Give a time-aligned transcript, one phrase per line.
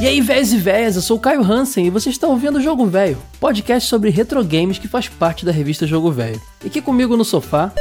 [0.00, 2.60] E aí, véias e véias, eu sou o Caio Hansen e você está ouvindo o
[2.60, 6.40] Jogo Velho, podcast sobre retro games que faz parte da revista Jogo Velho.
[6.62, 7.72] E aqui comigo no sofá.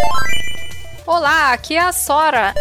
[1.05, 2.53] Olá, aqui é a Sora.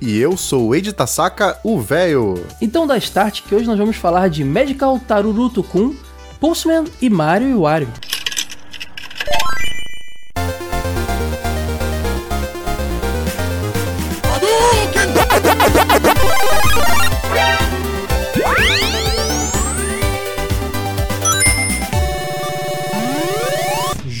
[0.00, 2.46] E eu sou o Eiji Tasaka, o véio.
[2.60, 5.94] Então dá start que hoje nós vamos falar de Medical Taruruto Kun,
[6.40, 7.88] Pulseman e Mario e Wario.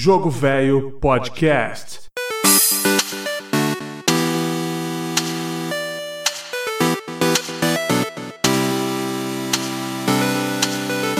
[0.06, 2.02] Jogo Velho Podcast.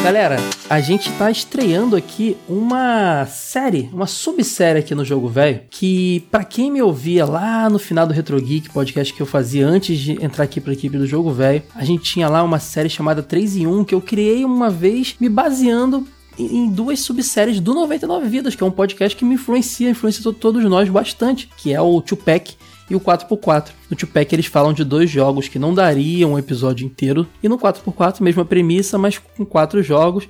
[0.05, 0.37] Galera,
[0.71, 6.45] a gente tá estreando aqui uma série, uma subsérie aqui no Jogo Velho, que para
[6.45, 10.13] quem me ouvia lá no final do Retro Geek, podcast que eu fazia antes de
[10.25, 13.57] entrar aqui pra equipe do Jogo Velho, a gente tinha lá uma série chamada 3
[13.57, 16.07] em 1 que eu criei uma vez me baseando
[16.39, 20.63] em duas subséries do 99 Vidas, que é um podcast que me influencia, influencia todos
[20.65, 22.55] nós bastante, que é o Tupac
[22.89, 23.69] e o 4x4.
[23.91, 27.59] No Tupac eles falam de dois jogos que não dariam um episódio inteiro, e no
[27.59, 30.29] 4x4 mesma premissa, mas com quatro jogos.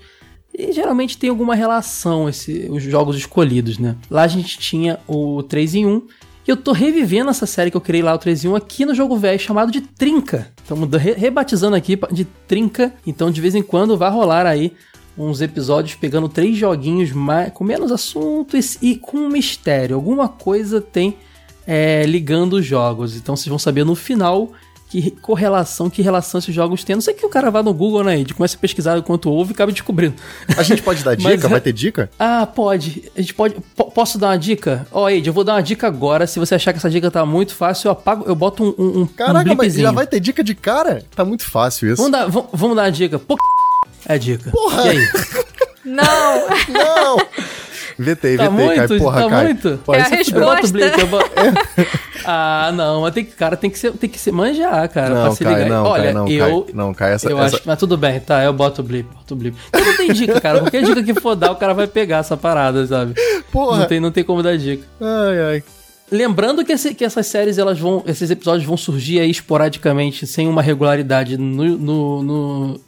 [0.54, 3.96] E geralmente tem alguma relação esse, os jogos escolhidos, né?
[4.10, 6.02] Lá a gente tinha o 3 em 1,
[6.46, 8.86] e eu tô revivendo essa série que eu criei lá, o 3 em 1, aqui
[8.86, 10.52] no jogo velho, chamado de Trinca.
[10.62, 14.72] Estamos re rebatizando aqui de Trinca, então de vez em quando vai rolar aí
[15.18, 19.96] uns episódios pegando três joguinhos mais, com menos assunto e, com um mistério.
[19.96, 21.16] Alguma coisa tem
[21.66, 23.16] é, ligando os jogos.
[23.16, 24.52] Então vocês vão saber no final
[24.88, 26.94] que correlação, que relação esses jogos têm.
[26.94, 28.32] Não sei que o cara vá no Google, né, Ed?
[28.34, 30.14] Começa a pesquisar enquanto ouve e acaba descobrindo.
[30.56, 31.28] A gente pode dar dica?
[31.28, 32.08] Mas, Vai ter dica?
[32.18, 33.10] Ah, pode.
[33.16, 33.56] A gente pode.
[33.74, 34.86] posso dar uma dica?
[34.92, 36.26] Ó, oh, Ed, eu vou dar uma dica agora.
[36.26, 39.00] Se você achar que essa dica tá muito fácil, eu apago, eu boto um.
[39.00, 41.02] um, Caraca, um mas já vai ter dica de cara?
[41.14, 41.96] Tá muito fácil isso.
[41.96, 43.18] Vamos dar, vamos dar uma dica.
[43.18, 43.36] Pô,
[44.08, 44.50] é dica.
[44.50, 44.86] Porra!
[44.86, 45.08] E aí?
[45.84, 46.48] Não!
[46.68, 47.16] Não!
[47.98, 49.00] Vetei, tá vetei, muito, Caio.
[49.00, 49.44] Porra, tá Caio.
[49.44, 49.80] muito?
[49.90, 50.68] É a resposta.
[50.68, 51.30] Blake, eu boto...
[52.26, 55.22] ah, não, mas tem que, cara, tem que ser, tem que ser manjar, cara, não,
[55.22, 55.70] pra se Caio, ligar.
[55.70, 57.56] Não, Olha, Caio, não, eu, Caio, não, Caio, essa, eu essa...
[57.56, 59.56] acho, mas tudo bem, tá, eu boto o blip, boto o blip.
[59.72, 62.36] Eu não tem dica, cara, qualquer dica que for dar, o cara vai pegar essa
[62.36, 63.14] parada, sabe?
[63.50, 63.78] Porra.
[63.78, 64.84] Não tem, não tem como dar dica.
[65.00, 65.64] Ai, ai.
[66.10, 68.04] Lembrando que, esse, que, essas séries, elas vão.
[68.06, 72.80] Esses episódios vão surgir aí esporadicamente, sem uma regularidade no, no, no,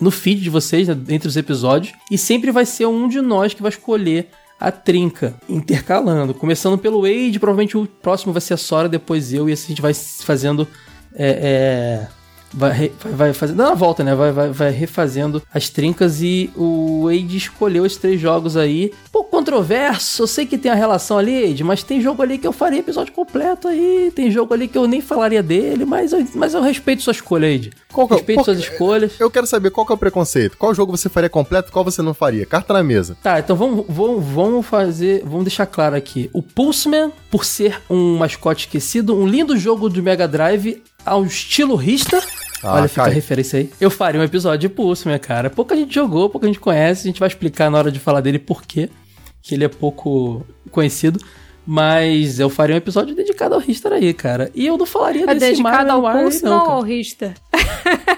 [0.00, 1.94] no feed de vocês, né, entre os episódios.
[2.10, 4.28] E sempre vai ser um de nós que vai escolher
[4.58, 6.32] a trinca, intercalando.
[6.32, 9.68] Começando pelo Wade, provavelmente o próximo vai ser a Sora, depois eu, e assim a
[9.70, 10.66] gente vai fazendo.
[11.14, 12.21] É, é,
[12.52, 13.56] vai, vai fazendo.
[13.56, 14.14] Dando a volta, né?
[14.14, 18.92] Vai, vai, vai refazendo as trincas e o Wade escolheu esses três jogos aí.
[19.10, 22.46] Pouco controverso, eu sei que tem a relação ali, Wade, mas tem jogo ali que
[22.46, 24.12] eu faria episódio completo aí.
[24.14, 27.50] Tem jogo ali que eu nem falaria dele, mas eu, mas eu respeito sua escolha,
[27.50, 27.72] Wade.
[27.92, 29.20] Qual que, respeito qual, suas escolhas.
[29.20, 30.56] Eu quero saber qual que é o preconceito.
[30.56, 32.46] Qual jogo você faria completo qual você não faria?
[32.46, 33.16] Carta na mesa.
[33.22, 35.22] Tá, então vamos, vamos, vamos fazer.
[35.24, 36.30] Vamos deixar claro aqui.
[36.32, 41.74] O Pulseman, por ser um mascote esquecido, um lindo jogo de Mega Drive ao estilo
[41.74, 42.22] Rista.
[42.62, 43.70] Ah, Olha, fica a referência aí.
[43.80, 45.50] Eu faria um episódio de Pulse, minha cara.
[45.50, 47.02] Pouca gente jogou, pouca gente conhece.
[47.02, 48.88] A gente vai explicar na hora de falar dele por quê.
[49.42, 51.18] Que ele é pouco conhecido.
[51.66, 54.50] Mas eu faria um episódio dedicado ao Richter aí, cara.
[54.54, 55.62] E eu não falaria É desse dedicado
[56.02, 56.72] Mario ao Pulse não, cara.
[56.72, 57.34] ao Rista?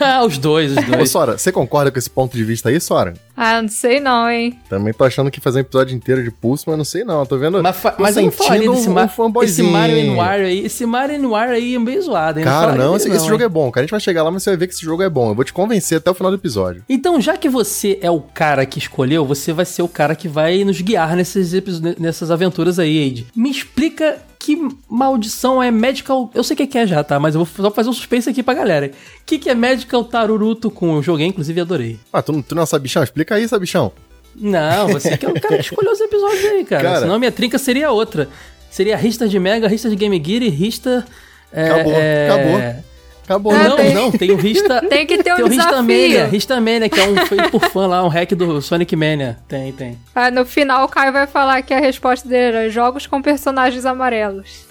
[0.00, 1.10] Ah, os dois, os Ô, dois.
[1.10, 3.14] Sora, você concorda com esse ponto de vista aí, Sora?
[3.36, 4.56] Ah, não sei não, hein?
[4.68, 7.26] Também tô achando que fazer um episódio inteiro de pulso, mas não sei não.
[7.26, 7.60] Tô vendo.
[7.60, 9.72] Mas, fa- mas eu não falaria desse um Mar esse fanboyzinho.
[9.72, 10.64] Mario Wire aí.
[10.66, 12.44] Esse Mario Wire aí é meio zoado, hein?
[12.44, 13.82] Cara, não, dele esse, esse jogo é bom, cara.
[13.82, 15.30] A gente vai chegar lá, mas você vai ver que esse jogo é bom.
[15.30, 16.84] Eu vou te convencer até o final do episódio.
[16.88, 20.28] Então, já que você é o cara que escolheu, você vai ser o cara que
[20.28, 21.52] vai nos guiar nesses
[21.98, 23.26] nessas aventuras aí, Aide.
[23.36, 24.56] Me explica que
[24.88, 26.28] maldição é Medical...
[26.34, 27.20] Eu sei o que é já, tá?
[27.20, 28.86] Mas eu vou só fazer um suspense aqui pra galera.
[28.86, 30.96] O que, que é Medical Taruruto com?
[30.96, 32.00] Eu joguei, inclusive, adorei.
[32.12, 33.02] Ah, tu, tu não é sabichão?
[33.02, 33.92] Explica aí, sabichão.
[34.34, 36.82] Não, você que é o cara que escolheu os episódios aí, cara.
[36.82, 37.00] Cara.
[37.00, 38.28] Senão minha trinca seria outra.
[38.70, 41.06] Seria Rista de Mega, Rista de Game Gear e Rista...
[41.52, 42.84] é, Acabou, é, acabou.
[43.28, 44.80] Acabou, Ah, Não, tem- não, tem o Rista...
[44.88, 46.30] Tem que ter um Tem o Rista Mania, desafio.
[46.32, 49.36] Rista Mania, que é um feito por fã lá, um hack do Sonic Mania.
[49.46, 49.98] Tem, tem.
[50.14, 53.84] Ah, no final o Caio vai falar que a resposta dele era jogos com personagens
[53.84, 54.66] amarelos.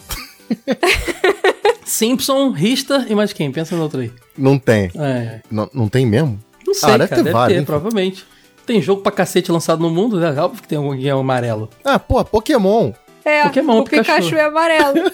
[1.86, 3.52] Simpson, Rista e mais quem?
[3.52, 4.12] Pensa no outro aí.
[4.38, 4.92] Não tem.
[4.96, 6.40] É, Não, não tem mesmo?
[6.66, 7.66] não sei, Ah, deve cara, ter deve vários, ter, hein?
[7.66, 8.26] provavelmente.
[8.66, 10.30] Tem jogo pra cacete lançado no mundo, né?
[10.42, 11.70] Óbvio que tem algum que é amarelo.
[11.86, 12.92] Ah, pô, Pokémon.
[13.28, 14.30] É, Pokémon, o Pikachu.
[14.30, 14.36] Pikachu.
[14.38, 14.96] é amarelo.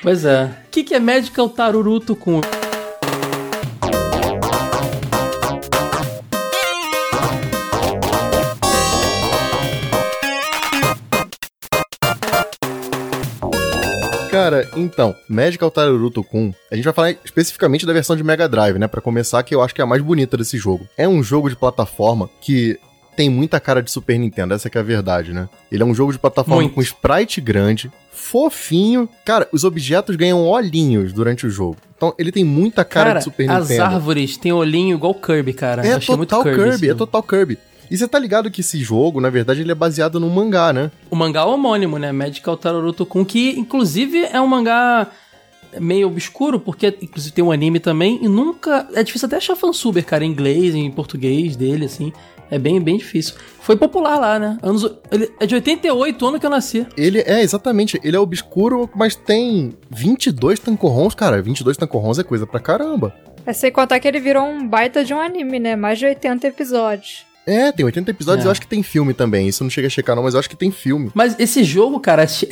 [0.00, 0.46] Pois é.
[0.66, 2.40] O que, que é Medical Taruruto com...
[14.30, 18.78] Cara, então, Magical Taruruto Kun, a gente vai falar especificamente da versão de Mega Drive,
[18.78, 18.88] né?
[18.88, 20.88] Pra começar, que eu acho que é a mais bonita desse jogo.
[20.96, 22.76] É um jogo de plataforma que
[23.16, 25.48] tem muita cara de Super Nintendo, essa que é a verdade, né?
[25.70, 26.74] Ele é um jogo de plataforma Muito.
[26.74, 29.08] com sprite grande, fofinho.
[29.24, 31.76] Cara, os objetos ganham olhinhos durante o jogo.
[31.96, 33.94] Então, ele tem muita cara, Cara, de Super as Nintendo.
[33.94, 35.86] árvores têm olhinho igual Kirby, cara.
[35.86, 37.58] É total Kirby, Kirby, é total Kirby.
[37.90, 40.90] E você tá ligado que esse jogo, na verdade, ele é baseado num mangá, né?
[41.10, 42.10] O mangá homônimo, né?
[42.10, 45.08] Magical Taruruto Kun, que inclusive é um mangá
[45.80, 48.88] meio obscuro, porque inclusive tem um anime também, e nunca.
[48.94, 52.12] É difícil até achar fansuber, cara, em inglês, em português dele, assim.
[52.50, 53.34] É bem, bem difícil.
[53.60, 54.58] Foi popular lá, né?
[54.62, 56.86] Anos, ele é de 88, ano que eu nasci.
[56.98, 61.40] Ele é, exatamente, ele é obscuro, mas tem 22 tancorrons, cara.
[61.40, 63.14] 22 tancorrons é coisa pra caramba.
[63.46, 65.76] É sem contar que ele virou um baita de um anime, né?
[65.76, 67.24] Mais de 80 episódios.
[67.46, 68.46] É, tem 80 episódios, É.
[68.46, 69.48] eu acho que tem filme também.
[69.48, 71.10] Isso eu não cheguei a checar não, mas eu acho que tem filme.
[71.12, 72.48] Mas esse jogo, cara, esse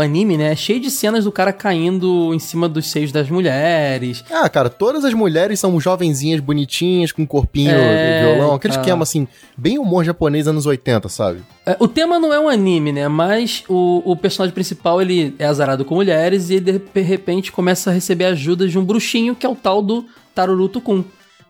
[0.00, 0.52] anime, né?
[0.52, 4.24] É cheio de cenas do cara caindo em cima dos seios das mulheres.
[4.30, 8.54] Ah, cara, todas as mulheres são jovenzinhas, bonitinhas, com corpinho É, de violão.
[8.54, 8.80] Aquele tá.
[8.80, 11.40] esquema, assim, bem humor japonês anos 80, sabe?
[11.64, 13.06] É, O tema não é um anime, né?
[13.06, 17.90] Mas o, o personagem principal, ele é azarado com mulheres e ele, de repente, começa
[17.90, 20.04] a receber ajuda de um bruxinho, que é o tal do
[20.34, 21.04] Taruruto Kun.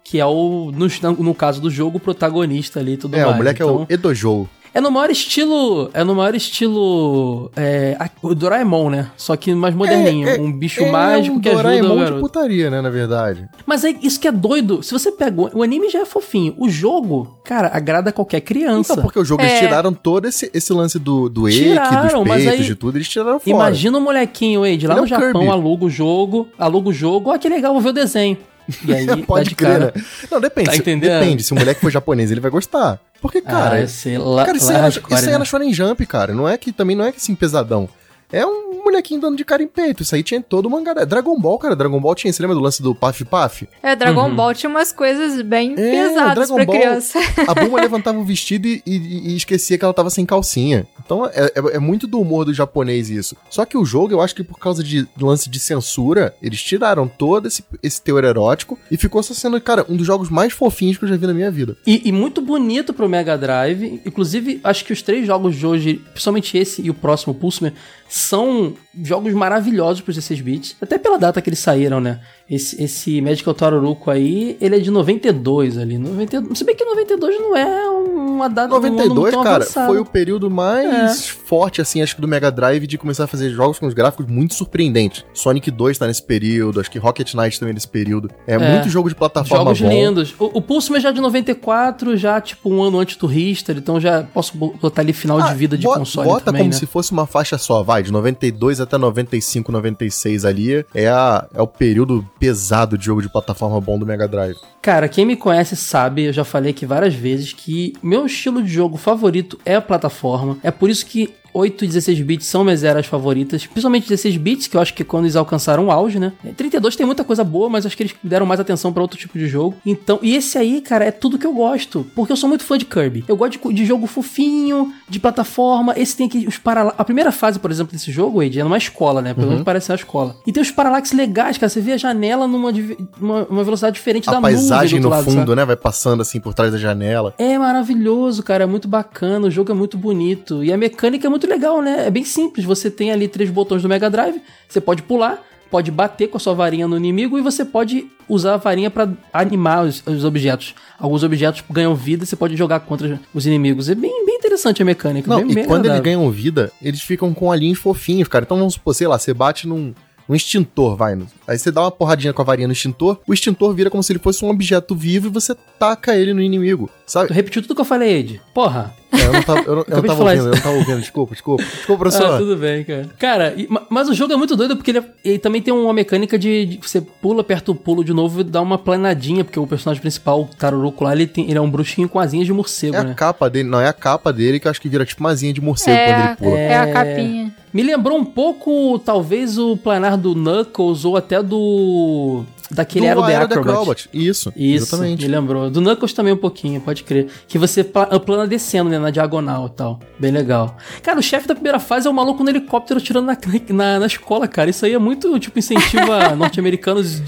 [0.05, 0.87] Que é o, no,
[1.23, 3.35] no caso do jogo, o protagonista ali e tudo é, mais.
[3.35, 4.49] o moleque é Então, o Edojou.
[4.75, 5.91] é no maior estilo...
[5.95, 7.51] É no maior estilo...
[7.57, 9.11] É, o Doraemon, né?
[9.17, 10.29] Só que mais moderninho.
[10.29, 13.49] É, é, um bicho é mágico um que ajuda Doraemon de putaria, né, na verdade.
[13.65, 14.83] Mas é isso que é doido.
[14.83, 15.41] Se você pega...
[15.55, 16.55] O, anime já é fofinho.
[16.59, 18.93] O jogo, cara, agrada qualquer criança.
[18.95, 19.59] Então, porque o jogo, eles É.
[19.61, 23.09] tiraram todo esse, esse lance do, do Tiraram, dos mas peitos, aí- de tudo, eles
[23.09, 23.51] tiraram fora.
[23.51, 25.49] Imagina o molequinho, Wade, lá Ele é no Japão, Kirby.
[25.49, 28.37] aluga o jogo, aluga o jogo, ó, que legal, vou ver o desenho.
[28.85, 29.93] E aí, Pode de crer, cara.
[29.95, 30.05] né?
[30.31, 30.71] Não, depende.
[30.71, 30.77] Tá?
[30.77, 31.43] Depende.
[31.43, 32.99] Se o moleque for japonês, ele vai gostar.
[33.21, 35.73] Porque, cara, ah, sei lá, cara, isso, lá aí é, hardcore, isso é na Shonen
[35.73, 36.35] Jump, cara.
[36.35, 37.89] Não é que também não é que assim pesadão.
[38.33, 40.03] É um molequinho dando de cara em peito.
[40.03, 40.93] Isso aí tinha todo o mangá.
[41.05, 41.77] Dragon Ball, cara.
[41.77, 42.33] Dragon Ball tinha.
[42.33, 43.69] Você lembra do lance do Paf Paf?
[43.83, 44.35] É, Dragon Uhum.
[44.37, 47.19] Ball tinha umas coisas bem É, pesadas Dragon pra Ball- criança.
[47.47, 50.87] A Bulma levantava o vestido e, e- e esquecia que ela tava sem calcinha.
[51.05, 53.37] Então é, é- é muito do humor do japonês isso.
[53.51, 57.07] Só que o jogo, eu acho que por causa de lance de censura, eles tiraram
[57.07, 60.97] todo esse, esse teor erótico e ficou só sendo, cara, um dos jogos mais fofinhos
[60.99, 61.77] que eu já vi na minha vida.
[61.87, 64.01] E, e muito bonito pro Mega Drive.
[64.07, 67.73] Inclusive, acho que os três jogos de hoje, principalmente esse e o próximo Pulseman,
[68.13, 70.77] são jogos maravilhosos pros 16 bits.
[70.81, 72.21] Até pela data que eles saíram, né?
[72.51, 75.97] Esse, esse Magical Taruruko aí, ele é de 92 ali.
[75.97, 79.87] 92, se bem que 92 não é uma data um ano 92, tão cara, avançado.
[79.87, 83.51] foi o período mais forte, assim, acho que do Mega Drive de começar a fazer
[83.51, 85.25] jogos com os gráficos muito surpreendentes.
[85.33, 88.31] Sonic 2 tá nesse período, acho que Rocket Knight também nesse período.
[88.47, 89.89] É, muito jogo de plataforma Jogos bom.
[89.89, 90.35] lindos.
[90.39, 93.99] O, o Pulseman já é de 94, já tipo um ano antes do Richter, então
[94.01, 96.79] já posso botar ali final de Ah, vida de bo- console Bota também, como né?
[96.79, 101.63] se fosse uma faixa só, vai, de 92 até 95, 96 ali, é, a, é
[101.63, 104.57] o período pesado de jogo de plataforma bom do Mega Drive.
[104.81, 108.69] Cara, quem me conhece sabe, eu já falei aqui várias vezes, que meu estilo de
[108.69, 110.59] jogo favorito é a plataforma.
[110.63, 114.67] É por isso que 8 e 16 bits são minhas eras favoritas, principalmente 16 bits,
[114.67, 116.33] que eu acho que é quando eles alcançaram o auge, né?
[116.57, 119.39] 32 tem muita coisa boa, mas acho que eles deram mais atenção pra outro tipo
[119.39, 119.77] de jogo.
[119.85, 122.79] Então, e esse aí, cara, é tudo que eu gosto, porque eu sou muito fã
[122.79, 123.25] de Kirby.
[123.29, 125.95] Eu gosto de, de jogo fofinho, de plataforma.
[125.97, 126.95] Esse tem aqui os paralax.
[126.99, 129.35] A primeira fase, por exemplo, desse jogo, Ed, é numa escola, né?
[129.35, 130.37] Pelo menos parece ser uma escola.
[130.47, 131.69] E tem os paralax legais, cara.
[131.69, 132.73] Você vê a janela numa
[133.21, 135.61] uma, uma velocidade diferente da a paisagem nuvem do no outro fundo, lado, sabe?
[135.61, 137.35] né, vai passando assim por trás da janela.
[137.39, 138.65] É maravilhoso, cara.
[138.65, 139.49] É muito bacana.
[139.49, 140.63] O jogo é muito bonito.
[140.65, 142.07] E a mecânica é muito legal, né?
[142.07, 142.65] É bem simples.
[142.65, 144.41] Você tem ali três botões do Mega Drive.
[144.69, 148.55] Você pode pular, pode bater com a sua varinha no inimigo e você pode usar
[148.55, 150.75] a varinha pra animar os, os objetos.
[150.99, 153.89] Alguns objetos ganham vida e você pode jogar contra os inimigos.
[153.89, 155.29] É bem, bem interessante a mecânica.
[155.29, 156.21] Não, bem, e bem quando eles agradável.
[156.21, 158.45] ganham vida, eles ficam com olhinhos fofinhos, cara.
[158.45, 159.95] Então vamos supor, sei lá, você bate num,
[160.29, 161.15] num extintor, vai.
[161.15, 164.03] no- Aí você dá uma porradinha com a varinha no extintor, o extintor vira como
[164.03, 167.33] se ele fosse um objeto vivo e você taca ele no inimigo, Tu sabe?
[167.33, 168.41] repetiu tudo que eu falei, Ed.
[168.55, 168.95] Porra.
[169.13, 170.47] É, eu não tava, eu não, eu não tava ouvindo, isso.
[170.49, 171.63] eu não tava ouvindo, desculpa, desculpa.
[171.63, 172.39] Desculpa, Ah, professor.
[172.39, 173.11] tudo bem, cara.
[173.19, 175.75] Cara, e- ma- mas o jogo é muito doido porque ele, é- ele também tem
[175.75, 179.45] uma mecânica de, de você pula, aperta o pulo de novo e dá uma planadinha,
[179.45, 182.47] porque o personagem principal, o Taruruco lá, ele, tem, ele é um bruxinho com asinhas
[182.47, 183.15] de morcego, É a né?
[183.15, 185.53] capa dele, não, é a capa dele que eu acho que vira tipo uma asinha
[185.53, 186.59] de morcego quando É, ele pula.
[186.59, 187.42] é a capinha.
[187.73, 192.45] Me lembrou um pouco, talvez, o planar do Knuckles ou até do.
[192.71, 194.09] Daquele Aero The Acrobat.
[194.15, 195.23] Isso, Isso, exatamente.
[195.27, 195.69] me lembrou.
[195.69, 197.29] Do Knuckles também um pouquinho, pode crer.
[197.47, 200.01] Que você pla- plana descendo, né, na diagonal e tal.
[200.19, 200.75] Bem legal.
[201.03, 203.37] Cara, o chefe da primeira fase é o maluco no helicóptero tirando na,
[203.69, 204.71] na, na escola, cara.
[204.71, 207.21] Isso aí é muito, tipo, incentiva norte-americanos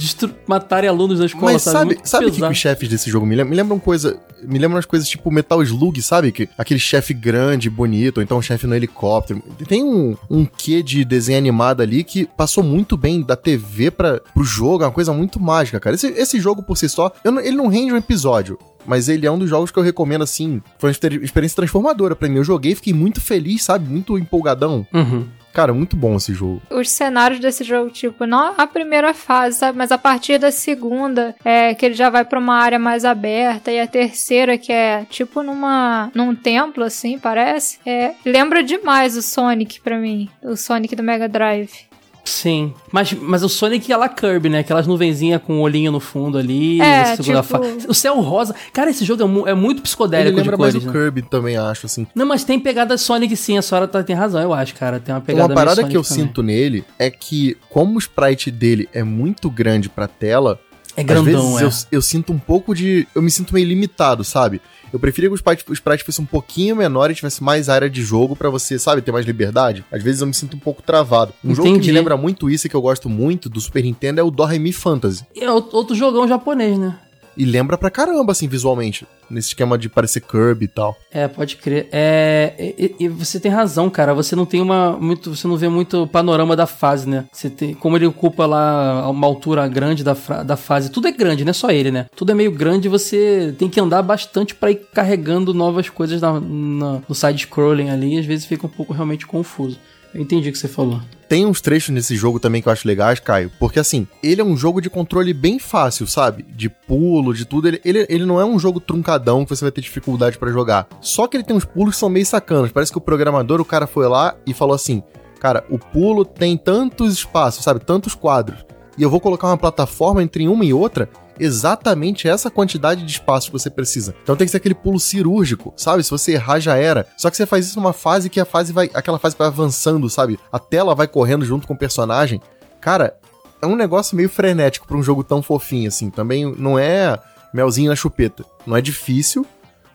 [0.46, 1.94] matarem alunos da escola, Mas sabe?
[1.96, 3.50] sabe, sabe o que, que os chefes desse jogo me lembram?
[3.50, 4.18] Me lembram coisa.
[4.46, 6.32] Me lembra umas coisas tipo Metal Slug, sabe?
[6.32, 9.42] Que, aquele chefe grande, bonito, ou então um chefe no helicóptero.
[9.66, 14.20] Tem um, um quê de desenho animado ali que passou muito bem da TV para
[14.20, 15.94] pro jogo, é uma coisa muito mágica, cara.
[15.94, 18.58] Esse, esse jogo por si só, ele não rende um episódio.
[18.86, 20.60] Mas ele é um dos jogos que eu recomendo, assim.
[20.78, 22.36] Foi uma experiência transformadora para mim.
[22.36, 23.88] Eu joguei, fiquei muito feliz, sabe?
[23.88, 24.86] Muito empolgadão.
[24.92, 25.26] Uhum.
[25.54, 26.60] Cara, muito bom esse jogo.
[26.68, 29.78] Os cenários desse jogo, tipo, não a primeira fase, sabe?
[29.78, 33.70] Mas a partir da segunda, é que ele já vai pra uma área mais aberta.
[33.70, 37.78] E a terceira, que é tipo numa num templo, assim, parece.
[37.86, 40.28] É, lembra demais o Sonic pra mim.
[40.42, 41.86] O Sonic do Mega Drive.
[42.24, 42.72] Sim.
[42.90, 44.60] Mas, mas o Sonic é lá Kirby, né?
[44.60, 46.80] Aquelas nuvenzinhas com o olhinho no fundo ali.
[46.80, 48.54] É, segunda tipo- fa- O céu rosa.
[48.72, 50.92] Cara, esse jogo é, mu- é muito psicodélico Ele lembra de mais cores, o né?
[51.04, 52.06] Kirby também, acho, assim.
[52.14, 53.58] Não, mas tem pegada Sonic sim.
[53.58, 54.98] A senhora tá, tem razão, eu acho, cara.
[54.98, 56.24] Tem uma pegada Uma parada Sonic que eu também.
[56.24, 60.58] sinto nele é que, como o sprite dele é muito grande pra tela,
[60.96, 61.94] É às grandão, vezes é.
[61.94, 63.06] eu, eu sinto um pouco de.
[63.14, 64.62] Eu me sinto meio limitado, sabe?
[64.94, 67.90] Eu preferia que o sprite, o sprite fosse um pouquinho menor e tivesse mais área
[67.90, 69.84] de jogo pra você, sabe, ter mais liberdade.
[69.90, 71.34] Às vezes eu me sinto um pouco travado.
[71.44, 71.88] Um jogo que Entendi.
[71.88, 74.72] me lembra muito isso e que eu gosto muito do Super Nintendo é o Doremi
[74.72, 75.26] Fantasy.
[75.34, 76.96] É outro jogão japonês, né?
[77.36, 79.06] E lembra pra caramba, assim, visualmente.
[79.28, 80.96] Nesse esquema de parecer Kirby e tal.
[81.10, 81.88] É, pode crer.
[81.90, 84.12] É, e, e- você tem razão, cara.
[84.14, 87.24] Você não tem uma muito, você não vê muito panorama da fase, né?
[87.32, 90.12] Você tem, como ele ocupa lá uma altura grande da,
[90.44, 92.06] da fase, tudo é grande, não é só ele, né?
[92.14, 92.88] Tudo é meio grande.
[92.88, 97.88] Você tem que andar bastante pra ir carregando novas coisas na, na- no side scrolling
[97.90, 98.18] ali.
[98.18, 99.78] Às vezes fica um pouco realmente confuso.
[100.14, 101.00] Eu entendi o que você falou.
[101.28, 104.44] Tem uns trechos nesse jogo também que eu acho legais, Caio, porque assim, ele é
[104.44, 106.44] um jogo de controle bem fácil, sabe?
[106.48, 107.66] De pulo, de tudo.
[107.66, 110.86] Ele, ele, ele não é um jogo truncadão que você vai ter dificuldade pra jogar.
[111.00, 112.70] Só que ele tem uns pulos que são meio sacanas.
[112.70, 115.02] Parece que o programador, o cara foi lá e falou assim:
[115.40, 117.80] Cara, o pulo tem tantos espaços, sabe?
[117.80, 118.64] Tantos quadros.
[118.96, 123.46] E eu vou colocar uma plataforma entre uma e outra exatamente essa quantidade de espaço
[123.46, 124.14] que você precisa.
[124.22, 126.02] Então tem que ser aquele pulo cirúrgico, sabe?
[126.02, 127.06] Se você errar já era.
[127.16, 130.08] Só que você faz isso numa fase que a fase vai, aquela fase vai avançando,
[130.08, 130.38] sabe?
[130.52, 132.40] A tela vai correndo junto com o personagem.
[132.80, 133.16] Cara,
[133.60, 136.10] é um negócio meio frenético pra um jogo tão fofinho assim.
[136.10, 137.18] Também não é
[137.52, 138.44] melzinho na chupeta.
[138.66, 139.46] Não é difícil,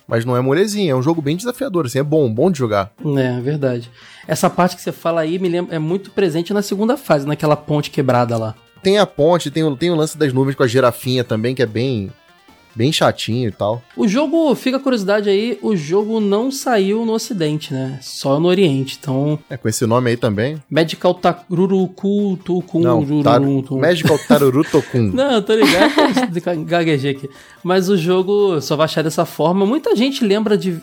[0.08, 0.92] mas não é molezinha.
[0.92, 2.00] É um jogo bem desafiador, assim.
[2.00, 2.92] É bom, bom de jogar.
[3.18, 3.92] É, é verdade.
[4.28, 7.56] Essa parte que você fala aí me lembra, é muito presente na segunda fase, naquela
[7.56, 8.56] ponte quebrada lá.
[8.84, 11.62] Tem a ponte, tem o, tem o lance das nuvens com a girafinha também, que
[11.62, 12.12] é bem,
[12.76, 13.82] bem chatinho e tal.
[13.96, 18.00] O jogo, fica a curiosidade aí, o jogo não saiu no ocidente, né?
[18.02, 18.98] Só no oriente.
[19.02, 20.62] Então, É, com esse nome aí também.
[20.70, 25.12] Medical Taruruku Tukun Não, tar Magical Taruru Tokun.
[25.14, 27.30] Não, tô ligado, gaguejei aqui.
[27.64, 29.66] Mas o jogo só vai achar dessa forma.
[29.66, 30.78] Muita gente lembra de.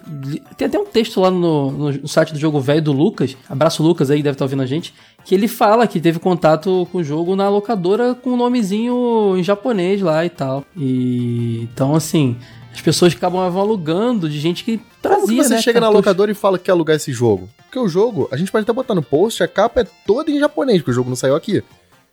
[0.56, 3.34] Tem até um texto lá no, no- no site do jogo velho do Lucas.
[3.48, 4.92] Abraço, Lucas aí, deve estar ouvindo a gente.
[5.26, 9.42] Que ele fala que teve contato com o jogo na locadora com um nomezinho em
[9.42, 10.64] japonês lá e tal.
[10.76, 11.68] E.
[11.72, 12.36] Então, assim.
[12.72, 15.96] As pessoas acabam alugando de gente que trazia, Como que você né, chega na cartucho.
[15.98, 17.48] locadora e fala que quer alugar esse jogo?
[17.64, 20.38] Porque o jogo, a gente pode até botar no post, a capa é toda em
[20.38, 21.64] japonês, porque o jogo não saiu aqui.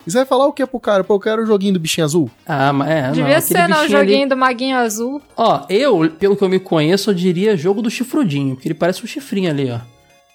[0.06, 1.04] E você vai falar o que pro cara?
[1.04, 2.30] Pô, eu quero o joguinho do bichinho azul.
[2.46, 5.22] Ah, mas é, não, Devia aquele ser, não, o bichinho ali- joguinho do Maguinho Azul.
[5.36, 9.04] Ó, eu, pelo que eu me conheço, eu diria jogo do chifrudinho, porque ele parece
[9.04, 9.80] um chifrinho ali, ó.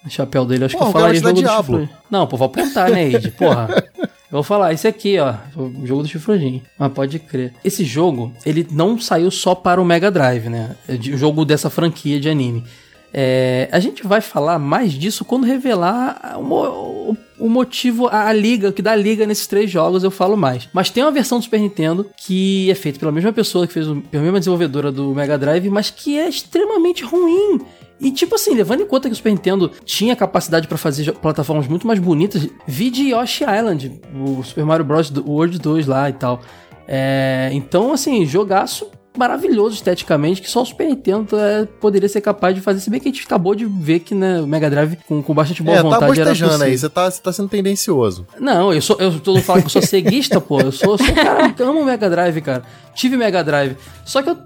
[0.09, 1.89] No chapéu dele, acho Pô, que eu o falaria jogo do Diablo.
[2.09, 3.29] Não, pô, vou apontar, né, Ed?
[3.37, 3.67] Porra.
[3.95, 6.61] Eu vou falar, esse aqui, ó, o jogo do chifrudinho.
[6.77, 7.53] Mas pode crer.
[7.63, 10.75] Esse jogo, ele não saiu só para o Mega Drive, né?
[10.87, 12.63] É O jogo dessa franquia de anime.
[13.11, 18.33] É, a gente vai falar mais disso quando revelar o, mo- o motivo, a, a
[18.33, 20.69] liga, o que dá liga nesses três jogos, eu falo mais.
[20.73, 23.87] Mas tem uma versão do Super Nintendo que é feita pela mesma pessoa que fez,
[23.87, 27.59] o, pela mesma desenvolvedora do Mega Drive, mas que é extremamente ruim.
[27.99, 31.67] E tipo assim, levando em conta que o Super Nintendo tinha capacidade pra fazer plataformas
[31.67, 35.11] muito mais bonitas, vi de Yoshi Island, o Super Mario Bros.
[35.25, 36.39] World 2 lá e tal.
[36.87, 38.87] É, então, assim, jogaço
[39.19, 42.79] maravilhoso esteticamente, que só o Super Nintendo é, poderia ser capaz de fazer.
[42.79, 45.33] Se bem que a gente acabou de ver que né, o Mega Drive, com, com
[45.33, 46.67] bastante boa é, tá vontade, era bostejando possível.
[46.71, 48.25] aí, você tá, você tá sendo tendencioso.
[48.39, 48.95] Não, eu sou.
[48.99, 50.61] Eu tô falando que eu sou ceguista, pô.
[50.61, 52.63] Eu sou, eu sou um cara que ama o Mega Drive, cara.
[52.95, 53.75] Tive Mega Drive.
[54.05, 54.37] Só que eu.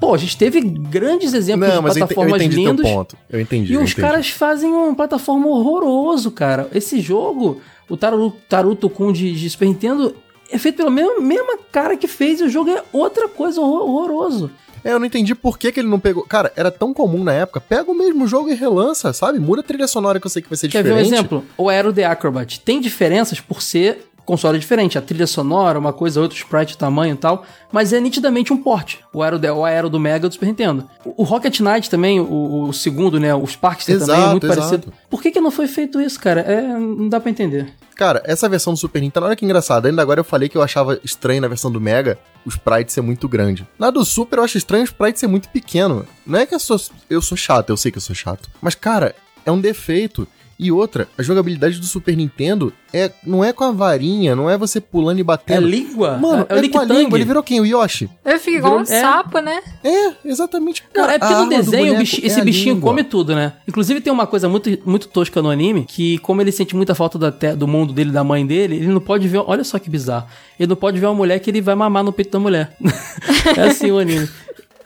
[0.00, 2.88] Pô, a gente teve grandes exemplos Não, de mas eu ente- eu plataformas entendi lindos.
[2.90, 3.16] ponto.
[3.30, 3.72] Eu entendi.
[3.72, 4.06] E eu os entendi.
[4.08, 6.68] caras fazem uma plataforma horroroso, cara.
[6.74, 10.14] Esse jogo, o Taru- Taruto Kun de, de Super Nintendo,
[10.52, 13.88] é feito pela mesma, mesma cara que fez e o jogo é outra coisa horror-
[13.88, 14.50] horroroso.
[14.84, 16.24] É, eu não entendi por que, que ele não pegou.
[16.24, 17.60] Cara, era tão comum na época.
[17.60, 19.38] Pega o mesmo jogo e relança, sabe?
[19.38, 21.10] Muda a trilha sonora que eu sei que vai ser Quer ver diferente.
[21.12, 21.44] um exemplo?
[21.56, 22.58] O Aero The Acrobat.
[22.60, 27.14] Tem diferenças por ser console é diferente, a trilha sonora, uma coisa, outro sprite, tamanho
[27.14, 30.46] e tal, mas é nitidamente um porte, o aero, o aero do Mega do Super
[30.46, 30.88] Nintendo.
[31.04, 34.46] O, o Rocket Knight também, o, o, segundo, né, o Sparkster Exato, também é muito
[34.46, 34.60] exato.
[34.60, 34.92] parecido.
[35.10, 36.40] Por que que não foi feito isso, cara?
[36.40, 37.72] É, não dá pra entender.
[37.94, 39.86] Cara, essa versão do Super Nintendo, olha que engraçado.
[39.86, 43.00] Ainda agora eu falei que eu achava estranho na versão do Mega o sprite ser
[43.00, 43.66] muito grande.
[43.78, 46.06] Na do Super eu acho estranho o sprite ser muito pequeno.
[46.26, 48.50] Não é que eu sou, eu sou chato, eu sei que eu sou chato.
[48.60, 49.14] Mas, cara,
[49.44, 50.26] é um defeito.
[50.62, 54.56] E outra, a jogabilidade do Super Nintendo é, não é com a varinha, não é
[54.56, 55.66] você pulando e É batendo.
[55.66, 56.16] língua?
[56.18, 57.18] Mano, é, é, o com a língua.
[57.18, 57.60] Ele virou quem?
[57.60, 58.08] O Yoshi?
[58.24, 59.00] Eu fico igual um Virou- é.
[59.00, 59.60] sapo, né?
[59.82, 60.84] É, exatamente.
[60.94, 62.90] Não, Cara, é porque no desenho é esse a bichinho língua.
[62.90, 63.54] come tudo, né?
[63.66, 67.18] Inclusive tem uma coisa muito, muito tosca no anime, que como ele sente muita falta
[67.18, 69.38] da do mundo dele, da mãe dele, ele não pode ver...
[69.44, 70.26] Olha só que bizarro.
[70.60, 72.76] Ele não pode ver uma mulher que ele vai mamar no peito da mulher.
[73.56, 74.28] é assim o anime.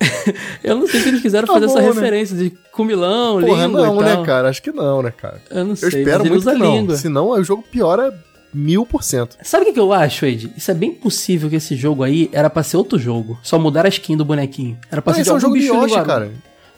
[0.63, 1.93] Eu não sei se eles quiseram Tá fazer essa bom, né?
[1.95, 4.49] referência de comilão, Porra, língua não, né, cara?
[4.49, 5.41] Acho que não, né, cara?
[5.51, 6.77] Eu não Eu sei, espero mas muito usa que não.
[6.77, 6.97] língua.
[6.97, 8.13] Senão o jogo piora
[8.53, 9.37] mil por cento.
[9.43, 10.53] Sabe o que, eu acho, Ed?
[10.57, 13.39] Isso é bem possível que esse jogo aí era pra ser outro jogo.
[13.43, 14.79] Só mudar a skin do bonequinho.
[14.91, 16.05] Era pra Mas ser esse é um jogo de bicho Yoshi, igual.
[16.05, 16.31] cara.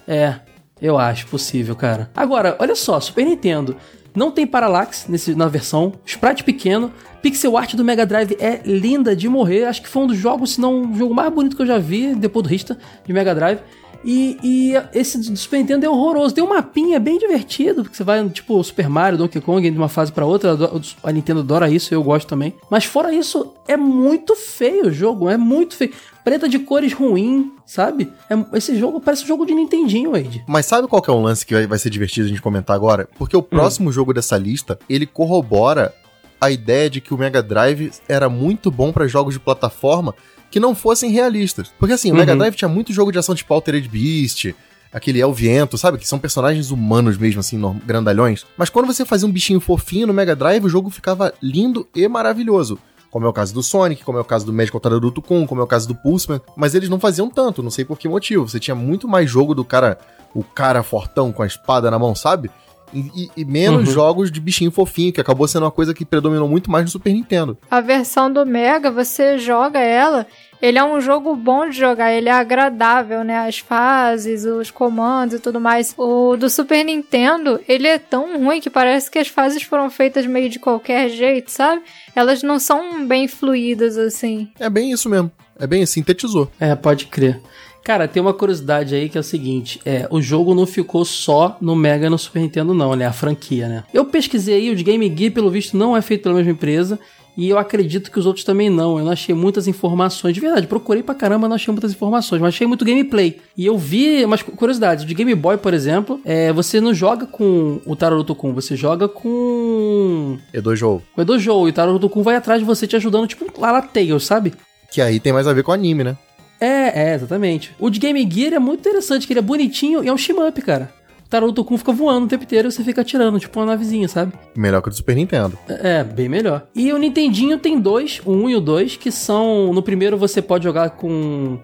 [0.07, 0.35] É,
[0.81, 2.11] eu acho possível, cara.
[2.17, 3.77] Agora, olha só, Super Nintendo.
[4.15, 9.15] Não tem Parallax nesse, na versão, sprite pequeno, pixel art do Mega Drive é linda
[9.15, 9.65] de morrer.
[9.65, 11.79] Acho que foi um dos jogos, se não o jogo mais bonito que eu já
[11.79, 13.61] vi, depois do Rista, de Mega Drive.
[14.05, 16.35] E, e esse do Super Nintendo é horroroso.
[16.35, 19.89] Tem um mapinha bem divertido, porque você vai, tipo, Super Mario, Donkey Kong, de uma
[19.89, 20.57] fase pra outra.
[21.03, 22.55] A Nintendo adora isso, eu gosto também.
[22.71, 25.93] Mas fora isso, é muito feio o jogo, é muito feio.
[26.25, 28.13] Preta de cores ruim, sabe?
[28.31, 30.45] É- esse jogo parece um jogo de Nintendinho, Wade.
[30.47, 32.77] Mas sabe qual que é um lance que vai, vai ser divertido a gente comentar
[32.77, 33.09] agora?
[33.19, 33.41] Porque Hum.
[33.41, 35.93] o próximo jogo dessa lista, ele corrobora
[36.41, 40.15] a ideia de que o Mega Drive era muito bom pra jogos de plataforma
[40.51, 41.73] que não fossem realistas.
[41.79, 42.39] Porque assim, o Mega Uhum.
[42.39, 44.55] Drive tinha muito jogo de ação tipo Altered Beast,
[44.93, 45.99] aquele El Viento, sabe?
[45.99, 48.47] Que são personagens humanos mesmo, assim, grandalhões.
[48.57, 52.07] Mas quando você fazia um bichinho fofinho no Mega Drive, o jogo ficava lindo e
[52.09, 52.79] maravilhoso.
[53.11, 55.61] Como é o caso do Sonic, como é o caso do Magical Tararuto Kun, como
[55.63, 56.41] é o caso do Pulseman.
[56.55, 58.47] Mas eles não faziam tanto, não sei por que motivo.
[58.47, 59.99] Você tinha muito mais jogo do cara,
[60.35, 62.51] o cara fortão com a espada na mão, sabe?
[62.93, 63.95] E, e- menos Uhum.
[63.95, 67.13] jogos de bichinho fofinho, que acabou sendo uma coisa que predominou muito mais no Super
[67.13, 67.57] Nintendo.
[67.71, 70.27] A versão do Mega, você joga ela,
[70.61, 73.47] ele é um jogo bom de jogar, ele é agradável, né?
[73.47, 75.95] As fases, os comandos e tudo mais.
[75.97, 80.27] O do Super Nintendo, ele é tão ruim que parece que as fases foram feitas
[80.27, 81.83] meio de qualquer jeito, sabe?
[82.15, 84.49] Elas não são bem fluídas assim.
[84.59, 85.31] É bem isso mesmo.
[85.61, 86.51] É bem sintetizou.
[86.59, 87.41] É, pode crer.
[87.89, 91.57] Cara, tem uma curiosidade aí que é o seguinte: é, o jogo não ficou só
[91.59, 93.07] no Mega e no Super Nintendo, não, né?
[93.07, 93.83] A franquia, né?
[93.95, 96.99] Eu pesquisei aí, o de Game Gear, pelo visto, não é feito pela mesma empresa.
[97.35, 98.99] E eu acredito que os outros também não.
[98.99, 100.35] Eu não achei muitas informações.
[100.35, 103.39] De verdade, procurei pra caramba, não achei muitas informações, mas achei muito gameplay.
[103.57, 105.07] E eu vi umas cu- curiosidades.
[105.07, 109.09] De Game Boy, por exemplo, é, você não joga com o Tararuto Kun, você joga
[109.09, 111.03] com Edo Jogo.
[111.17, 111.67] o Edo Joe.
[111.69, 114.53] E o Tararuto Kun vai atrás de você te ajudando, tipo lá na Tails, sabe?
[114.91, 116.17] Que aí tem mais a ver com anime, né?
[116.61, 117.75] É, é, exatamente.
[117.79, 120.61] O de Game Gear é muito interessante, que ele é bonitinho e é um shmup,
[120.63, 120.93] cara.
[121.25, 124.09] O Taruto Kun fica voando o tempo inteiro e você fica atirando, tipo uma navezinha,
[124.09, 124.33] sabe?
[124.57, 125.59] Melhor que o do Super Nintendo.
[125.69, 126.67] É, bem melhor.
[126.75, 129.73] E o Nintendinho tem dois, o 1 e o 2, que são...
[129.73, 131.59] No primeiro você pode jogar com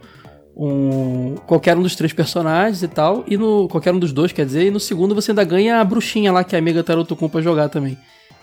[0.56, 4.44] um, qualquer um dos três personagens e tal, e no qualquer um dos dois, quer
[4.46, 7.16] dizer, e no segundo você ainda ganha a bruxinha lá, que é a amiga Taruto
[7.16, 7.96] Kun pra jogar também.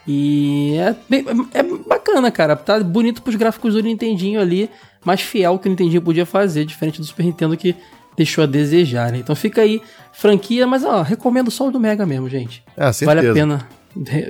[0.07, 2.55] E é, bem- é bacana, cara.
[2.55, 4.69] Tá bonito pros gráficos do Nintendinho ali,
[5.05, 7.75] mais fiel que o Nintendinho podia fazer, diferente do Super Nintendo que
[8.15, 9.19] deixou a desejar, né?
[9.19, 9.81] Então fica aí,
[10.13, 12.63] franquia, mas ó, recomendo só o do Mega mesmo, gente.
[12.75, 13.05] É, certeza.
[13.15, 13.67] Vale a pena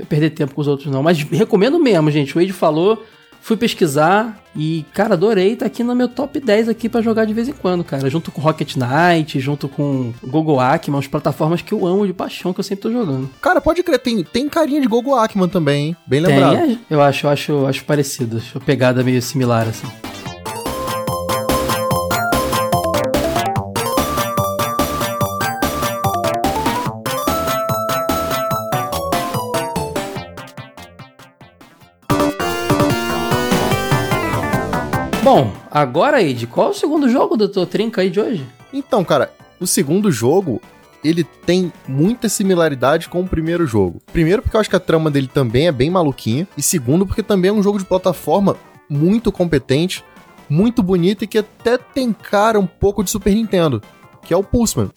[0.10, 1.04] perder tempo com os outros não.
[1.04, 2.36] Mas recomendo mesmo, gente.
[2.36, 3.04] O Wade falou,
[3.42, 5.56] fui pesquisar e, cara, adorei.
[5.56, 8.10] Tá aqui no meu top 10 aqui pra jogar de vez em quando, cara.
[8.10, 12.54] Junto com Rocket Knight, junto com Gogo Akima, as plataformas que eu amo de paixão,
[12.54, 13.30] que eu sempre tô jogando.
[13.42, 15.96] Cara, pode crer, tem, tem carinha de Gogo Ackman também, hein?
[16.06, 16.56] Bem Tem, lembrado.
[16.56, 18.38] é, eu acho, eu acho, eu acho parecido.
[18.38, 19.88] Acho a pegada meio similar, assim.
[35.24, 38.44] Bom, agora, Ed, qual é o segundo jogo do teu trinca aí de hoje?
[38.74, 40.60] Então, cara, o segundo jogo,
[41.04, 44.02] ele tem muita similaridade com o primeiro jogo.
[44.12, 46.48] Primeiro, porque eu acho que a trama dele também é bem maluquinha.
[46.58, 48.58] E segundo, porque também é um jogo de plataforma
[48.90, 50.04] muito competente,
[50.50, 53.80] muito bonito e que até tem cara um pouco de Super Nintendo,
[54.24, 54.90] que é o Pulseman.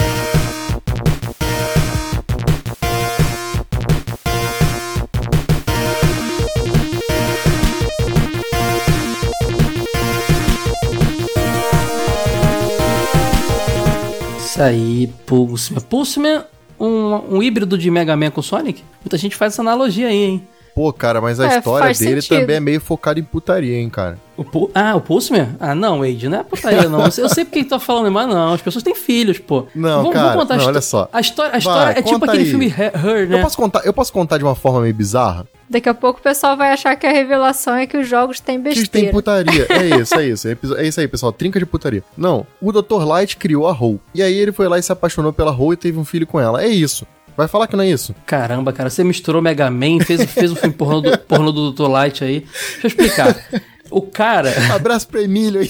[14.55, 15.81] Isso aí, Pulseman.
[15.81, 16.45] Pulseman,
[16.79, 18.85] um, um híbrido de Mega Man com Sonic?
[19.03, 20.49] Muita gente faz essa analogia aí, hein?
[20.75, 22.41] Pô, cara, mas a É, história dele sentido.
[22.41, 24.19] também é meio focada em putaria, hein, cara.
[24.37, 25.55] O Pu- ah, o Pulseman?
[25.61, 27.05] Ah, não, Wade, não é putaria, não.
[27.05, 29.67] Eu sei, porque tu tá falando, mas não, as pessoas têm filhos, pô.
[29.73, 31.09] Não, cara, a não, histó- olha só.
[31.13, 32.51] A história, a Vai, história é tipo aquele aí.
[32.51, 33.39] filme Her, né?
[33.39, 35.47] Eu, posso contar, eu posso contar de uma forma meio bizarra?
[35.71, 38.59] Daqui a pouco o pessoal vai achar que a revelação é que os jogos têm
[38.61, 39.11] Que tem besteira.
[39.13, 39.67] putaria.
[39.71, 40.49] É isso, é isso.
[40.49, 41.33] É episo- é isso aí, pessoal.
[41.33, 42.03] Trinca de putaria.
[42.19, 43.05] Não, o Dr.
[43.07, 44.01] Light criou a Ho.
[44.13, 46.41] E aí ele foi lá e se apaixonou pela Ho e teve um filho com
[46.41, 46.61] ela.
[46.63, 47.07] É isso.
[47.37, 48.15] Vai falar que não é isso?
[48.27, 51.89] Caramba, cara, você misturou Mega Man, fez, fez um filme pornô do, pornô do Dr.
[51.89, 52.41] Light aí.
[52.81, 53.37] Deixa eu explicar.
[53.91, 55.69] O cara, Abraço pra Emílio aí.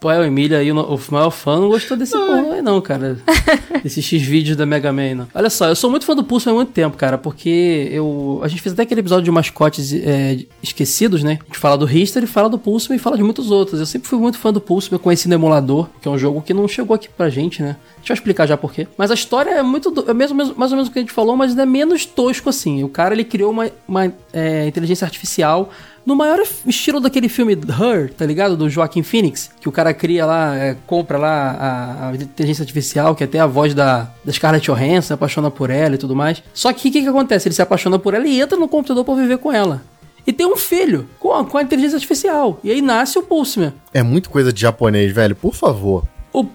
[0.00, 3.18] pô, é o Emílio aí, o maior fã, não gostou desse pornô aí não, cara.
[3.82, 5.28] Desse X-Vídeos da Mega Man, não.
[5.34, 8.40] Olha só, eu sou muito fã do Pulse há muito tempo, cara, porque eu...
[8.42, 11.38] A gente fez até aquele episódio de mascotes é, esquecidos, né?
[11.42, 13.80] A gente fala do History, fala do Pulse e fala de muitos outros.
[13.80, 16.40] Eu sempre fui muito fã do Pulse, eu conheci no emulador, que é um jogo
[16.42, 17.76] que não chegou aqui pra gente, né?
[17.98, 18.86] Deixa eu explicar já por quê.
[18.96, 19.90] Mas a história é muito.
[19.90, 21.66] do- É mesmo, mesmo- mais ou menos o que a gente falou, mas ainda é
[21.66, 22.82] menos tosco assim.
[22.84, 25.70] O cara ele criou uma, uma, é, inteligência artificial
[26.04, 28.56] no maior estilo daquele filme Her, tá ligado?
[28.56, 29.50] Do Joaquim Phoenix.
[29.60, 33.46] Que o cara cria lá, é, compra lá a, a inteligência artificial, que até a
[33.46, 36.42] voz da, da Scarlett Johansson se apaixona por ela e tudo mais.
[36.52, 37.48] Só que o que, que acontece?
[37.48, 39.82] Ele se apaixona por ela e entra no computador pra viver com ela.
[40.26, 42.60] E tem um filho com a, com a inteligência artificial.
[42.62, 43.72] E aí nasce o Pulseman.
[43.92, 45.34] É muito coisa de japonês, velho.
[45.34, 46.04] Por favor.
[46.32, 46.46] O,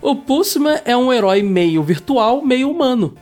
[0.00, 3.14] o Pulseman é um herói meio virtual, meio humano.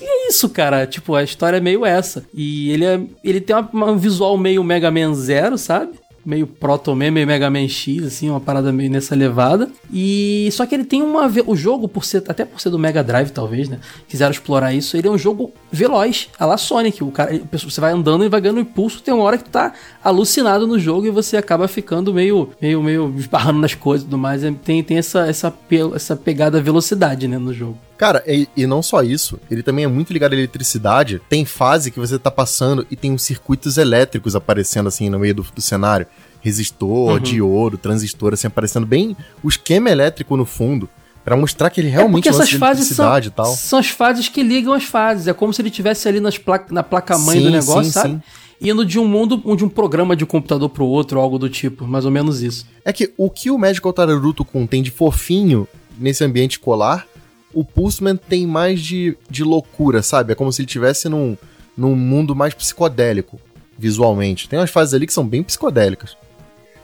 [0.00, 0.86] E é isso, cara.
[0.86, 2.24] Tipo, a história é meio essa.
[2.34, 5.92] E ele, é, ele tem uma, um visual meio Mega Man Zero, sabe?
[6.24, 9.68] Meio Proto Man, meio Mega Man X, assim, uma parada meio nessa levada.
[9.92, 11.26] E só que ele tem uma.
[11.46, 13.80] O jogo, por ser, até por ser do Mega Drive, talvez, né?
[14.06, 14.96] Quiseram explorar isso.
[14.96, 17.02] Ele é um jogo veloz, a la Sonic.
[17.02, 19.02] O cara, você vai andando e vai ganhando impulso.
[19.02, 22.80] Tem uma hora que tu tá alucinado no jogo e você acaba ficando meio, meio,
[22.80, 24.44] meio esbarrando nas coisas e tudo mais.
[24.44, 25.52] É, Tem, tem essa, essa,
[25.92, 27.76] essa pegada velocidade, né, no jogo.
[28.02, 31.22] Cara, e, e não só isso, ele também é muito ligado à eletricidade.
[31.28, 35.36] Tem fase que você tá passando e tem uns circuitos elétricos aparecendo assim no meio
[35.36, 36.08] do, do cenário.
[36.40, 37.18] Resistor, Uhum.
[37.20, 40.88] diodo, transistor, assim, aparecendo bem o esquema elétrico no fundo.
[41.24, 43.54] Pra mostrar que ele realmente é porque lance essas fases são, e tal.
[43.54, 45.28] são as fases que ligam as fases.
[45.28, 48.14] É como se ele tivesse ali nas pla na placa-mãe do negócio, sim, sabe?
[48.14, 48.68] sim.
[48.68, 51.86] Indo de um mundo, de um programa de computador pro outro, algo do tipo.
[51.86, 52.66] Mais ou menos isso.
[52.84, 57.06] É que o que o Magical Tararuto contém de fofinho nesse ambiente escolar,
[57.54, 60.32] o Pulseman tem mais de, de loucura, sabe?
[60.32, 61.36] É como se ele estivesse num,
[61.76, 63.40] num mundo mais psicodélico,
[63.78, 64.48] visualmente.
[64.48, 66.16] Tem umas fases ali que são bem psicodélicas.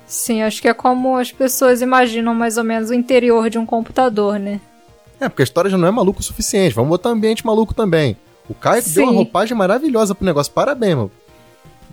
[0.06, 3.66] Sim, acho que é como as pessoas imaginam mais ou menos o interior de um
[3.66, 4.60] computador, né?
[5.20, 6.74] É, porque a história já não é maluco o suficiente.
[6.74, 8.16] Vamos botar ambiente maluco também.
[8.48, 8.94] O Caio Sim.
[8.94, 10.52] deu uma roupagem maravilhosa pro negócio.
[10.52, 11.10] Parabéns, mano.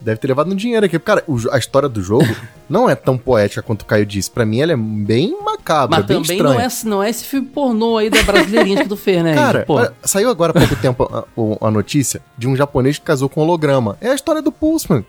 [0.06, 1.00] Deve ter levado um dinheiro aqui.
[1.00, 2.26] Cara, o a história do jogo
[2.70, 4.30] não é tão poética quanto o Caio disse.
[4.30, 6.54] Pra mim, ela é bem macabra, Mas bem também estranha.
[6.54, 9.34] não é, não é esse filme pornô aí da brasileirinha que tu fez, né?
[9.34, 9.66] Cara?
[9.66, 13.28] Pô, saiu agora há pouco tempo a, o- a notícia de um japonês que casou
[13.28, 13.98] com um holograma.
[14.00, 15.04] É a história do Pulseman.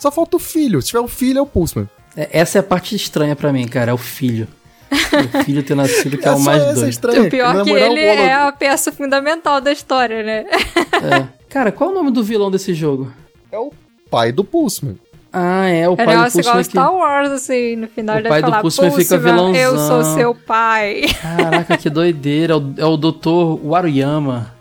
[0.00, 0.82] Só falta o filho.
[0.82, 1.88] Se tiver o filho, é o Pulseman.
[2.16, 3.92] é- essa é a parte estranha pra mim, cara.
[3.92, 4.48] É o filho.
[4.90, 6.88] o filho ter nascido que é, o só mais essa doido.
[6.88, 7.22] estranha.
[7.22, 10.44] o pior Na que ele o é a peça fundamental da história, né?
[10.48, 11.28] É.
[11.48, 13.12] Cara, qual é o nome do vilão desse jogo?
[13.52, 13.70] É o
[14.10, 14.96] pai do Pulseman.
[15.32, 16.70] Ah, é o É pai do negócio igual Pulseman que...
[16.70, 19.70] Star Wars, assim, no final O ele pai vai do falar, Pulseman fica "Pulseman, eu
[19.72, 21.02] vilãozão." sou seu pai.
[21.20, 22.54] Caraca, que doideira.
[22.54, 23.60] É o, é o Dr.
[23.64, 24.54] Waruyama.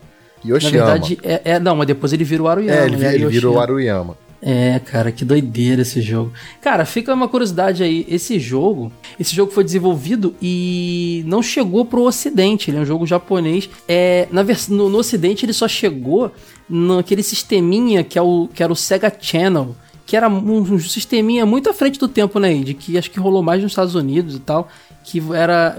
[0.44, 0.92] Na Yoshiyama.
[0.92, 2.80] verdade, é, é- Não, mas depois ele vira o Aruyama.
[2.82, 3.14] é, ele, né?
[3.16, 3.60] ele virou o.
[3.60, 4.18] Aruyama.
[4.40, 6.32] É, cara, que doideira esse jogo.
[6.62, 8.06] Cara, fica uma curiosidade aí.
[8.08, 12.70] Esse jogo, esse jogo foi desenvolvido e não chegou pro Ocidente.
[12.70, 13.68] Ele é um jogo japonês.
[13.88, 16.32] É, na no, no Ocidente ele só chegou
[16.70, 19.76] naquele sisteminha que, é o, que era o Sega Channel.
[20.06, 23.20] Que era um, um sisteminha muito à frente do tempo, né, de que acho que
[23.20, 24.70] rolou mais nos Estados Unidos e tal.
[25.04, 25.78] Que era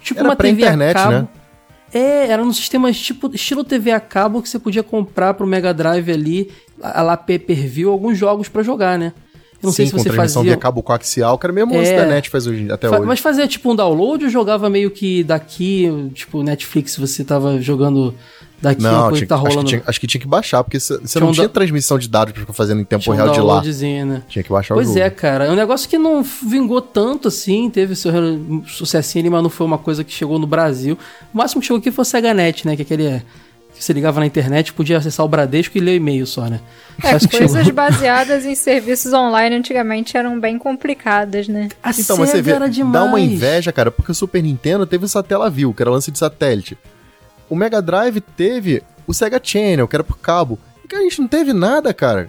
[0.00, 1.12] tipo Era uma TV a pré-internet, cabo.
[1.12, 1.28] né?
[1.92, 5.72] É, era um sistema tipo, estilo TV a cabo que você podia comprar pro Mega
[5.72, 6.50] Drive ali,
[6.82, 9.12] a lá pay-per-view, alguns jogos pra jogar, né?
[9.54, 10.52] Eu não Sim, sei se com você transmissão fazia.
[10.52, 11.78] via cabo coaxial, que era mesmo É.
[11.78, 13.06] lance da net faz hoje, até Fa- hoje.
[13.06, 18.14] Mas fazia tipo um download ou jogava meio que daqui, tipo Netflix, você tava jogando
[18.60, 19.68] daqui Não, tinha, tá acho, que rolando.
[19.68, 22.32] tinha, acho que tinha que baixar, porque você não um tinha da- transmissão de dados
[22.32, 23.62] pra ficar fazendo em tempo Tinha um real de lá.
[24.06, 24.22] né?
[24.28, 24.98] Tinha que baixar o Pois jogo.
[25.00, 25.44] é, cara.
[25.46, 28.12] É um negócio que não vingou tanto assim, teve seu
[28.66, 30.98] sucessinho ali, mas não foi uma coisa que chegou no Brasil.
[31.32, 32.76] O máximo que chegou aqui foi o Seganet, né?
[32.76, 33.22] Que aquele é.
[33.74, 36.60] Que você ligava na internet, podia acessar o Bradesco e ler e-mail só, né?
[37.04, 37.72] É, coisas chegou.
[37.74, 41.68] baseadas em serviços online antigamente eram bem complicadas, né?
[41.82, 42.94] A Então, mas você vê, era demais.
[42.94, 46.18] dá uma inveja, cara, porque o Super Nintendo teve o Satellaview, que era lance de
[46.18, 46.78] satélite.
[47.48, 50.58] O Mega Drive teve o Sega Channel, que era por cabo.
[50.84, 52.28] E que a gente não teve nada, cara.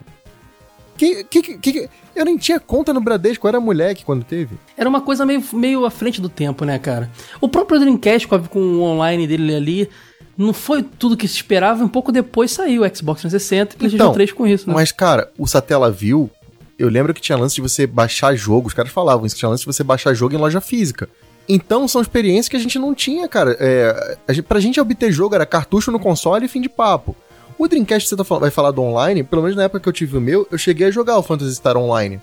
[0.97, 4.57] Que, que, que, eu nem tinha conta no Bradesco, eu era moleque quando teve.
[4.75, 7.11] Era uma coisa meio, meio à frente do tempo, né, cara?
[7.39, 9.89] O próprio Dreamcast com, com o online dele ali
[10.35, 11.83] não foi tudo que se esperava.
[11.83, 14.73] Um pouco depois saiu o Xbox 360 e PlayStation Então, 3 com isso, né?
[14.73, 16.31] Mas, cara, o Satellaview,
[16.79, 19.61] eu lembro que tinha lance de você baixar jogo, os caras falavam isso, tinha lance
[19.61, 21.07] de você baixar jogo em loja física.
[21.47, 23.55] Então são experiências que a gente não tinha, cara.
[23.59, 27.15] É, a gente, pra gente obter jogo era cartucho no console e fim de papo.
[27.57, 29.93] O Dreamcast que você tá vai falar do online, pelo menos na época que eu
[29.93, 32.21] tive o meu, eu cheguei a jogar o Phantasy Star Online.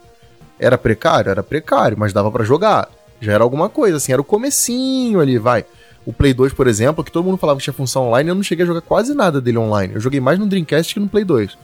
[0.59, 1.31] Era precário?
[1.31, 2.89] Era precário, mas dava pra jogar.
[3.21, 5.65] Já era alguma coisa, assim, era o comecinho ali, vai.
[6.07, 8.43] O Play 2, por exemplo, que todo mundo falava que tinha função online, eu não
[8.43, 9.95] cheguei a jogar quase nada dele online.
[9.95, 11.57] Eu joguei mais no Dreamcast que no Play 2.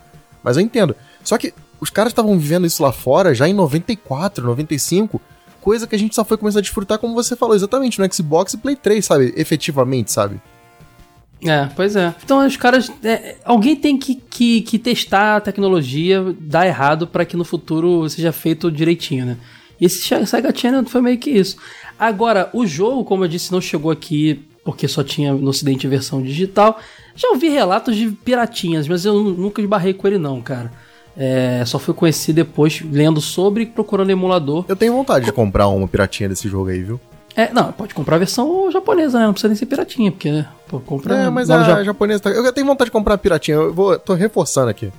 [0.43, 0.97] Mas eu entendo.
[1.23, 5.21] Só que os caras estavam vivendo isso lá fora já em 94, 95,
[5.61, 8.55] coisa que a gente só foi começar a desfrutar, como você falou, exatamente, no Xbox
[8.55, 9.33] e Play 3, sabe?
[9.37, 10.41] Efetivamente, sabe?
[11.43, 12.15] É, pois é.
[12.23, 12.93] Então os caras.
[13.03, 18.09] é, alguém tem que, que, que testar a tecnologia, dar errado pra que no futuro
[18.11, 19.37] seja feito direitinho, né?
[19.81, 21.57] E esse Sega Channel foi meio que isso.
[21.99, 26.21] Agora, o jogo, como eu disse, não chegou aqui porque só tinha no ocidente versão
[26.21, 26.79] digital.
[27.17, 30.71] Já ouvi relatos de piratinhas, mas eu nu- nunca esbarrei com ele não, cara.
[31.23, 34.65] É, só fui conhecer depois, lendo sobre e procurando emulador.
[34.67, 36.99] Eu tenho vontade de comprar uma piratinha desse jogo aí, viu?
[37.37, 39.27] É, não, pode comprar a versão japonesa, né?
[39.27, 40.49] Não precisa nem ser piratinha, porque, né?
[40.67, 42.31] Pô, compra É, mas a japonesa tá...
[42.31, 43.99] Eu tenho vontade de comprar a piratinha, eu vou...
[43.99, 44.91] tô reforçando aqui.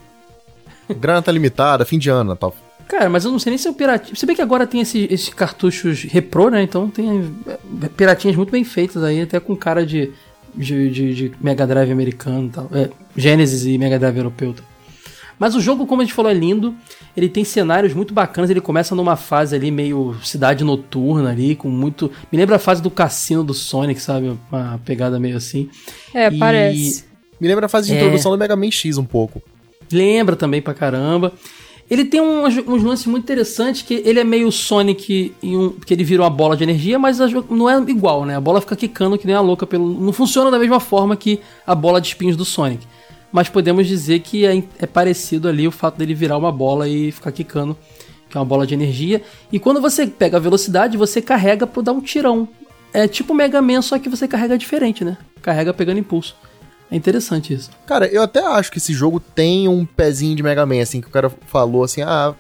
[1.00, 2.56] Grana tá limitada, fim de ano, Natal.
[2.88, 4.16] Cara, mas eu não sei nem se é o piratinha.
[4.16, 6.62] Se bem que agora tem esse- esses cartuchos repro, né?
[6.62, 10.12] Então tem é, piratinhas muito bem feitas aí, até com cara de,
[10.54, 12.70] de, de- de Mega Drive americano e tal.
[12.74, 14.54] É, Genesis e Mega Drive europeu.
[14.54, 14.66] Tal.
[15.42, 16.76] Mas o jogo, como a gente falou, é lindo.
[17.18, 18.52] Ele tem cenários muito bacanas.
[18.52, 22.12] Ele começa numa fase ali meio cidade noturna ali, com muito.
[22.32, 24.38] Me lembra a fase do cassino do Sonic, sabe?
[24.52, 25.68] Uma pegada meio assim.
[26.14, 27.06] É, E- parece.
[27.40, 27.98] Me lembra a fase de É.
[27.98, 29.42] introdução do Mega Man X um pouco.
[29.92, 31.34] Lembra também pra caramba.
[31.90, 35.92] Ele tem uns, uns lances muito interessantes que ele é meio Sonic em um, que
[35.94, 38.36] ele vira uma bola de energia, mas a não é igual, né?
[38.38, 41.40] A bola fica quicando que nem a louca pelo não funciona da mesma forma que
[41.66, 42.86] a bola de espinhos do Sonic.
[43.32, 47.12] Mas podemos dizer que é, é parecido ali o fato dele virar uma bola e
[47.12, 47.78] ficar quicando,
[48.30, 49.22] que é uma bola de energia.
[49.52, 52.48] E quando você pega a velocidade, você carrega pra dar um tirão.
[52.94, 55.18] É tipo Mega Man, só que você carrega diferente, né?
[55.42, 56.36] Carrega pegando impulso.
[56.92, 57.70] É interessante isso.
[57.86, 61.08] Cara, eu até acho que esse jogo tem um pezinho de Mega Man, assim, que
[61.08, 62.36] o cara falou assim, ah,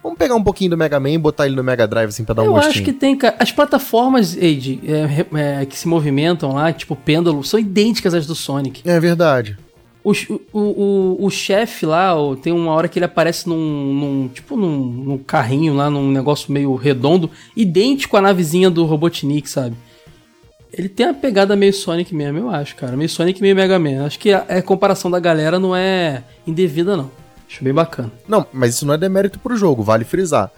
[0.00, 2.36] vamos pegar um pouquinho do Mega Man e botar ele no Mega Drive, assim, pra
[2.36, 2.70] dar um Eu gostinho.
[2.70, 3.34] acho que tem, cara.
[3.40, 8.36] As plataformas, Age, é, é, que se movimentam lá, tipo pêndulo, são idênticas às do
[8.36, 8.88] Sonic.
[8.88, 9.58] É verdade.
[10.08, 10.12] O,
[10.52, 14.78] o, o, o chefe lá, tem uma hora que ele aparece num, num tipo num,
[14.78, 19.74] num carrinho lá, num negócio meio redondo, idêntico à navezinha do Robotnik, sabe?
[20.72, 22.96] Ele tem a pegada meio Sonic mesmo, eu acho, cara.
[22.96, 24.04] Meio Sonic, meio Mega Man.
[24.06, 27.10] Acho que a, a comparação da galera não é indevida, não.
[27.48, 28.12] Acho bem bacana.
[28.28, 30.52] Não, mas isso não é demérito pro jogo, vale frisar.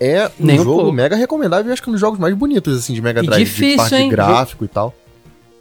[0.00, 0.92] É um Nem um jogo pouco.
[0.92, 3.44] mega recomendável e acho que um dos jogos mais bonitos, assim, de Mega E Drive.
[3.44, 4.08] difícil, de parte hein?
[4.08, 4.94] gráfico e tal.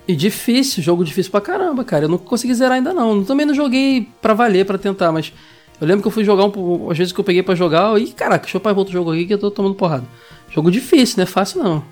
[0.08, 2.06] E difícil, jogo difícil pra caramba, cara.
[2.06, 3.24] Eu não consegui zerar ainda não.
[3.24, 5.34] Também não joguei pra valer, pra tentar, mas
[5.82, 8.08] eu lembro que eu fui jogar um, às vezes que eu peguei pra jogar e
[8.12, 10.06] caraca, deixa eu parar outro jogo aqui que eu tô tomando porrada.
[10.50, 11.84] Jogo difícil, não é fácil não.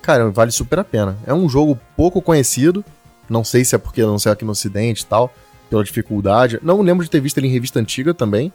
[0.00, 1.18] Cara, vale super a pena.
[1.26, 2.84] É um jogo pouco conhecido.
[3.28, 5.34] Não sei se é porque não saiu aqui no ocidente e tal,
[5.68, 6.60] pela dificuldade.
[6.62, 8.52] Não lembro de ter visto ele em revista antiga também.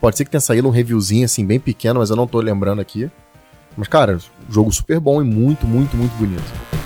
[0.00, 2.80] Pode ser que tenha saído um reviewzinho assim bem pequeno, mas eu não tô lembrando
[2.80, 3.10] aqui.
[3.76, 6.83] Mas cara, jogo super bom e muito, muito, muito bonito.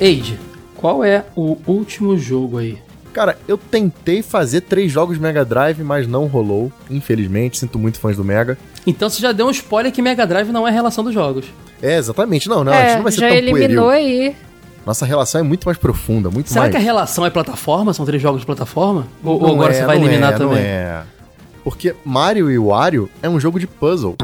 [0.00, 0.38] Age,
[0.76, 2.78] qual é o último jogo aí?
[3.12, 6.70] Cara, eu tentei fazer três jogos de Mega Drive, mas não rolou.
[6.88, 8.56] Infelizmente, sinto muito fãs do Mega.
[8.86, 11.46] Então você já deu um spoiler que Mega Drive não é a relação dos jogos.
[11.82, 12.48] É, exatamente.
[12.48, 13.90] Não, não, a gente é, não vai ser já tão eliminou pueril.
[13.90, 14.36] aí.
[14.86, 16.70] Nossa relação é muito mais profunda, muito Será mais.
[16.70, 17.92] que a relação é plataforma?
[17.92, 19.06] São três jogos de plataforma?
[19.22, 20.58] Ou, ou agora é, você vai não eliminar é, também?
[20.58, 21.02] Não é.
[21.64, 24.16] Porque Mario e Wario é um jogo de puzzle.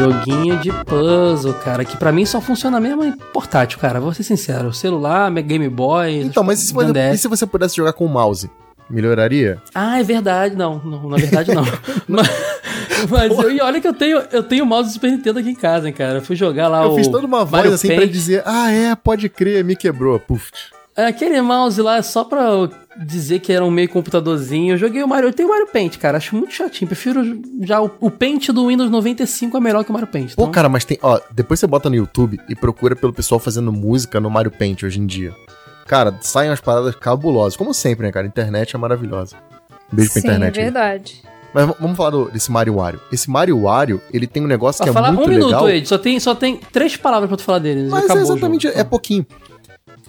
[0.00, 4.00] Joguinho de puzzle, cara, que pra mim só funciona mesmo em portátil, cara.
[4.00, 4.72] Vou ser sincero.
[4.72, 6.22] Celular, Game Boy.
[6.22, 8.50] Então, mas e se, você, e se você pudesse jogar com o mouse?
[8.88, 9.60] Melhoraria?
[9.74, 10.56] Ah, é verdade.
[10.56, 11.64] Não, não na verdade não.
[12.08, 12.28] mas
[13.10, 15.50] mas eu, e olha que eu tenho, eu tenho o mouse do Super Nintendo aqui
[15.50, 16.18] em casa, hein, cara.
[16.18, 18.10] Eu fui jogar lá eu o fiz toda uma voz Mario assim pra Paint.
[18.10, 20.18] dizer, ah, é, pode crer, me quebrou.
[20.18, 20.50] Puf.
[20.96, 22.70] É, Aquele mouse lá é só pra eu
[23.04, 24.74] dizer que era um meio computadorzinho.
[24.74, 25.28] Eu joguei o Mario.
[25.28, 26.18] Eu tenho o Mario Paint, cara.
[26.18, 26.88] Acho muito chatinho.
[26.88, 30.34] Prefiro já o, o Paint do Windows 95 é melhor que o Mario Paint.
[30.34, 30.98] Pô, então- cara, mas tem.
[31.02, 34.82] Ó, depois você bota no YouTube e procura pelo pessoal fazendo música no Mario Paint
[34.82, 35.34] hoje em dia.
[35.86, 37.56] Cara, saem umas paradas cabulosas.
[37.56, 38.26] Como sempre, né, cara?
[38.26, 39.36] A internet é maravilhosa.
[39.92, 40.56] Beijo pra Sim, internet.
[40.56, 40.64] é aí.
[40.66, 41.22] verdade.
[41.52, 43.00] Mas v- vamos falar do- desse Mario Wario.
[43.12, 45.68] Esse Mario Wario, ele tem um negócio Pra que é muito um minuto, legal.
[45.68, 45.88] Ed.
[45.88, 47.90] Só tem, só tem três palavras pra tu falar deles.
[47.90, 49.26] Mas acabou é exatamente, é pouquinho.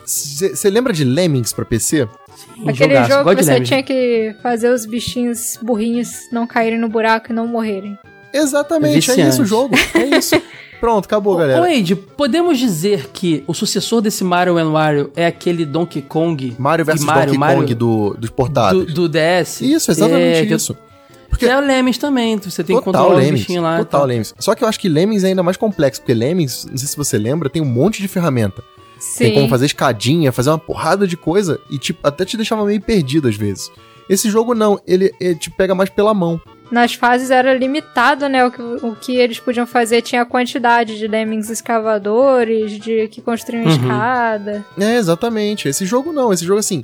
[0.06, 2.08] Você lembra de Lemmings pra PC?
[2.36, 3.10] Sim, Aquele jogaço.
[3.12, 3.68] jogo que você Lemmings.
[3.70, 7.98] tinha que fazer os bichinhos burrinhos não caírem no buraco e não morrerem.
[8.34, 9.30] Exatamente, é, viciante.
[9.30, 9.76] isso o jogo.
[9.94, 10.42] É isso.
[10.80, 11.62] Pronto, acabou, galera.
[11.62, 16.56] Ô, Ed, podemos dizer que o sucessor desse Mario and Wario é aquele Donkey Kong
[16.58, 18.92] Mario vs Donkey Mario Kong do, dos do, portáteis.
[18.94, 19.62] do DS?
[19.62, 20.76] Isso, exatamente É, isso.
[21.30, 23.76] Porque Que é o Lemmings também, você tem que total controlar Lemmings, bichinhos lá.
[23.76, 24.08] e total tal.
[24.08, 24.34] Lemmings.
[24.40, 26.98] Só que eu acho que Lemmings é ainda mais complexo, porque Lemmings, não sei se
[26.98, 28.64] você lembra, tem um monte de ferramenta.
[29.02, 29.26] Sim.
[29.26, 32.80] Tem como fazer escadinha, fazer uma porrada de coisa e tipo, até te deixava meio
[32.80, 33.72] perdido às vezes.
[34.08, 36.40] Esse jogo não, ele, ele te pega mais pela mão.
[36.72, 38.46] Nas fases era limitado, né?
[38.46, 43.22] O que, o que eles podiam fazer tinha a quantidade de lemmings escavadores, de que
[43.22, 43.72] construíam Uhum.
[43.72, 44.66] escada.
[44.80, 45.68] É, exatamente.
[45.68, 46.84] Esse jogo não, esse jogo assim,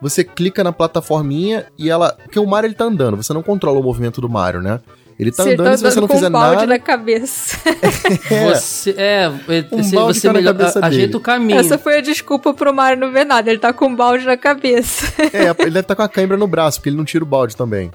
[0.00, 3.78] você clica na plataforminha e ela, porque o Mario ele tá andando, você não controla
[3.78, 4.80] o movimento do Mario, né?
[5.18, 6.66] Ele tá Você andando tá e se você andando não com fizer um balde nada,
[6.66, 7.58] na cabeça.
[8.30, 8.54] É.
[8.54, 9.28] Você, é,
[9.72, 11.58] Um você, balde você tá na melhor, cabeça a- ajeita o caminho.
[11.58, 13.50] Essa foi a desculpa pro Mario não ver nada.
[13.50, 15.12] Ele tá com um balde na cabeça.
[15.32, 17.56] é, ele deve estar com a cãibra no braço, porque ele não tira o balde
[17.56, 17.90] também.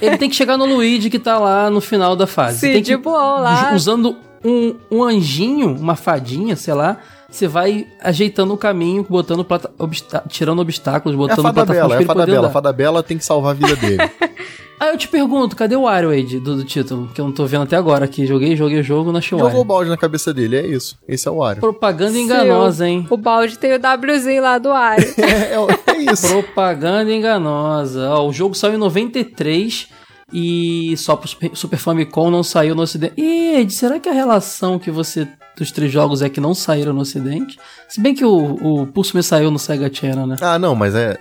[0.00, 2.58] Ele tem que chegar no Luigi que tá lá no final da fase.
[2.60, 3.72] Sim, tem que, de boa lá.
[3.74, 6.96] Usando um, um anjinho, uma fadinha, sei lá,
[7.30, 11.88] você vai ajeitando o caminho, botando plata, obstá- tirando obstáculos, É a botando fada plataformas
[11.88, 12.46] bela, é a fada bela.
[12.48, 13.98] A fada bela tem que salvar a vida dele.
[14.80, 17.08] Aí eu te pergunto, cadê o Wario, Wade, do, do título?
[17.14, 18.26] Que eu não tô vendo até agora aqui.
[18.26, 20.96] Joguei, joguei o jogo, não achei o Jogou o balde na cabeça dele, é isso.
[21.08, 21.60] Esse é o Wario.
[21.60, 23.06] Propaganda enganosa, hein?
[23.10, 25.08] O balde tem o Wzinho lá do Wario.
[25.18, 26.28] É, é, é isso.
[26.28, 28.08] Propaganda enganosa.
[28.10, 29.88] Ó, o jogo saiu em 93
[30.32, 33.14] e só pro Super- Super Famicom não saiu no ocidente.
[33.16, 36.92] Ih, Ed, será que a relação que você dos três jogos é que não saíram
[36.92, 37.58] no ocidente?
[37.88, 40.36] Se bem que o, o Pulse me saiu no Sega Channel, né?
[40.40, 41.18] Ah, não, mas é.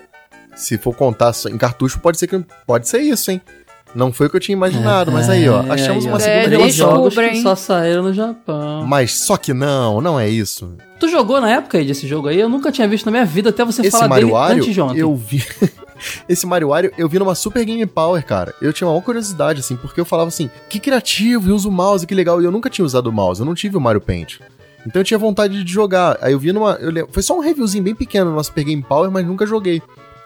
[0.57, 3.41] Se for contar só em cartucho, pode ser que pode ser isso, hein?
[3.95, 6.43] Não foi o que eu tinha imaginado, mas aí, ó, É, achamos aí, uma segunda
[6.43, 6.71] É, relação.
[6.91, 8.85] jogos que só saíram no Japão.
[8.85, 10.73] Mas só que não, não é isso.
[10.99, 12.39] Tu jogou na época, Ed, esse jogo aí?
[12.39, 14.73] Eu nunca tinha visto na minha vida até você Esse falar Mario dele Wario, antes
[14.73, 14.99] de ontem.
[14.99, 15.43] eu vi.
[16.27, 18.53] Esse Mario Wario, eu vi numa Super Game Power, cara.
[18.61, 22.05] Eu tinha uma curiosidade, assim, porque eu falava assim, que criativo, e usa o mouse,
[22.05, 22.41] que legal.
[22.41, 24.39] E eu nunca tinha usado o mouse, eu não tive o Mario Paint.
[24.85, 26.17] Então eu tinha vontade de jogar.
[26.21, 26.73] Aí eu vi numa.
[26.73, 29.81] Eu foi só um reviewzinho bem pequeno numa Super Game Power, mas nunca joguei.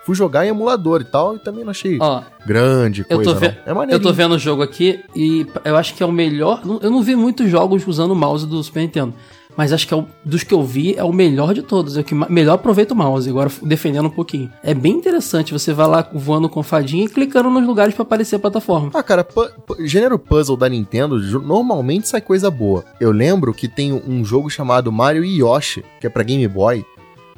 [0.05, 3.33] Fui jogar em emulador e tal, e também não achei Ó, grande Eu coisa.
[3.33, 3.55] tô, ve-.
[3.65, 4.01] É maneiro.
[4.01, 6.61] eu tô vendo o jogo aqui e eu acho que é o melhor.
[6.81, 9.13] Eu não vi muitos jogos usando o mouse do Super Nintendo.
[9.55, 11.97] Mas acho que é o, dos que eu vi é o melhor de todos.
[11.97, 13.29] É o que melhor aproveita o mouse.
[13.29, 14.49] Agora defendendo um pouquinho.
[14.63, 15.51] É bem interessante.
[15.51, 18.89] Você vai lá voando com fadinha e clicando nos lugares pra aparecer a plataforma.
[18.93, 19.49] Ah, cara, pu-
[19.81, 22.85] gênero puzzle da Nintendo normalmente sai coisa boa.
[22.99, 26.85] Eu lembro que tem um jogo chamado Mario e Yoshi, que é pra Game Boy,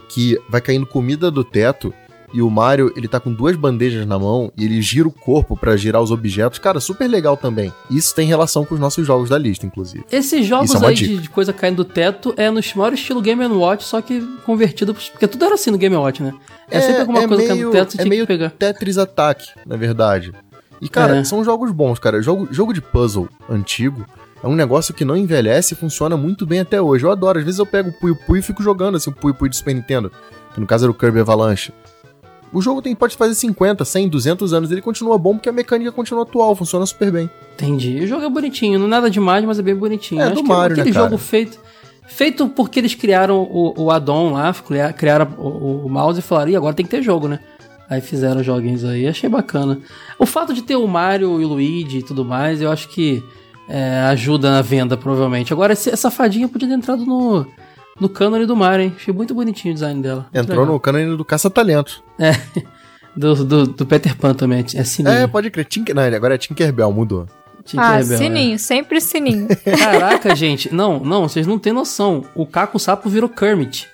[0.08, 1.92] que vai caindo comida do teto
[2.34, 5.56] e o Mario, ele tá com duas bandejas na mão e ele gira o corpo
[5.56, 6.58] pra girar os objetos.
[6.58, 7.72] Cara, super legal também.
[7.92, 10.04] Isso tem relação com os nossos jogos da lista, inclusive.
[10.12, 13.22] Esses jogos Isso é aí de, de coisa caindo do teto é no maior estilo
[13.22, 14.96] Game Watch, só que convertido.
[14.96, 16.34] Porque tudo era assim no Game Watch, né?
[16.72, 18.50] É, sempre alguma coisa caindo do teto você é tinha meio que pegar.
[18.50, 20.34] Tetris Attack, na verdade.
[20.82, 21.24] E, cara, É.
[21.24, 22.20] são jogos bons, cara.
[22.22, 24.06] Jogo, jogo de puzzle antigo
[24.44, 27.06] é um negócio que não envelhece e funciona muito bem até hoje.
[27.06, 27.38] Eu adoro.
[27.38, 29.56] Às vezes eu pego o Puyo Puyo e fico jogando assim, o Puyo Puyo do
[29.56, 30.12] Super Nintendo.
[30.54, 31.72] Que no caso era o Kirby Avalanche.
[32.54, 34.72] O jogo tem, pode fazer 50, 100, 200 anos.
[34.72, 37.30] Ele continua bom porque a mecânica continua atual, funciona super bem.
[37.56, 38.00] Entendi.
[38.04, 40.22] O jogo é bonitinho, não é nada demais, mas é bem bonitinho.
[40.22, 41.60] É, Acho do Mario, aquele né, jogo feito.
[42.06, 46.52] Feito porque eles criaram o, o addon lá, cria- criaram o, o mouse e falaram,
[46.52, 47.40] e agora tem que ter jogo, né?
[47.90, 49.80] Aí fizeram joguinhos aí, achei bacana.
[50.20, 53.24] O fato de ter o Mario e o Luigi e tudo mais, eu acho que
[53.70, 55.54] é, ajuda na venda, provavelmente.
[55.54, 57.46] Agora, essa fadinha podia ter entrado no,
[58.00, 58.94] no cânone do Mario, hein?
[58.96, 60.28] Achei muito bonitinho o design dela.
[60.34, 62.04] Entrou no cânone do Caça-Talento.
[63.16, 65.14] Do, do, do Peter Pan também, é sininho.
[65.14, 65.66] É, pode crer.
[65.66, 65.94] Tinker...
[65.94, 67.28] Não, ele agora é Tinkerbell, mudou.
[67.28, 68.18] ah, Tinkerbell, é.
[68.18, 69.48] sininho, sempre sininho.
[69.78, 70.74] Caraca, gente.
[70.74, 72.26] Não, não, vocês não têm noção.
[72.34, 73.88] O Caco Sapo virou Kermit.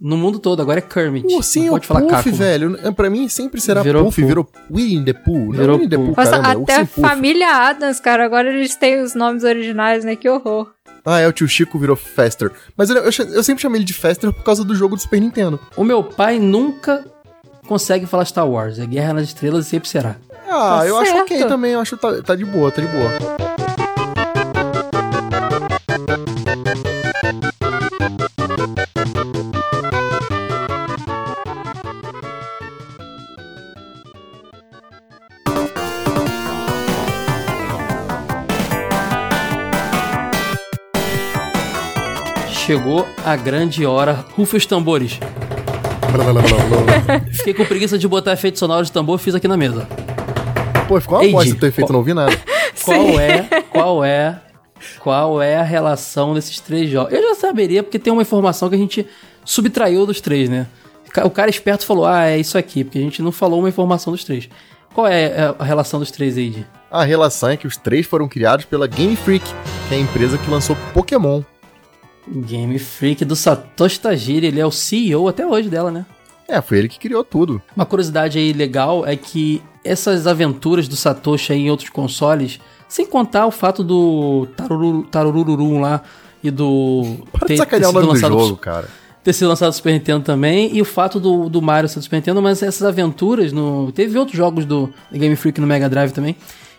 [0.00, 1.24] No mundo todo, agora é Kermit.
[1.32, 2.32] O ursinho é pode falar Puff, Caco.
[2.32, 2.76] velho.
[2.82, 4.26] É, Pra mim sempre será Virou Puff, Pooh.
[4.26, 5.52] virou Winnie the Pooh.
[5.52, 6.14] Virou Winnie the Pooh.
[6.16, 7.00] Nossa, caramba, é até Puff.
[7.00, 10.16] família Adams, cara, agora eles têm os nomes originais, né?
[10.16, 10.68] Que horror.
[11.04, 12.50] Ah, é, o tio Chico virou Faster.
[12.76, 15.20] Mas eu, cha- eu sempre chamei ele de Faster por causa do jogo do Super
[15.20, 15.60] Nintendo.
[15.76, 17.04] O meu pai nunca
[17.66, 18.78] consegue falar Star Wars.
[18.78, 20.16] É Guerra nas Estrelas e sempre será.
[20.48, 21.24] Ah, Tá eu acho certo.
[21.24, 23.43] ok também, eu acho que tá, tá de boa, tá de boa.
[42.64, 44.24] Chegou a grande hora.
[44.34, 45.20] Rufa os tambores.
[47.32, 49.86] Fiquei com preguiça de botar efeito sonoro de tambor, fiz aqui na mesa.
[50.88, 52.34] Pô, ficou uma Eide, bosta ter feito, qual- não ouvi nada.
[52.84, 54.40] Qual é, qual é,
[54.98, 57.14] qual é a relação desses três jogos?
[57.14, 59.06] Eu já saberia, porque tem uma informação que a gente
[59.44, 60.66] subtraiu dos três, né?
[61.24, 64.12] O cara esperto falou, ah, é isso aqui, porque a gente não falou uma informação
[64.12, 64.48] dos três.
[64.92, 66.66] Qual é a relação dos três aí, Di?
[66.90, 69.46] A relação é que os três foram criados pela Game Freak,
[69.88, 71.42] que é a empresa que lançou Pokémon.
[72.26, 76.06] Game Freak do Satoshi Tajiri, ele é o CEO até hoje dela, né?
[76.48, 77.60] É, foi ele que criou tudo.
[77.74, 82.58] Uma curiosidade aí legal é que essas aventuras do Satoshi aí em outros consoles,
[82.88, 86.02] sem contar o fato do Taruru, Tarururum lá
[86.42, 87.16] e do...
[87.32, 88.88] Para ter- de sacanear o ter sido nome do jogo, cara.
[89.22, 92.02] ter sido lançado no Super Nintendo também, e o fato do, do Mario ser do
[92.02, 93.90] Super Nintendo, mas essas aventuras no.
[93.92, 96.36] Teve outros jogos do Game Freak no Mega Drive também,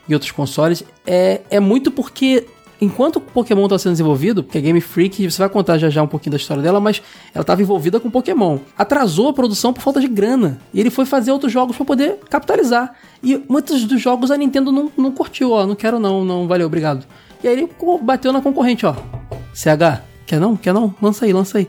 [0.08, 0.84] e outros consoles.
[1.04, 2.46] É, é muito porque.
[2.80, 6.02] Enquanto o Pokémon estava sendo desenvolvido, porque a Game Freak, você vai contar já já
[6.02, 7.02] um pouquinho da história dela, mas
[7.34, 8.58] ela estava envolvida com Pokémon.
[8.76, 10.58] Atrasou a produção por falta de grana.
[10.74, 12.94] E ele foi fazer outros jogos para poder capitalizar.
[13.22, 15.66] E muitos dos jogos a Nintendo não, não curtiu, ó.
[15.66, 17.06] Não quero não, não valeu, obrigado.
[17.42, 17.70] E aí ele
[18.02, 18.94] bateu na concorrente, ó.
[19.54, 20.54] CH, quer não?
[20.54, 20.94] Quer não?
[21.00, 21.68] Lança aí, lança aí.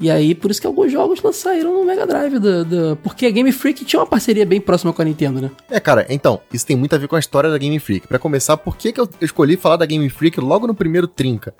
[0.00, 3.30] E aí, por isso que alguns jogos saíram no Mega Drive, da, da- porque a
[3.30, 5.50] Game Freak tinha uma parceria bem próxima com a Nintendo, né?
[5.68, 8.06] É, cara, então, isso tem muito a ver com a história da Game Freak.
[8.06, 11.52] Pra começar, por que, que eu escolhi falar da Game Freak logo no primeiro trinca?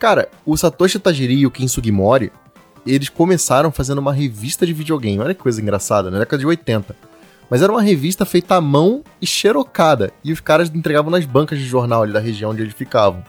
[0.00, 2.32] Cara, o Satoshi Tajiri e o Ken Sugimori,
[2.84, 5.20] eles começaram fazendo uma revista de videogame.
[5.20, 6.96] Olha que coisa engraçada, na década de 80.
[7.48, 10.12] Mas era uma revista feita à mão e xerocada.
[10.24, 13.22] E os caras entregavam nas bancas de jornal ali da região onde eles ficavam.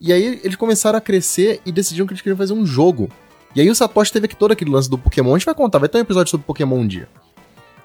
[0.00, 3.10] E aí eles começaram a crescer e decidiram que eles queriam fazer um jogo.
[3.58, 5.34] E aí o Satoshi teve aqui todo aquele lance do Pokémon.
[5.34, 7.08] A gente vai contar, vai ter um episódio sobre Pokémon um dia.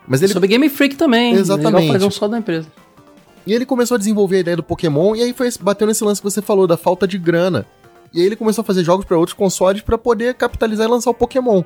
[0.08, 1.34] Mas ele Sobre Game Freak também.
[1.34, 1.68] Exatamente.
[1.68, 2.68] É legal fazer um só da empresa.
[3.48, 6.22] E ele começou a desenvolver a ideia do Pokémon, e aí foi bateu nesse lance
[6.22, 7.66] que você falou, da falta de grana.
[8.14, 11.10] E aí ele começou a fazer jogos pra outros consoles pra poder capitalizar e lançar
[11.10, 11.64] o Pokémon.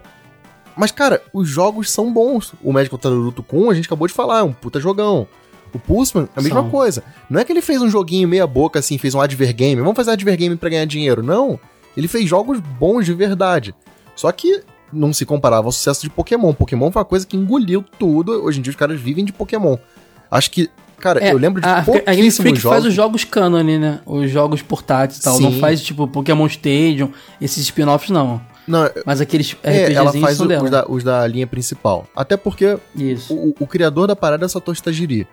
[0.77, 2.53] Mas, cara, os jogos são bons.
[2.63, 5.27] O Magical Taruruto Kun, a gente acabou de falar, é um puta jogão.
[5.73, 6.69] O Pulseman, a mesma São.
[6.69, 7.03] coisa.
[7.29, 9.81] Não é que ele fez um joguinho meia boca, assim, fez um adver game.
[9.81, 11.21] Vamos fazer adver game pra ganhar dinheiro.
[11.21, 11.59] Não.
[11.97, 13.75] Ele fez jogos bons de verdade.
[14.17, 14.61] Só que
[14.91, 16.53] não se comparava ao sucesso de Pokémon.
[16.53, 18.31] Pokémon foi uma coisa que engoliu tudo.
[18.43, 19.77] Hoje em dia os caras vivem de Pokémon.
[20.29, 22.75] Acho que, cara, É, eu lembro de a, a Game pouquíssimos Freak jogos.
[22.77, 23.99] faz os jogos canon, né?
[24.05, 25.39] Os jogos portáteis e tal.
[25.39, 25.59] Não Sim.
[25.59, 28.41] faz, tipo, Pokémon Stadium, esses spin-offs, não.
[28.67, 32.05] Não, Mas aqueles é, ela faz o- os, da, os da linha principal.
[32.13, 33.33] Até porque Isso.
[33.33, 35.25] o, o criador da parada é Satoshi Tajiri.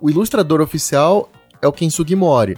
[0.00, 1.28] O ilustrador oficial
[1.60, 2.56] é o Ken Sugimori.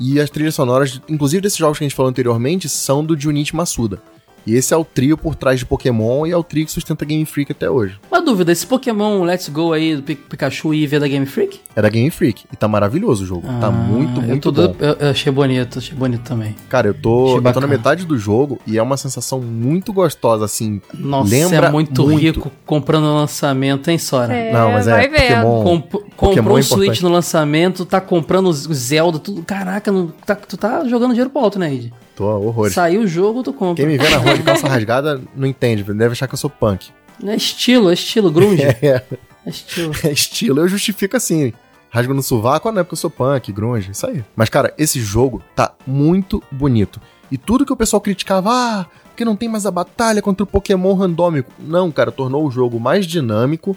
[0.00, 3.54] E as trilhas sonoras, inclusive desses jogos que a gente falou anteriormente, são do Junichi
[3.54, 4.00] Masuda.
[4.46, 7.04] E esse é o trio por trás de Pokémon e é o trio que sustenta
[7.04, 7.98] Game Freak até hoje.
[8.10, 11.60] Uma dúvida, esse Pokémon Let's Go aí do Pi- Pikachu e V da Game Freak?
[11.76, 12.44] É da Game Freak.
[12.52, 13.46] E tá maravilhoso o jogo.
[13.60, 14.72] tá Ah, muito, eu muito tô bom.
[14.72, 16.56] doido- Eu, eu achei bonito, achei bonito também.
[16.68, 20.44] Cara, eu tô, eu tô na metade do jogo e é uma sensação muito gostosa,
[20.44, 20.80] assim.
[20.92, 22.18] Nossa, Lembra é muito, muito.
[22.20, 24.34] rico comprando no lançamento, hein, Sora?
[24.34, 25.08] É, Não, mas é.
[25.08, 25.62] Pokémon.
[25.64, 27.02] Comp- Pokémon comprou é o Switch importante.
[27.04, 29.42] no lançamento, tá comprando o Zelda, tudo.
[29.44, 31.92] Caraca, não, tá- tu tá jogando dinheiro pro alto, né, Ed?
[32.14, 32.74] Tô horrores.
[32.74, 33.84] Saiu o jogo, tu compra.
[33.84, 36.50] Quem me vê na rua de calça rasgada não entende, deve achar que eu sou
[36.50, 36.90] punk.
[37.24, 38.62] É estilo, é estilo, grunge.
[38.62, 39.02] é.
[39.44, 39.94] É, estilo.
[40.04, 41.52] é estilo, eu justifico assim.
[41.90, 44.24] Rasgo no sovaco, ah, não é porque eu sou punk, grunge, isso aí.
[44.34, 46.98] Mas, cara, esse jogo tá muito bonito.
[47.30, 50.46] E tudo que o pessoal criticava, ah, porque não tem mais a batalha contra o
[50.46, 51.52] Pokémon randômico.
[51.58, 53.76] Não, cara, tornou o jogo mais dinâmico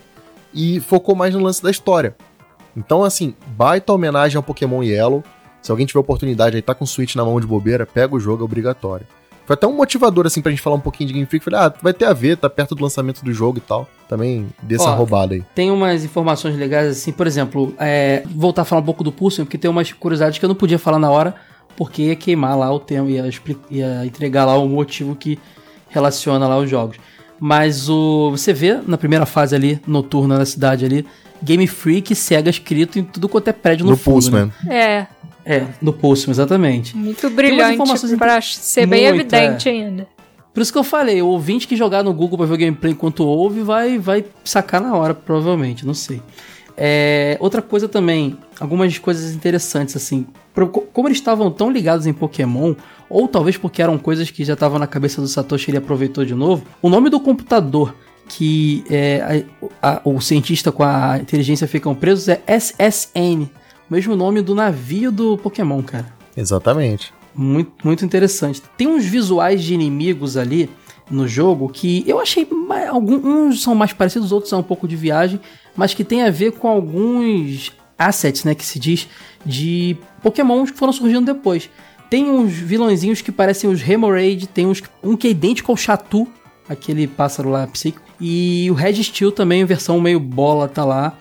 [0.54, 2.16] e focou mais no lance da história.
[2.76, 5.24] Então, assim, baita homenagem ao Pokémon Yellow.
[5.66, 8.20] Se alguém tiver oportunidade aí, tá com o Switch na mão de bobeira, pega o
[8.20, 9.04] jogo, é obrigatório.
[9.48, 11.44] Foi até um motivador, assim, pra gente falar um pouquinho de Game Freak.
[11.44, 13.90] Falei, ah, vai ter a ver, tá perto do lançamento do jogo e tal.
[14.08, 15.44] Também dê essa Ó, roubada aí.
[15.56, 19.42] Tem umas informações legais, assim, por exemplo, é, voltar a falar um pouco do Pulse,
[19.42, 21.34] porque tem umas curiosidades que eu não podia falar na hora,
[21.76, 23.28] porque ia queimar lá o tema, ia,
[23.72, 25.40] ia entregar lá o motivo que
[25.90, 26.98] relaciona lá os jogos.
[27.40, 31.08] Mas o você vê na primeira fase ali, noturna da cidade ali,
[31.42, 34.52] Game Freak Sega escrito em tudo quanto é prédio no, No, fundo, Pulse, né?
[34.64, 34.74] man.
[34.74, 35.08] É,
[35.46, 36.98] É, no Pulse, exatamente.
[36.98, 37.78] muito brilhante
[38.18, 40.08] pra ser bem Muito, evidente ainda.
[40.54, 42.94] Por isso que eu falei, o ouvinte que jogar no Google pra ver o gameplay
[42.94, 46.22] enquanto ouve vai, vai sacar na hora, provavelmente, não sei.
[46.78, 50.26] É, outra coisa também, algumas coisas interessantes, assim.
[50.94, 52.74] Como eles estavam tão ligados em Pokémon,
[53.10, 56.26] ou talvez porque eram coisas que já estavam na cabeça do Satoshi e ele aproveitou
[56.26, 57.94] de novo, o nome do computador
[58.28, 59.46] que é,
[59.82, 63.48] a- a- o cientista com a inteligência ficam presos é SSN,
[63.90, 66.14] mesmo nome do navio do Pokémon, cara.
[66.36, 67.14] Exatamente.
[67.34, 68.62] Muito, muito interessante.
[68.78, 70.70] Tem uns visuais de inimigos ali
[71.10, 72.48] no jogo que eu achei.
[72.90, 75.40] Alguns são mais parecidos, outros são um pouco de viagem,
[75.76, 78.56] mas que tem a ver com alguns assets, né?
[78.56, 79.08] Que se diz
[79.46, 81.70] de Pokémons que foram surgindo depois.
[82.10, 86.28] Tem uns vilõezinhos que parecem os Hemorrhage, tem uns, um que é idêntico ao Chatu,
[86.70, 88.06] aquele pássaro lá psíquico.
[88.20, 91.18] E o Red Steel também, versão meio bola, tá lá.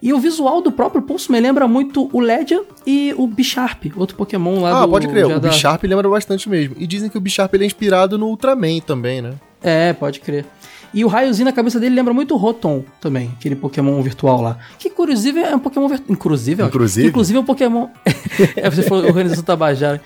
[0.00, 4.16] E o visual do próprio Pulso me lembra muito o Legend e o Bisharp, outro
[4.16, 4.90] Pokémon lá Ah, do...
[4.92, 6.76] pode crer, o da- Bisharp lembra bastante mesmo.
[6.78, 9.32] E dizem que o Bisharp ele é inspirado no Ultraman também, né?
[9.62, 10.46] É, pode crer.
[10.94, 14.56] E o raiozinho na cabeça dele lembra muito o Rotom também, aquele Pokémon virtual lá.
[14.78, 16.10] Que inclusive é um Pokémon virtual.
[16.12, 17.08] Inclusive, Inclusive?
[17.08, 17.88] inclusive é um Pokémon.
[18.56, 20.00] é, você falou Organização Tabajara.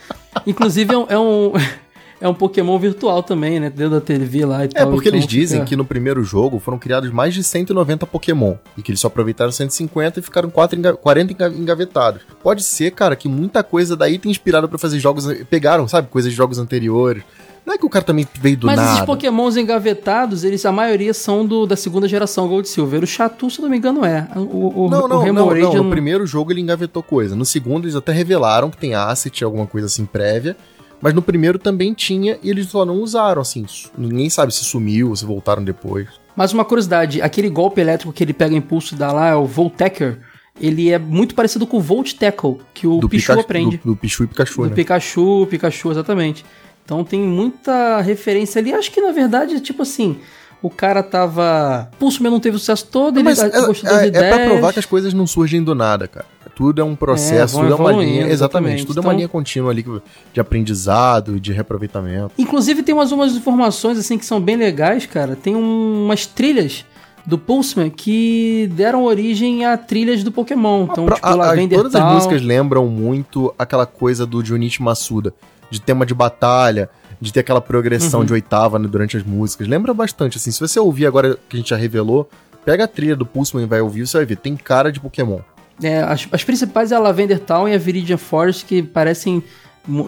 [0.46, 1.52] Inclusive é um, é um.
[2.22, 3.68] é um Pokémon virtual também, né?
[3.68, 4.90] Dentro da TV lá e É, tal.
[4.90, 8.54] porque então eles dizem fica- que no primeiro jogo foram criados mais de 190 Pokémon.
[8.78, 12.22] E que eles só aproveitaram 150 e ficaram 4 enga- 40 enga- engavetados.
[12.42, 15.26] Pode ser, cara, que muita coisa daí tem inspirado pra fazer jogos.
[15.50, 16.08] Pegaram, sabe?
[16.08, 17.22] Coisas de jogos anteriores.
[17.64, 18.92] Não é que o cara também veio do Mas nada.
[18.94, 23.04] esses pokémons engavetados, eles, a maioria são do, da segunda geração Gold Silver.
[23.04, 24.26] O Chatu, se eu não me engano, é.
[24.34, 24.40] O,
[24.86, 25.84] o, Não, o não, não, Hemorrhage não.
[25.84, 27.36] No primeiro jogo ele engavetou coisa.
[27.36, 30.56] No segundo eles até revelaram que tem asset, alguma coisa assim prévia.
[31.02, 33.66] Mas no primeiro também tinha e eles só não usaram, assim.
[33.98, 36.06] Ninguém sabe se sumiu, se voltaram depois.
[36.36, 39.44] Mas uma curiosidade, aquele golpe elétrico que ele pega impulso e dá lá, é o
[39.44, 40.20] Voltacker,
[40.60, 43.76] ele é muito parecido com o Volt Tackle, que o Pichu Pikachu- aprende.
[43.78, 44.74] Do, do Pichu e Pikachu, Do né?
[44.76, 46.44] Pikachu, Pikachu, exatamente.
[46.84, 48.72] Então tem muita referência ali.
[48.72, 50.18] Acho que na verdade, tipo assim,
[50.62, 51.90] o cara tava.
[51.98, 54.34] Pulso mesmo não teve o sucesso todo, ele Mas é, gostou das é, é ideias.
[54.36, 56.26] pra provar que as coisas não surgem do nada, cara.
[56.54, 58.26] Tudo é um processo, É, tudo é uma linha.
[58.28, 59.84] Exatamente, tudo é uma Então- linha contínua ali
[60.32, 62.32] de aprendizado, de reaproveitamento.
[62.38, 65.34] Inclusive tem umas, umas informações assim que são bem legais, cara.
[65.34, 66.84] Tem um- umas trilhas
[67.24, 70.84] do Pulseman que deram origem a trilhas do Pokémon.
[70.90, 75.32] Então, Pro- tipo, a- Lavender todas as músicas lembram muito aquela coisa do Junichi Masuda,
[75.70, 76.90] de tema de batalha,
[77.20, 78.26] de ter aquela progressão Uhum.
[78.26, 79.66] de oitava né, durante as músicas.
[79.68, 80.50] Lembra bastante, assim.
[80.50, 82.28] Se você ouvir agora que a gente já revelou,
[82.64, 84.36] pega a trilha do Pulseman e vai ouvir, você vai ver.
[84.36, 85.38] Tem cara de Pokémon.
[85.82, 89.42] É, as, as principais é a Lavender Town e a Viridian Forest, que parecem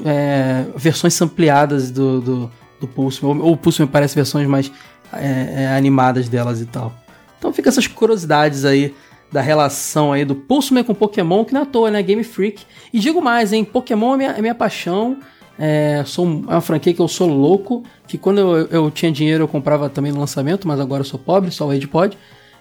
[0.04, 3.24] é, versões ampliadas do, do, do Pulse.
[3.24, 4.70] Ou, ou o Pulse me parece versões mais
[5.12, 6.92] é, é, animadas delas e tal.
[7.38, 8.94] Então fica essas curiosidades aí
[9.30, 12.02] da relação aí do Pulseman com Pokémon, que não é à toa, né?
[12.02, 12.64] Game Freak.
[12.92, 13.64] E digo mais, hein?
[13.64, 15.18] Pokémon é minha, é minha paixão.
[15.58, 17.82] É, sou é uma franquia que eu sou louco.
[18.06, 21.18] Que quando eu, eu tinha dinheiro eu comprava também no lançamento, mas agora eu sou
[21.18, 22.16] pobre, só o Ed pode.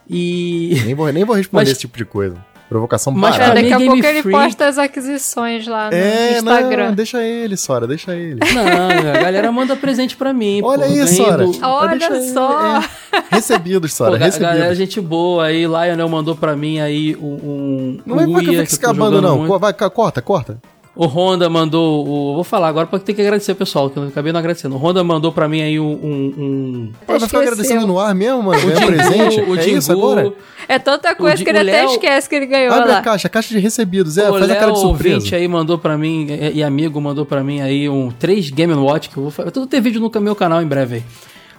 [0.09, 0.81] E.
[0.83, 2.52] Nem vou, nem vou responder Mas- esse tipo de coisa.
[2.73, 6.37] Provocação Mas É, pra daqui a Game pouco ele posta as aquisições lá no É,
[6.39, 6.85] Instagram.
[6.87, 8.39] não, deixa ele, Sora, deixa ele.
[8.53, 10.59] Não, a galera manda presente pra mim.
[10.63, 10.85] Olha pô.
[10.85, 11.45] aí, Ganhei Sora.
[11.45, 12.77] do- Olha ele, só.
[12.77, 12.83] é.
[13.29, 14.77] Recebidos, Pô, Sora, galera, recebidos.
[14.77, 15.65] gente boa aí.
[15.67, 17.25] Lionel mandou pra mim aí um.
[17.27, 19.37] um Não um Uia ficar que se eu não.
[19.39, 19.59] muito.
[19.59, 20.57] Vai, corta, corta.
[20.95, 22.35] O Honda mandou o.
[22.35, 24.75] Vou falar agora porque tem que agradecer o pessoal, que eu acabei não agradecendo.
[24.75, 25.85] O Honda mandou pra mim aí um.
[25.91, 28.61] um, um- Pô, vai ficar agradecendo no ar mesmo, mano?
[28.61, 29.41] Ganhar Jingu, presente?
[29.41, 30.31] o é isso agora?
[30.67, 32.99] É tanta coisa Di- que ele o até Léo- esquece que ele ganhou Abre lá.
[32.99, 34.19] a caixa, a caixa de recebidos.
[34.19, 35.15] É, o faz a cara de Léo surpresa.
[35.15, 38.73] ouvinte aí mandou pra mim, e, e amigo mandou pra mim aí um 3 Game
[38.75, 39.49] Watch, que eu vou fazer.
[39.49, 41.03] Tudo ter vídeo no meu canal em breve aí.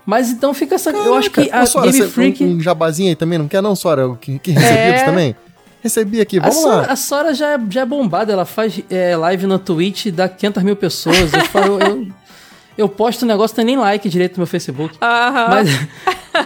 [0.06, 0.90] Mas então fica essa.
[0.90, 2.44] eu acho que Caraca, a Sora, Game você- Freak.
[2.44, 4.14] Um, um jabazinho aí também, não quer não, Sora?
[4.20, 5.04] Que, que recebidos É.
[5.04, 5.36] também?
[5.84, 6.92] Recebi aqui, A vamos Sora, lá.
[6.92, 10.28] a Sora já, é- já é bombada, ela faz é, live na Twitch e dá
[10.28, 11.32] 500 mil pessoas.
[11.32, 12.08] Eu, falo, eu,
[12.76, 14.96] eu posto um negócio, não tem nem like direito no meu Facebook.
[15.00, 15.46] Aham.
[15.50, 15.68] Mas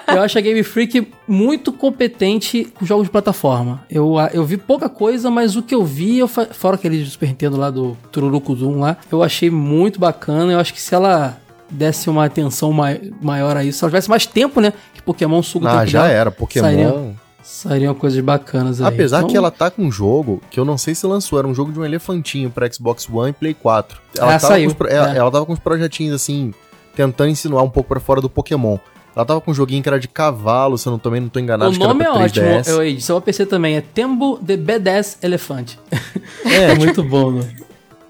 [0.14, 3.82] eu acho a Game Freak muito competente com jogos de plataforma.
[3.88, 7.08] Eu, a- eu vi pouca coisa, mas o que eu vi, eu fora aquele do
[7.08, 10.52] Super Nintendo lá do Tururuco Zoom lá, eu achei muito bacana.
[10.52, 11.38] Eu acho que se ela
[11.70, 14.72] desse uma atenção mai- maior a isso, se ela tivesse mais tempo, né?
[14.94, 16.64] Que Pokémon suga Ah, já dela, era, Pokémon.
[16.64, 18.86] Sairiam, sairiam coisas bacanas aí.
[18.88, 21.48] Apesar Então, que ela tá com um jogo que eu não sei se lançou, era
[21.48, 24.00] um jogo de um elefantinho pra Xbox One e Play 4.
[24.16, 25.18] Ela, Ah, tava, saiu, com os ela, é.
[25.18, 26.52] ela tava com uns projetinhos assim,
[26.94, 28.76] tentando insinuar um pouco pra fora do Pokémon.
[29.16, 31.40] Ela tava com um joguinho que era de cavalo, se eu não, também não tô
[31.40, 32.68] enganado, O acho que era nome é pra ótimo, 3DS.
[32.68, 35.74] eu edição a PC também, é Tembo the Badass Elephant.
[36.44, 37.48] É, É muito bom, né?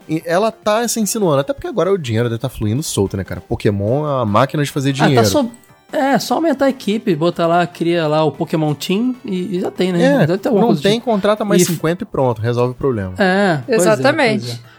[0.09, 3.25] E ela tá se insinuando, até porque agora o dinheiro deve estar fluindo solto, né,
[3.25, 3.41] cara?
[3.41, 5.23] Pokémon é uma máquina de fazer Ah, dinheiro.
[5.23, 5.47] tá só.
[5.93, 9.71] É, só aumentar a equipe, botar lá, cria lá o Pokémon Team e, e já
[9.71, 10.25] tem, né?
[10.25, 13.11] É, não tem, do contrata mais E- 50 e pronto, resolve o problema.
[13.13, 13.23] tipo.
[13.23, 14.45] É, é, Exatamente.
[14.47, 14.79] pois é.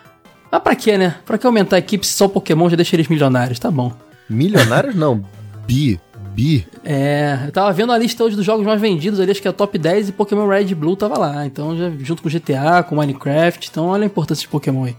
[0.51, 1.15] Mas pra quê, né?
[1.25, 3.57] Pra que aumentar a equipe se só o Pokémon já deixa eles milionários?
[3.59, 3.91] Tá bom.
[4.29, 5.23] Milionários não,
[5.67, 5.99] bi,
[6.33, 6.67] bi.
[6.83, 9.51] É, eu tava vendo a lista hoje dos jogos mais vendidos ali, acho que é
[9.51, 11.45] top 10 e Pokémon Red e Blue tava lá.
[11.45, 13.67] Então, já junto com GTA, com Minecraft.
[13.69, 14.95] Então, olha a importância de Pokémon aí.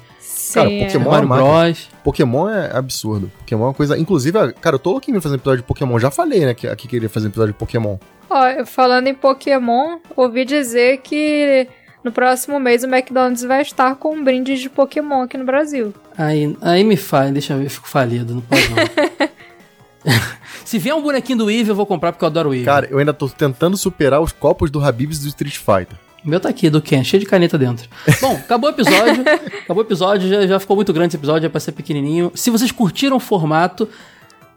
[0.55, 0.85] Cara, é.
[0.87, 1.37] Pokémon- máquina.
[1.37, 1.89] Bros.
[2.05, 3.31] Pokémon é absurdo.
[3.41, 3.99] Pokémon é uma coisa.
[3.99, 5.99] Inclusive, cara, eu tô louquinho pra fazer um episódio de Pokémon.
[5.99, 7.97] Já falei, né, que aqui queria fazer um episódio de Pokémon.
[8.29, 11.67] Ó, falando em Pokémon, ouvi dizer que
[12.05, 15.93] no próximo mês o McDonald's vai estar com um brinde de Pokémon aqui no Brasil.
[16.17, 19.31] Aí, aí me faz, deixa eu ver, eu fico falido, não pode não.
[20.65, 22.65] Se vier um bonequinho do Eevee, eu vou comprar porque eu adoro o Eevee.
[22.65, 25.99] Cara, eu ainda tô tentando superar os copos do Habibs do Street Fighter.
[26.25, 27.89] O meu tá aqui, do Ken, cheio de caneta dentro.
[28.21, 29.25] Bom, acabou o episódio.
[29.65, 32.31] acabou o episódio, já, já ficou muito grande esse episódio, é pra ser pequenininho.
[32.35, 33.89] Se vocês curtiram o formato,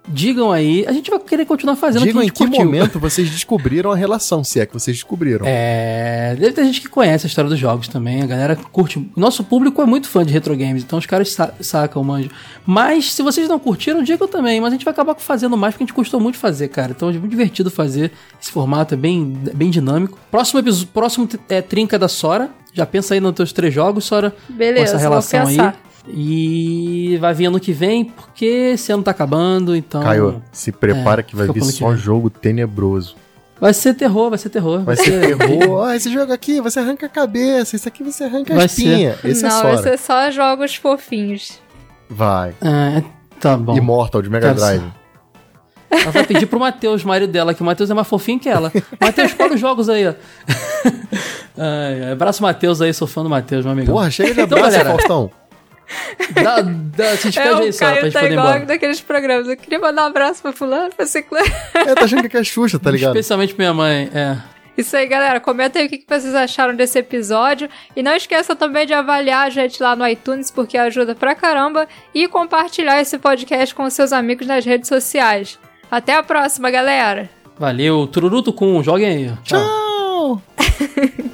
[0.07, 0.85] digam aí.
[0.87, 2.65] A gente vai querer continuar fazendo Digam o que a em que curtiu.
[2.65, 5.45] momento vocês descobriram a relação, se é que vocês descobriram.
[5.47, 8.21] É, deve ter gente que conhece a história dos jogos também.
[8.21, 8.99] A galera curte.
[8.99, 12.29] O nosso público é muito fã de retro games, então os caras sa sacam, manjo.
[12.65, 14.59] Mas se vocês não curtiram, digam também.
[14.59, 16.91] Mas a gente vai acabar fazendo mais porque a gente gostou muito de fazer, cara.
[16.95, 18.11] Então é muito divertido fazer.
[18.41, 20.17] Esse formato é bem, bem dinâmico.
[20.29, 22.49] Próximo episódio, próximo é Trinca da Sora.
[22.73, 24.35] Já pensa aí nos teus três jogos, Sora.
[24.49, 25.73] Beleza, com essa relação vou aí.
[26.07, 30.01] E vai vir ano que vem, porque esse ano tá acabando, então.
[30.03, 31.97] Caio, se prepara é, que vai vir só vem.
[31.97, 33.15] jogo tenebroso.
[33.59, 34.81] Vai ser terror, vai ser terror.
[34.83, 35.69] Vai ser terror.
[35.69, 37.75] Ó, esse jogo aqui, você arranca a cabeça.
[37.77, 39.15] Esse aqui você arranca a Vai espinha.
[39.23, 39.83] Esse não, é vai Sora.
[39.83, 41.59] ser só jogos fofinhos.
[42.09, 42.53] Vai.
[42.61, 43.01] É,
[43.39, 43.77] tá bom.
[43.77, 44.83] Immortal de Mega Quero Drive.
[45.89, 48.71] Ela vai pedir pro Matheus, marido dela, que o Matheus é mais fofinho que ela.
[48.99, 50.13] Matheus, escolhe os jogos aí, ó.
[51.55, 53.93] Ai, abraço, Matheus aí, sou fã do Matheus, meu amigão.
[53.93, 54.89] Porra, chega de Então, abraço, galera.
[54.97, 55.31] Faustão.
[56.43, 58.65] Dá, dá, se É, despede aí, o só, pra Caio gente tá igual embora.
[58.65, 59.47] daqueles programas.
[59.47, 61.45] Eu queria mandar um abraço pra fulano, pra ciclano.
[61.73, 63.11] É, tá achando que é Xuxa, tá ligado?
[63.11, 64.37] Especialmente pra minha mãe, é.
[64.75, 65.39] Isso aí, galera.
[65.39, 67.69] Comenta aí o que vocês acharam desse episódio.
[67.95, 71.87] E não esqueça também de avaliar a gente lá no iTunes, porque ajuda pra caramba.
[72.13, 75.59] E compartilhar esse podcast com seus amigos nas redes sociais.
[75.91, 77.29] Até a próxima, galera!
[77.59, 79.31] Valeu, Tururuto com, joguem aí.
[79.43, 79.61] Tchau.
[79.61, 80.41] Tchau!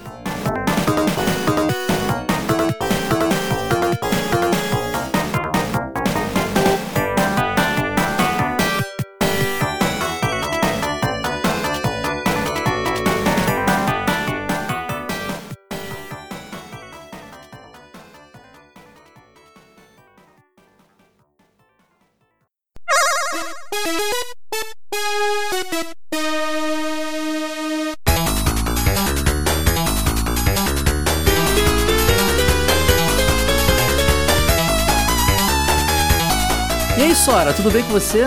[37.56, 38.26] Tudo bem com você?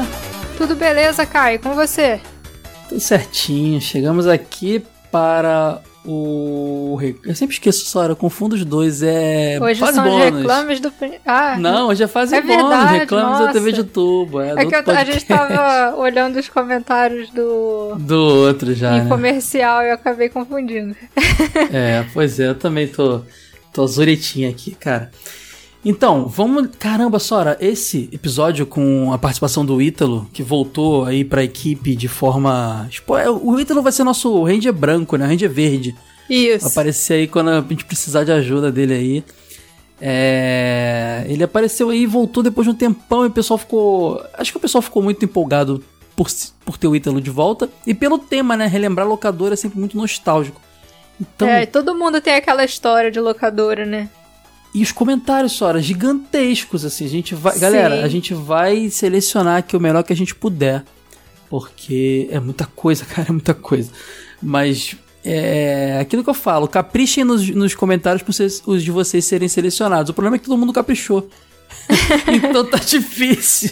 [0.59, 1.59] Tudo beleza, Caio?
[1.61, 2.21] Com você?
[2.89, 3.81] Tudo certinho.
[3.81, 6.99] Chegamos aqui para o.
[7.25, 9.03] Eu sempre esqueço, Sora, eu confundo os dois.
[9.03, 9.59] É.
[9.61, 10.41] Hoje fase são bônus.
[10.41, 10.93] reclames do...
[11.25, 12.57] Ah, Não, hoje é fase É bônus.
[12.69, 13.53] verdade, Reclames da nossa.
[13.53, 14.41] TV de tubo.
[14.41, 19.05] É, É que eu- a gente tava olhando os comentários do Do outro já, né?
[19.05, 20.95] infomercial e eu acabei confundindo.
[21.73, 23.23] É, pois é, eu também tô,
[23.73, 25.11] tô zuretinha aqui, cara.
[25.85, 26.69] Então, vamos.
[26.79, 32.07] Caramba, Sora, esse episódio com a participação do Ítalo, que voltou aí pra equipe de
[32.07, 32.87] forma.
[32.89, 35.27] Tipo, é, o Ítalo vai ser nosso Ranger branco, né?
[35.27, 35.93] Ranger verde.
[36.29, 36.69] Vai Isso.
[36.69, 39.25] aparecer aí quando a gente precisar de ajuda dele aí.
[40.01, 44.25] É, ele apareceu aí e voltou depois de um tempão e o pessoal ficou.
[44.35, 45.83] Acho que o pessoal ficou muito empolgado
[46.15, 46.29] por,
[46.65, 47.69] por ter o Ítalo de volta.
[47.85, 48.67] E pelo tema, né?
[48.67, 50.61] Relembrar locadora é sempre muito nostálgico.
[51.21, 54.09] Então, É, todo mundo tem aquela história de locadora, né?
[54.75, 57.05] E os comentários, Sora, gigantescos, assim.
[57.05, 57.55] A gente vai.
[57.55, 57.61] Sim.
[57.61, 60.83] Galera, a gente vai selecionar aqui o melhor que a gente puder.
[61.51, 63.91] Porque é muita coisa, cara, é muita coisa.
[64.43, 69.49] Mas é aquilo que eu falo, caprichem nos, nos comentários para os de vocês serem
[69.49, 70.11] selecionados.
[70.11, 71.29] O problema é que todo mundo caprichou.
[72.27, 73.71] então tá difícil.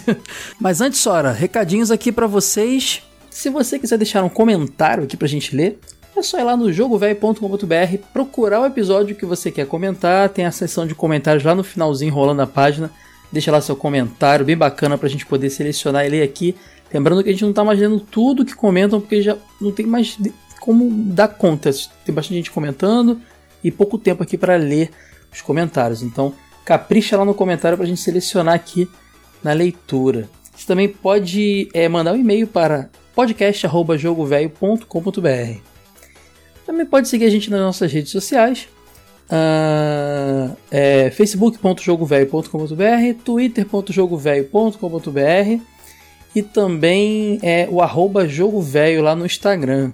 [0.61, 3.03] Mas antes, Sora, recadinhos aqui pra vocês.
[3.30, 5.78] Se você quiser deixar um comentário aqui pra gente ler,
[6.21, 10.53] é só ir lá no jogovelho.com.br, procurar o episódio que você quer comentar, tem a
[10.53, 12.91] seção de comentários lá no finalzinho rolando a página.
[13.33, 16.55] Deixa lá seu comentário, bem bacana pra gente poder selecionar e ler aqui.
[16.93, 19.87] Lembrando que a gente não tá mais lendo tudo que comentam, porque já não tem
[19.87, 20.18] mais
[20.61, 21.71] como dar conta.
[22.05, 23.21] Tem bastante gente comentando
[23.62, 24.91] e pouco tempo aqui para ler
[25.33, 26.03] os comentários.
[26.03, 28.89] Então, capricha lá no comentário pra gente selecionar aqui
[29.43, 30.29] na leitura.
[30.55, 35.70] Você também pode é, mandar um e-mail para podcast.jogovelho.com.br.
[36.71, 38.68] Também pode seguir a gente nas nossas redes sociais.
[39.29, 45.62] Ah, é, facebook.jogovelho.com.br, twitter.jogovelho.com.br
[46.33, 49.91] e também é, o arroba Jogo Velho lá no Instagram.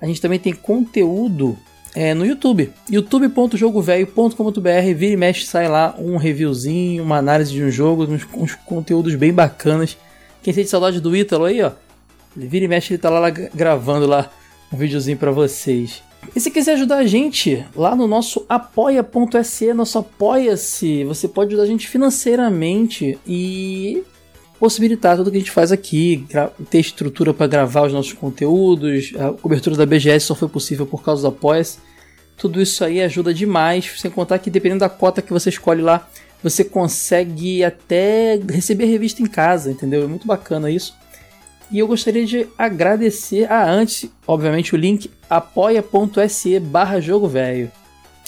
[0.00, 1.56] A gente também tem conteúdo
[1.94, 7.70] é, no YouTube, youtube.jogovelho.com.br, vira e mexe, sai lá um reviewzinho, uma análise de um
[7.70, 9.96] jogo, uns, uns conteúdos bem bacanas.
[10.42, 11.70] Quem sente saudade do Ítalo aí, ó,
[12.34, 14.28] vira e mexe, ele tá lá, lá gravando lá
[14.74, 16.02] um videozinho pra vocês.
[16.34, 21.62] E se quiser ajudar a gente lá no nosso apoia.se, nosso apoia-se, você pode ajudar
[21.62, 24.02] a gente financeiramente e
[24.58, 26.26] possibilitar tudo que a gente faz aqui,
[26.70, 31.02] ter estrutura para gravar os nossos conteúdos, a cobertura da BGS só foi possível por
[31.02, 31.78] causa do apoia-se.
[32.36, 36.08] Tudo isso aí ajuda demais, sem contar que dependendo da cota que você escolhe lá,
[36.42, 40.02] você consegue até receber revista em casa, entendeu?
[40.04, 40.94] É muito bacana isso.
[41.70, 47.70] E eu gostaria de agradecer a antes, obviamente, o link apoia.se barra jogo velho.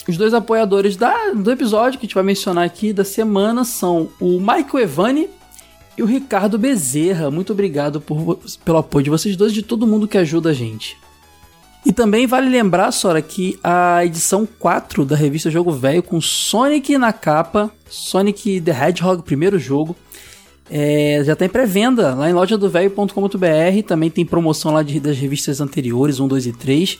[0.08, 4.08] Os dois apoiadores da, do episódio que a gente vai mencionar aqui da semana são
[4.20, 5.28] o Michael Evani
[5.98, 7.30] e o Ricardo Bezerra.
[7.30, 10.52] Muito obrigado por, pelo apoio de vocês dois e de todo mundo que ajuda a
[10.52, 10.96] gente.
[11.84, 16.98] E também vale lembrar, Sora, que a edição 4 da revista Jogo Velho, com Sonic
[16.98, 19.94] na capa, Sonic the Hedgehog, primeiro jogo,
[20.70, 23.82] é, já tem pré-venda lá em lojadovelho.com.br.
[23.86, 26.98] Também tem promoção lá de, das revistas anteriores, 1, 2 e 3.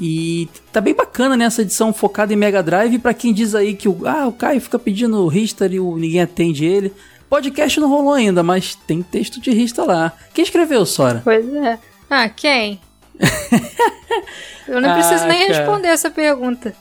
[0.00, 2.98] E tá bem bacana nessa né, edição focada em Mega Drive.
[2.98, 6.64] para quem diz aí que o, ah, o Caio fica pedindo History e ninguém atende
[6.64, 6.92] ele.
[7.28, 10.12] Podcast não rolou ainda, mas tem texto de Rista lá.
[10.32, 11.20] Quem escreveu, Sora?
[11.24, 11.78] Pois é.
[12.08, 12.80] Ah, quem?
[14.68, 15.58] Eu não preciso ah, nem cara.
[15.58, 16.74] responder essa pergunta.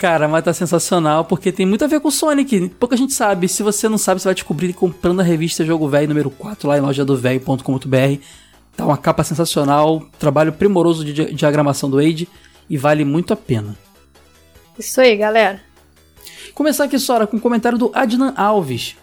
[0.00, 2.70] Cara, mas tá sensacional porque tem muito a ver com o Sonic.
[2.80, 3.46] Pouca gente sabe.
[3.46, 6.78] Se você não sabe, você vai descobrir comprando a revista Jogo Velho número 4 lá
[6.78, 8.22] em lojadovelho.com.br.
[8.74, 12.26] Tá uma capa sensacional, trabalho primoroso de diagramação do Age
[12.70, 13.76] e vale muito a pena.
[14.78, 15.60] Isso aí, galera.
[16.54, 18.96] Começar aqui, Sora, com o um comentário do Adnan Alves.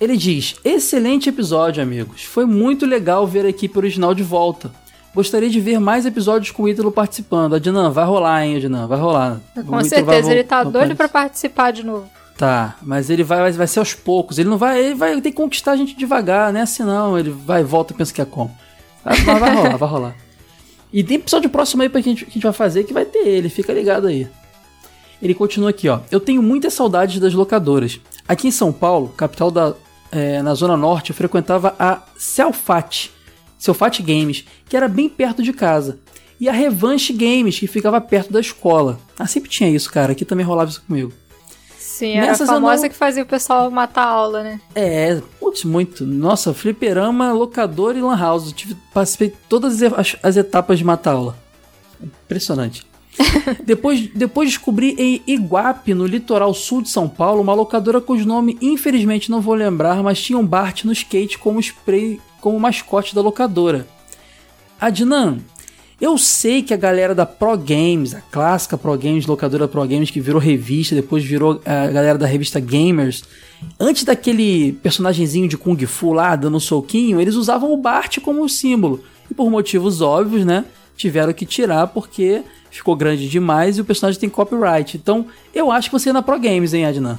[0.00, 2.22] Ele diz: Excelente episódio, amigos.
[2.22, 4.70] Foi muito legal ver a equipe original de volta.
[5.14, 7.54] Gostaria de ver mais episódios com o Ítalo participando.
[7.54, 8.86] Adnan, vai rolar, hein, Adnan?
[8.88, 9.40] Vai rolar.
[9.66, 12.08] Com certeza, ele tá doido para participar de novo.
[12.36, 14.38] Tá, mas ele vai, vai ser aos poucos.
[14.38, 14.82] Ele não vai.
[14.82, 16.62] Ele vai ter que conquistar a gente devagar, né?
[16.62, 17.16] Assim não.
[17.16, 18.50] Ele vai e volta e pensa que é como.
[19.04, 20.16] Vai, vai rolar, vai rolar.
[20.92, 22.92] E tem episódio próximo aí pra que a, gente, que a gente vai fazer que
[22.92, 24.28] vai ter ele, fica ligado aí.
[25.22, 26.00] Ele continua aqui, ó.
[26.10, 28.00] Eu tenho muitas saudades das locadoras.
[28.26, 29.74] Aqui em São Paulo, capital da.
[30.10, 33.13] É, na Zona Norte, eu frequentava a Celfat
[33.72, 35.98] Fat Games, que era bem perto de casa.
[36.38, 38.98] E a Revanche Games, que ficava perto da escola.
[39.18, 40.12] Ah, sempre tinha isso, cara.
[40.12, 41.12] Aqui também rolava isso comigo.
[41.78, 42.88] Sim, era Nessas a famosa não...
[42.88, 44.60] que fazia o pessoal matar a aula, né?
[44.74, 46.04] É, putz, muito.
[46.04, 48.48] Nossa, fliperama, locador e lan house.
[48.48, 51.38] Eu tive, participei todas as, as etapas de matar aula.
[52.02, 52.84] Impressionante.
[53.64, 58.58] depois, depois descobri em Iguape, no litoral sul de São Paulo, uma locadora cujo nome
[58.60, 63.22] infelizmente não vou lembrar, mas tinha um Bart no skate como spray como mascote da
[63.22, 63.86] locadora.
[64.80, 65.38] Adnan,
[66.00, 70.10] eu sei que a galera da Pro Games, a clássica Pro Games, locadora Pro Games,
[70.10, 73.24] que virou revista, depois virou a galera da revista Gamers,
[73.78, 78.46] antes daquele personagemzinho de Kung Fu lá dando um soquinho, eles usavam o Bart como
[78.48, 79.02] símbolo.
[79.30, 80.66] E por motivos óbvios, né?
[80.96, 84.96] Tiveram que tirar porque ficou grande demais e o personagem tem copyright.
[84.96, 87.18] Então, eu acho que você é na Pro Games, hein, Adnan?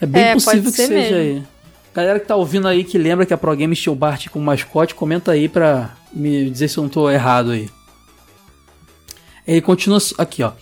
[0.00, 1.16] É bem é, possível que seja mesmo.
[1.16, 1.42] aí.
[1.94, 4.40] Galera que tá ouvindo aí que lembra que a Pro Games tinha o Bart com
[4.40, 7.68] mascote, comenta aí pra me dizer se eu não tô errado aí.
[9.46, 10.52] Ele continua aqui, ó.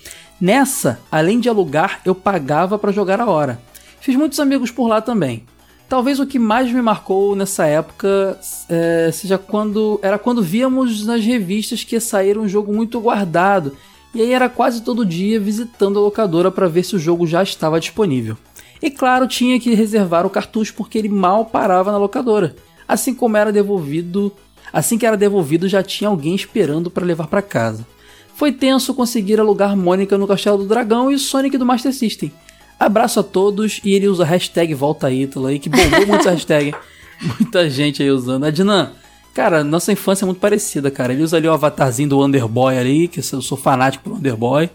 [0.41, 3.61] Nessa, além de alugar, eu pagava para jogar a hora.
[4.01, 5.45] Fiz muitos amigos por lá também.
[5.89, 11.25] Talvez o que mais me marcou nessa época é, seja quando era quando víamos nas
[11.25, 13.75] revistas que ia sair um jogo muito guardado
[14.15, 17.43] e aí era quase todo dia visitando a locadora para ver se o jogo já
[17.43, 18.37] estava disponível.
[18.83, 22.55] E claro, tinha que reservar o cartucho porque ele mal parava na locadora.
[22.87, 24.31] Assim como era devolvido,
[24.71, 27.87] assim que era devolvido já tinha alguém esperando para levar para casa.
[28.35, 32.31] Foi tenso conseguir alugar Mônica no Castelo do Dragão e Sonic do Master System.
[32.79, 36.31] Abraço a todos e ele usa a hashtag Volta Ítalo aí, que bombou muito essa
[36.31, 36.75] hashtag.
[37.41, 38.45] Muita gente aí usando.
[38.45, 38.93] Adnan,
[39.35, 41.13] cara, nossa infância é muito parecida, cara.
[41.13, 44.71] Ele usa ali o avatarzinho do Underboy ali, que eu sou fanático por Underboy.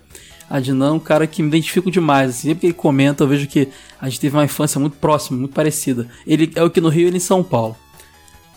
[0.50, 2.32] Adnan é um cara que me identifico demais.
[2.32, 5.40] Assim, sempre que ele comenta, eu vejo que a gente teve uma infância muito próxima,
[5.40, 6.08] muito parecida.
[6.28, 7.78] Ele é o que no Rio e ele em São Paulo.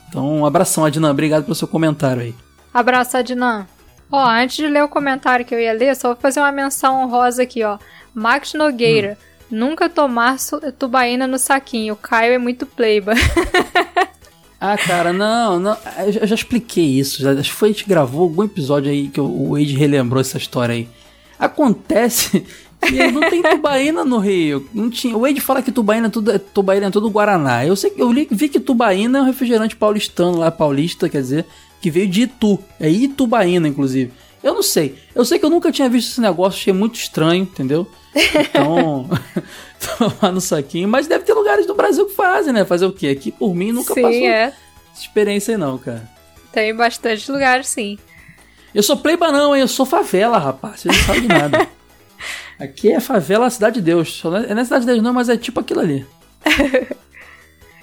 [0.09, 1.11] Então, um abração, Adnan.
[1.11, 2.35] Obrigado pelo seu comentário aí.
[2.75, 3.67] Abraço, Adnan.
[4.11, 7.03] Ó, antes de ler o comentário que eu ia ler, só vou fazer uma menção
[7.03, 7.79] honrosa aqui, ó.
[8.15, 9.17] Max Nogueira.
[9.21, 9.36] Hum.
[9.51, 10.37] Nunca tomar
[10.79, 11.95] tubaína no saquinho.
[11.95, 13.15] O Caio é muito pleiba.
[14.61, 15.77] ah, cara, não, não.
[16.21, 17.23] Eu já expliquei isso.
[17.23, 20.37] Já, acho que foi a gente gravou algum episódio aí que o Wade relembrou essa
[20.37, 20.89] história aí.
[21.39, 22.45] Acontece
[22.81, 24.69] que não tem tubaína no Rio.
[24.75, 25.17] Não tinha.
[25.17, 27.65] O Ed fala que tubaína é tudo, é, tubaína é tudo Guaraná.
[27.65, 31.47] Eu sei eu li, vi que tubaína é um refrigerante paulistano lá, paulista, quer dizer,
[31.81, 32.59] que veio de Itu.
[32.81, 34.13] É Itubaína, inclusive.
[34.43, 34.97] Eu não sei.
[35.15, 37.87] Eu sei que eu nunca tinha visto esse negócio, achei muito estranho, entendeu?
[38.17, 39.09] Então,
[39.99, 40.89] tomar no saquinho.
[40.89, 42.65] Mas deve ter lugares do Brasil que fazem, né?
[42.65, 43.09] Fazer o quê?
[43.09, 44.43] Aqui, por mim, nunca sim, passou é.
[44.93, 46.09] essa experiência aí não, cara.
[46.53, 47.99] Tem bastante lugares, sim.
[48.75, 49.61] Eu sou pleiba não, hein?
[49.61, 50.81] Eu sou favela, rapaz.
[50.81, 51.69] Você não sabe de nada.
[52.59, 54.23] Aqui é favela Cidade de Deus.
[54.49, 56.07] É na Cidade de Deus não, mas é tipo aquilo ali.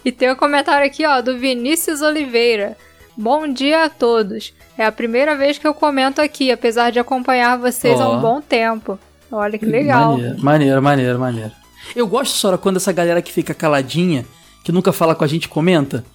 [0.03, 2.75] e tem um comentário aqui, ó, do Vinícius Oliveira.
[3.15, 4.53] Bom dia a todos.
[4.75, 8.03] É a primeira vez que eu comento aqui, apesar de acompanhar vocês oh.
[8.03, 8.97] há um bom tempo.
[9.36, 10.11] Olha que legal.
[10.11, 11.51] Maneiro, maneiro, maneiro, maneiro.
[11.95, 14.25] Eu gosto, Sora, quando essa galera que fica caladinha,
[14.63, 16.05] que nunca fala com a gente, comenta.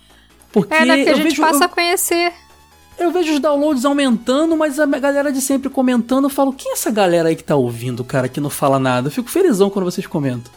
[0.52, 0.96] Porque, É, né?
[0.98, 2.32] Porque a gente vejo, passa eu- a conhecer.
[2.98, 6.74] Eu vejo os downloads aumentando, mas a galera de sempre comentando, eu falo, quem é
[6.74, 9.06] essa galera aí que tá ouvindo, cara, que não fala nada?
[9.08, 10.50] Eu fico felizão quando vocês comentam.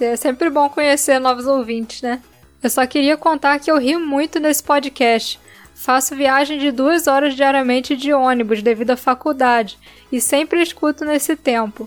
[0.00, 2.20] É sempre bom conhecer novos ouvintes, né?
[2.62, 5.38] Eu só queria contar que eu rio muito nesse podcast.
[5.76, 9.78] Faço viagem de duas horas diariamente de ônibus devido à faculdade
[10.10, 11.86] e sempre escuto nesse tempo.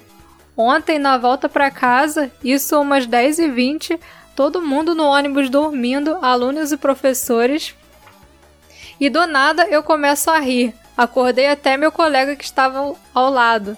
[0.56, 4.00] Ontem, na volta pra casa, isso umas 10h20,
[4.36, 7.76] todo mundo no ônibus dormindo, alunos e professores.
[9.00, 10.72] E do nada eu começo a rir.
[10.96, 13.76] Acordei até meu colega que estava ao lado.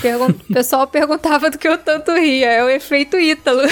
[0.00, 2.50] Pergun- o pessoal perguntava do que eu tanto ria.
[2.50, 3.62] É o efeito Ítalo.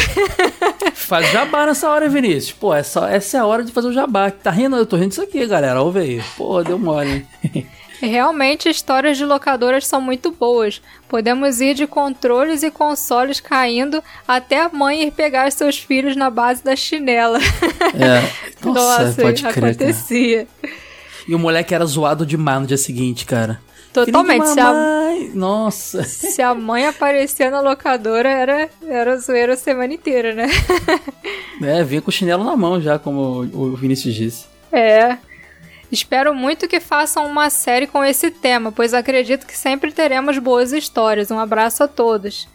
[0.95, 2.53] Faz jabá nessa hora, Vinícius.
[2.53, 4.31] Pô, essa, essa é a hora de fazer o jabá.
[4.31, 4.77] Tá rindo?
[4.77, 5.81] Eu tô rindo disso aqui, galera.
[5.83, 6.23] Ouve aí.
[6.37, 7.67] Pô, deu mole, hein?
[8.03, 10.81] Realmente, histórias de locadoras são muito boas.
[11.07, 16.31] Podemos ir de controles e consoles caindo até a mãe ir pegar seus filhos na
[16.31, 17.39] base da chinela.
[17.95, 18.23] É.
[18.65, 20.47] Nossa, pode crer, acontecia.
[21.29, 23.61] E o moleque era zoado demais no dia seguinte, cara.
[23.93, 24.47] Totalmente.
[24.49, 24.73] Se a.
[25.35, 26.03] Nossa.
[26.05, 30.47] se a mãe aparecia na locadora, era, era zoeira a semana inteira, né?
[31.63, 34.47] É, vinha com o chinelo na mão já, como o Vinícius disse.
[34.73, 35.19] É.
[35.93, 40.73] Espero muito que façam uma série com esse tema, pois acredito que sempre teremos boas
[40.73, 41.31] histórias.
[41.31, 42.49] Um abraço a todos.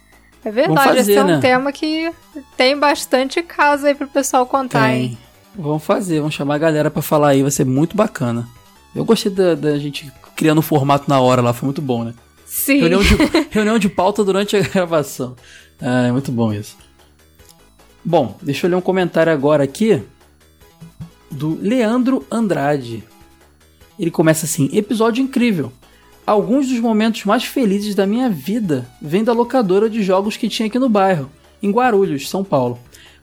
[0.44, 1.40] É verdade, fazer, esse é um né?
[1.40, 2.10] tema que
[2.56, 5.08] tem bastante caso aí pro pessoal contar, hein?
[5.08, 5.18] Tem.
[5.62, 8.48] Vamos fazer, vamos chamar a galera pra falar aí, vai ser muito bacana.
[8.94, 12.14] Eu gostei da, da gente criando o formato na hora lá, foi muito bom, né?
[12.44, 12.78] Sim.
[12.78, 13.16] Reunião de,
[13.50, 15.34] reunião de pauta durante a gravação.
[15.80, 16.76] Ah, é muito bom isso.
[18.04, 20.00] Bom, deixa eu ler um comentário agora aqui
[21.30, 23.02] do Leandro Andrade.
[23.98, 25.72] Ele começa assim: episódio incrível.
[26.26, 30.66] Alguns dos momentos mais felizes da minha vida vêm da locadora de jogos que tinha
[30.66, 31.30] aqui no bairro,
[31.62, 32.78] em Guarulhos, São Paulo.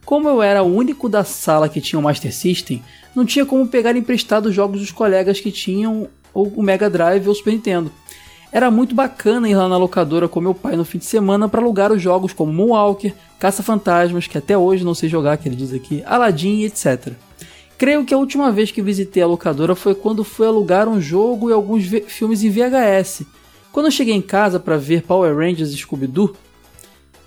[0.06, 2.84] Como eu era o único da sala que tinha o Master System,
[3.16, 7.26] não tinha como pegar emprestado os jogos dos colegas que tinham ou o Mega Drive
[7.28, 7.92] ou o Super Nintendo.
[8.52, 11.60] Era muito bacana ir lá na locadora com meu pai no fim de semana para
[11.62, 15.74] alugar os jogos como Moonwalker, Caça-Fantasmas, que até hoje não sei jogar, que ele diz
[15.74, 17.14] aqui, Aladdin etc.
[17.78, 21.50] Creio que a última vez que visitei a locadora foi quando fui alugar um jogo
[21.50, 23.24] e alguns filmes em VHS.
[23.72, 26.36] Quando eu cheguei em casa para ver Power Rangers e Scooby-Doo,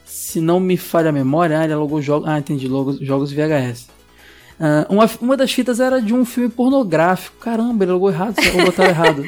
[0.04, 2.28] se não me falha a memória, ah, ele alugou jogos.
[2.28, 3.88] Ah, entendi, logos- jogos VHS.
[4.58, 7.36] Ah, uma, uma das fitas era de um filme pornográfico.
[7.38, 9.24] Caramba, ele alugou errado, ou botaram errado.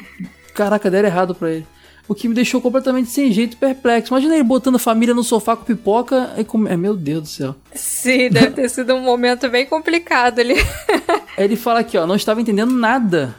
[0.54, 1.66] Caraca, deram errado pra ele.
[2.08, 4.12] O que me deixou completamente sem jeito e perplexo.
[4.14, 6.66] Imagina ele botando a família no sofá com pipoca e com...
[6.66, 7.54] É, meu Deus do céu.
[7.74, 10.54] Sim, deve ter sido um momento bem complicado ali.
[11.36, 13.34] Ele fala aqui, ó, não estava entendendo nada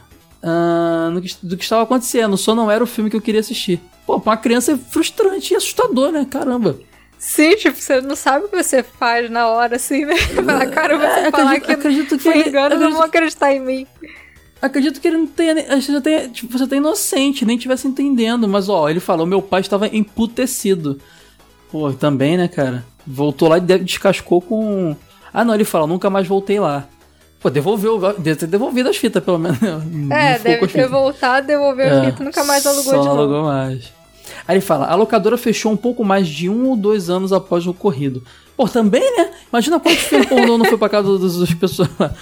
[1.12, 3.80] no que- do que estava acontecendo, só não era o filme que eu queria assistir.
[4.06, 6.24] Pô, pra uma criança é frustrante e assustador, né?
[6.30, 6.78] Caramba.
[7.22, 10.16] Sim, tipo, você não sabe o que você faz na hora, assim, né?
[10.16, 13.52] Falar, cara, você É, falar acredito- que acredito que foi engano, não acredito- vão acreditar
[13.52, 13.86] em mim.
[14.62, 15.52] Acredito que ele não tenha.
[15.54, 18.48] nem- Você já tenha, tipo, você tá inocente, nem tivesse entendendo.
[18.48, 20.98] Mas, ó, ele falou: meu pai estava emputecido.
[21.70, 22.84] Pô, também, né, cara?
[23.06, 24.96] Voltou lá e de- descascou com.
[25.32, 26.86] Ah, não, ele fala: nunca mais voltei lá.
[27.38, 29.58] Pô, devolveu, deve ter devolvido as fitas, pelo menos.
[29.60, 30.90] Não É, deve as ter fitas.
[30.90, 33.20] voltado, devolveu É, a fita, nunca mais alugou só de não novo.
[33.34, 33.92] alugou mais.
[34.46, 37.66] Aí ele fala: a locadora fechou um pouco mais de um ou dois anos após
[37.66, 38.22] o ocorrido.
[38.56, 39.30] Pô, também, né?
[39.50, 42.12] Imagina quantos filmes pornô não foi pra casa das, pessoas lá.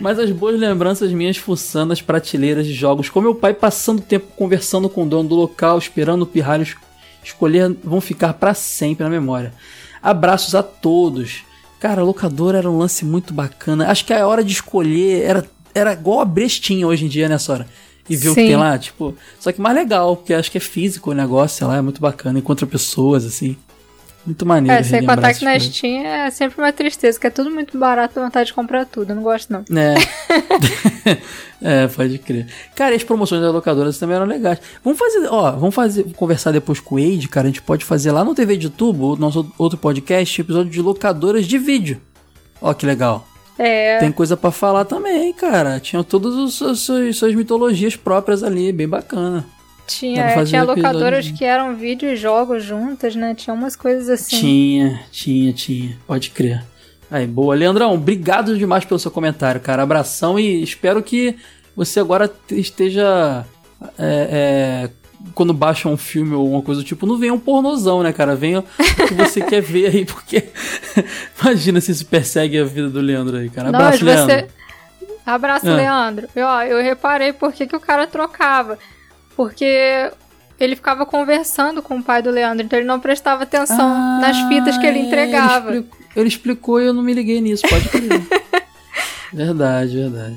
[0.00, 4.26] Mas as boas lembranças minhas fuçando as prateleiras de jogos, com meu pai passando tempo
[4.36, 6.76] conversando com o dono do local, esperando o pirralho es-
[7.24, 9.52] escolher, vão ficar pra sempre na memória.
[10.00, 11.42] Abraços a todos.
[11.80, 13.90] Cara, a locadora era um lance muito bacana.
[13.90, 15.44] Acho que a hora de escolher era,
[15.74, 17.66] era igual a Brestinha hoje em dia, né, Sora?
[18.08, 18.48] E ver o que Sim.
[18.48, 19.14] tem lá, tipo.
[19.38, 22.00] Só que mais legal, porque acho que é físico o negócio, sei lá, é muito
[22.00, 22.38] bacana.
[22.38, 23.56] Encontra pessoas, assim.
[24.26, 24.78] Muito maneiro.
[24.78, 25.58] É, sem contar que na.
[25.58, 29.10] Steam é sempre uma tristeza, que é tudo muito barato, vontade de comprar tudo.
[29.10, 29.64] Eu não gosto, não.
[29.78, 29.94] É.
[31.62, 32.46] é, pode crer.
[32.74, 34.60] Cara, e as promoções das locadoras também eram legais.
[34.84, 37.46] Vamos fazer, ó, vamos fazer, conversar depois com o Wade, cara.
[37.46, 40.82] A gente pode fazer lá no TV de Tubo, o nosso outro podcast, episódio de
[40.82, 42.00] locadoras de vídeo.
[42.60, 43.26] Ó, que legal.
[43.58, 45.78] É, Tem coisa pra falar também, cara.
[45.80, 49.44] Tinha todas as as suas, suas mitologias próprias ali, bem bacana.
[49.86, 53.34] tinha, é, tinha locadoras que eram vídeo e jogos juntas, né?
[53.34, 54.38] Tinha umas coisas assim.
[54.38, 55.98] Tinha, tinha, tinha.
[56.06, 56.64] Pode crer.
[57.10, 57.54] Aí, boa.
[57.54, 59.82] Leandrão, obrigado demais pelo seu comentário, cara.
[59.82, 61.36] Abração e espero que
[61.76, 63.44] você agora te- esteja.
[63.98, 64.90] é, é,
[65.34, 68.34] quando baixa um filme ou alguma coisa do tipo, não venha um pornozão, né, cara?
[68.34, 68.64] Venha o
[69.06, 70.44] que você quer ver aí, porque.
[71.40, 73.68] Imagina se isso persegue a vida do Leandro aí, cara.
[73.68, 74.26] Abraço, Leandro.
[74.36, 74.46] você.
[75.24, 75.74] Abraço, Ah.
[75.74, 76.28] Leandro.
[76.34, 78.78] Eu, ó, eu reparei por que, o cara trocava.
[79.36, 80.10] Porque
[80.58, 84.76] ele ficava conversando com o pai do Leandro, então ele não prestava atenção nas fitas
[84.76, 85.70] que ele Ah, entregava.
[85.70, 88.08] Ele explicou, ele explicou e eu não me liguei nisso, pode crer.
[89.32, 90.36] verdade, verdade.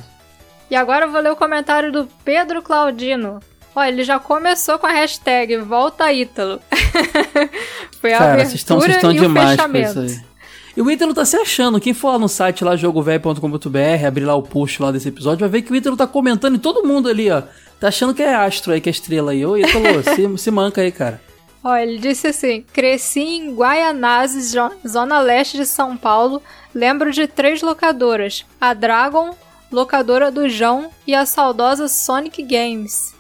[0.70, 3.40] E agora eu vou ler o comentário do Pedro Claudino.
[3.76, 6.60] Olha, ele já começou com a hashtag Volta Ítalo.
[8.00, 10.06] Foi a Cara, abertura vocês estão vocês estão e o demais com fechamento.
[10.06, 10.34] isso aí.
[10.76, 11.80] E o Ítalo tá se achando.
[11.80, 15.50] Quem for lá no site lá, jogovelho.com.br, abrir lá o post lá desse episódio, vai
[15.50, 17.44] ver que o Ítalo tá comentando e todo mundo ali, ó.
[17.80, 19.46] Tá achando que é astro aí, que é estrela aí.
[19.46, 21.22] Ô, Ítalo, se, se manca aí, cara.
[21.64, 24.54] Ó, ele disse assim: Cresci em Guaianazes,
[24.88, 26.42] zona leste de São Paulo.
[26.74, 29.36] Lembro de três locadoras: a Dragon,
[29.72, 33.13] locadora do João e a saudosa Sonic Games.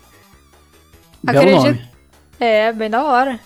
[1.23, 1.87] Belo Acredito- nome.
[2.39, 3.39] É, bem da hora.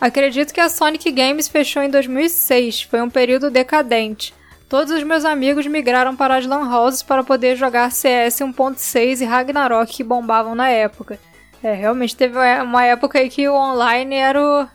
[0.00, 4.32] Acredito que a Sonic Games fechou em 2006, foi um período decadente.
[4.68, 9.24] Todos os meus amigos migraram para as Lan Houses para poder jogar CS 1.6 e
[9.24, 11.18] Ragnarok que bombavam na época.
[11.62, 14.68] É, realmente teve uma época aí que o online era o-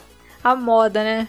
[0.44, 1.28] a moda, né?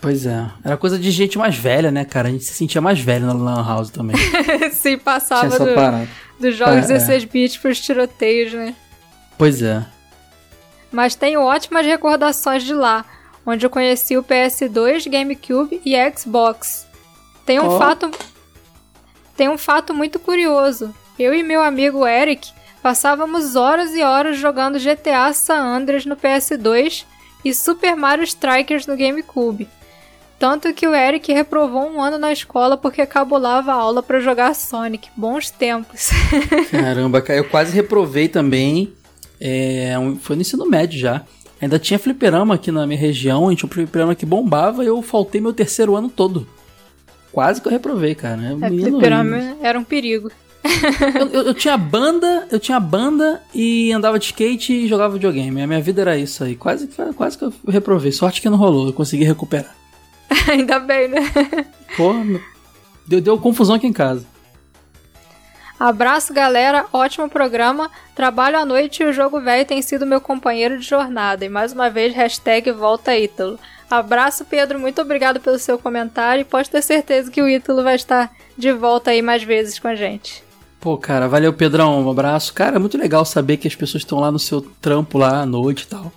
[0.00, 0.46] Pois é.
[0.64, 2.28] Era coisa de gente mais velha, né, cara?
[2.28, 4.16] A gente se sentia mais velho na Lan House também.
[4.72, 6.08] Se Tinha passava do-
[6.40, 6.98] dos jogos É, é.
[6.98, 8.74] 16 bits pros tiroteios, né?
[9.36, 9.84] Pois é.
[10.90, 13.04] Mas tenho ótimas recordações de lá,
[13.46, 16.86] onde eu conheci o PS2, GameCube e Xbox.
[17.46, 17.78] Tem um Ó.
[17.78, 18.10] fato
[19.36, 20.94] Tem um fato muito curioso.
[21.18, 27.04] Eu e meu amigo Eric passávamos horas e horas jogando GTA San Andreas no PS2
[27.44, 29.68] e Super Mario Strikers no GameCube.
[30.38, 34.54] Tanto que o Eric reprovou um ano na escola porque cabulava a aula pra jogar
[34.54, 35.10] Sonic.
[35.14, 36.08] Bons tempos.
[36.72, 38.90] Caramba, cara, eu quase reprovei também.
[39.40, 41.22] É, foi no ensino médio já.
[41.60, 44.86] Ainda tinha fliperama aqui na minha região, a gente tinha um fliperama que bombava e
[44.86, 46.46] eu faltei meu terceiro ano todo.
[47.32, 48.42] Quase que eu reprovei, cara.
[48.42, 50.30] É, É, menino- fliperama era um perigo.
[51.20, 55.60] eu, eu- eu tinha banda, eu tinha banda e andava de skate e jogava videogame.
[55.62, 56.54] A minha vida era isso aí.
[56.56, 58.10] Quase, que- quase que eu reprovei.
[58.12, 59.74] Sorte que não rolou, eu consegui recuperar.
[60.48, 61.20] Ainda bem, né?
[62.24, 62.40] Meu-
[63.06, 64.24] deu, deu confusão aqui em casa.
[65.80, 66.84] Abraço, galera.
[66.92, 67.90] Ótimo programa.
[68.14, 71.42] Trabalho à noite e o jogo velho tem sido meu companheiro de jornada.
[71.42, 73.58] E mais uma vez, hashtag volta Ítalo.
[73.90, 74.78] Abraço, Pedro.
[74.78, 76.42] Muito obrigado pelo seu comentário.
[76.42, 79.88] E pode ter certeza que o Ítalo vai estar de volta aí mais vezes com
[79.88, 80.44] a gente.
[80.78, 82.04] Pô, cara, valeu, Pedrão.
[82.04, 82.52] Um abraço.
[82.52, 85.46] Cara, é muito legal saber que as pessoas estão lá no seu trampo lá à
[85.46, 86.12] noite e tal.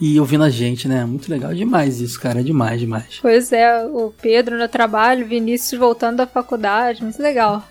[0.00, 1.04] E ouvindo a gente, né?
[1.04, 2.40] Muito legal demais isso, cara.
[2.40, 3.20] É demais, demais.
[3.22, 7.00] Pois é, o Pedro no trabalho, Vinícius voltando da faculdade.
[7.00, 7.62] Muito legal.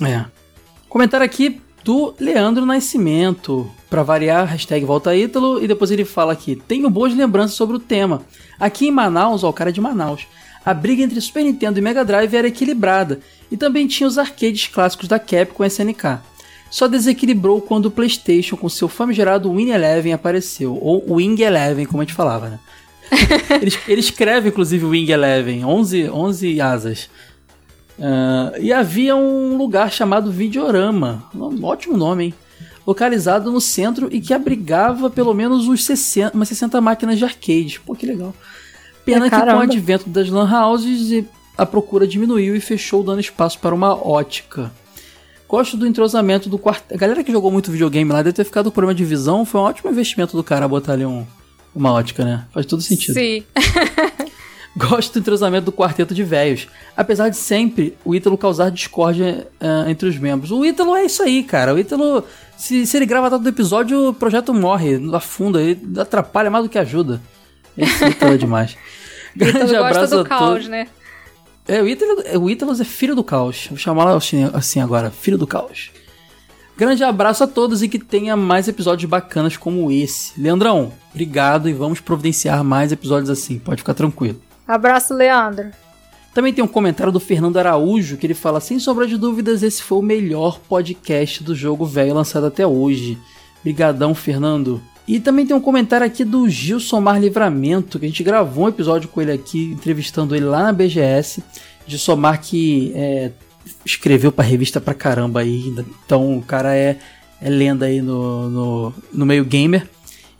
[0.00, 0.39] É.
[0.90, 3.70] Comentário aqui do Leandro Nascimento.
[3.88, 5.62] Pra variar, hashtag volta Ítalo.
[5.62, 8.22] E depois ele fala aqui: Tenho boas lembranças sobre o tema.
[8.58, 10.26] Aqui em Manaus, ó, o cara é de Manaus.
[10.64, 13.20] A briga entre Super Nintendo e Mega Drive era equilibrada.
[13.52, 16.18] E também tinha os arcades clássicos da Capcom e SNK.
[16.68, 20.76] Só desequilibrou quando o PlayStation, com seu famigerado Win Eleven, apareceu.
[20.76, 22.58] Ou Wing Eleven, como a gente falava, né?
[23.62, 27.08] ele, ele escreve, inclusive, Wing Eleven, 11, 11 asas.
[27.98, 32.34] Ah, e havia um lugar chamado Videorama, um ótimo nome, hein?
[32.86, 37.80] Localizado no centro e que abrigava pelo menos uns 60, umas 60 máquinas de arcade.
[37.84, 38.34] Pô, que legal.
[39.04, 41.24] Pena É, que com o advento das lan houses
[41.56, 44.72] a procura diminuiu e fechou dando espaço para uma ótica.
[45.46, 46.94] Gosto do entrosamento do quarteto.
[46.94, 49.44] A galera que jogou muito videogame lá deve ter ficado com problema de visão.
[49.44, 51.26] Foi um ótimo investimento do cara botar ali um,
[51.74, 52.46] uma ótica, né?
[52.52, 53.14] Faz todo sentido.
[53.14, 53.42] Sim.
[54.76, 56.68] Gosto do entrosamento do quarteto de velhos.
[56.96, 60.50] Apesar de sempre o Ítalo causar discórdia ah, entre os membros.
[60.52, 61.74] O Ítalo é isso aí, cara.
[61.74, 62.24] O Ítalo,
[62.56, 66.64] se, se ele grava a data do episódio, o projeto morre, afunda, ele atrapalha mais
[66.64, 67.20] do que ajuda.
[67.76, 68.76] Esse Ítalo é demais.
[69.34, 70.68] Grande abraço do a caos, todos.
[70.68, 70.86] né?
[71.66, 73.66] É, o Ítalo, o Ítalo é filho do caos.
[73.68, 75.90] Vou chamá-lo assim, assim agora, filho do caos.
[76.76, 80.40] Grande abraço a todos e que tenha mais episódios bacanas como esse.
[80.40, 84.40] Leandrão, obrigado e vamos providenciar mais episódios assim, pode ficar tranquilo.
[84.70, 85.70] Abraço, Leandro.
[86.32, 89.82] Também tem um comentário do Fernando Araújo que ele fala: sem sombra de dúvidas, esse
[89.82, 93.18] foi o melhor podcast do jogo velho lançado até hoje.
[93.64, 94.80] Brigadão, Fernando.
[95.08, 98.68] E também tem um comentário aqui do Gilson Mar Livramento, que a gente gravou um
[98.68, 101.42] episódio com ele aqui, entrevistando ele lá na BGS.
[101.84, 103.32] Gilson Mar que é,
[103.84, 105.74] escreveu pra revista pra caramba aí,
[106.06, 106.96] então o cara é,
[107.42, 109.84] é lenda aí no, no, no meio gamer.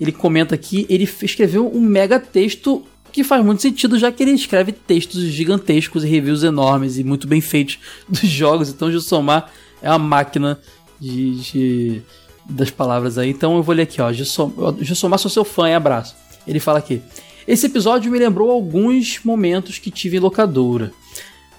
[0.01, 4.33] Ele comenta aqui, ele escreveu um mega texto que faz muito sentido, já que ele
[4.33, 8.69] escreve textos gigantescos e reviews enormes e muito bem feitos dos jogos.
[8.71, 9.51] Então, o Gilsomar
[9.83, 10.59] é uma máquina
[11.01, 12.03] de, de-
[12.49, 13.31] das palavras aí.
[13.31, 14.13] Então, eu vou ler aqui, ó.
[14.13, 16.15] Gilsomar, sou seu fã, e abraço.
[16.47, 17.01] Ele fala aqui.
[17.47, 20.93] Esse episódio me lembrou alguns momentos que tive em locadora.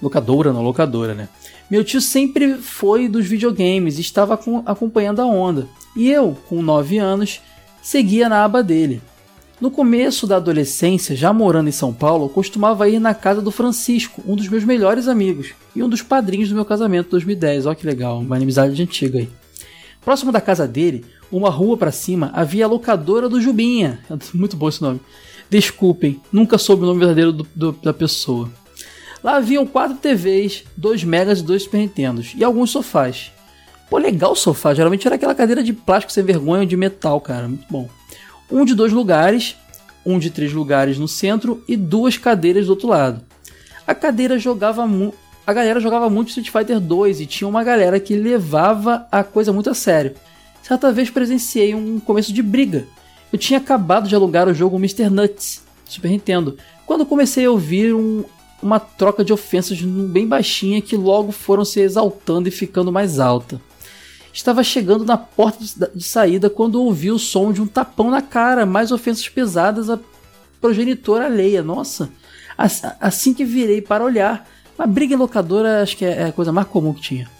[0.00, 1.28] Locadora, não, locadora, né?
[1.70, 5.66] Meu tio sempre foi dos videogames e estava com- acompanhando a onda.
[5.96, 7.40] E eu, com 9 anos,
[7.82, 9.00] seguia na aba dele.
[9.62, 13.52] No começo da adolescência, já morando em São Paulo, eu costumava ir na casa do
[13.52, 17.66] Francisco, um dos meus melhores amigos, e um dos padrinhos do meu casamento 2010.
[17.66, 19.28] Olha que legal, uma inimizade antiga aí.
[20.04, 24.00] Próximo da casa dele, uma rua para cima, havia a locadora do Jubinha.
[24.34, 25.00] Muito bom esse nome.
[25.48, 28.50] Desculpem, nunca soube o nome verdadeiro do, do, da pessoa.
[29.22, 33.30] Lá haviam quatro TVs, 2 megas e 2 Super Nintendos, e alguns sofás.
[33.88, 37.46] Pô, legal o sofá, geralmente era aquela cadeira de plástico sem vergonha de metal, cara,
[37.46, 37.88] muito bom.
[38.52, 39.56] Um de dois lugares,
[40.04, 43.22] um de três lugares no centro e duas cadeiras do outro lado.
[43.86, 44.86] A cadeira jogava
[45.46, 49.54] a galera jogava muito Street Fighter 2 e tinha uma galera que levava a coisa
[49.54, 50.14] muito a sério.
[50.62, 52.86] Certa vez presenciei um começo de briga.
[53.32, 55.08] Eu tinha acabado de alugar o jogo Mr.
[55.08, 58.22] Nuts, Super Nintendo, quando comecei a ouvir um,
[58.62, 63.58] uma troca de ofensas bem baixinha que logo foram se exaltando e ficando mais alta.
[64.32, 65.62] Estava chegando na porta
[65.94, 69.98] de saída quando ouvi o som de um tapão na cara, mais ofensas pesadas à
[70.60, 71.62] progenitora alheia.
[71.62, 72.10] Nossa!
[73.00, 76.66] Assim que virei para olhar, uma briga em locadora acho que é a coisa mais
[76.66, 77.30] comum que tinha.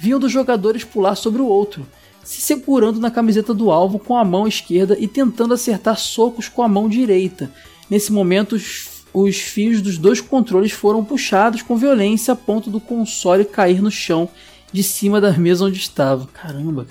[0.00, 1.86] Vi um dos jogadores pular sobre o outro,
[2.24, 6.62] se segurando na camiseta do alvo com a mão esquerda e tentando acertar socos com
[6.62, 7.50] a mão direita.
[7.90, 12.80] Nesse momento, os, os fios dos dois controles foram puxados com violência a ponto do
[12.80, 14.28] console cair no chão
[14.72, 16.26] de cima da mesa onde estava.
[16.32, 16.86] Caramba,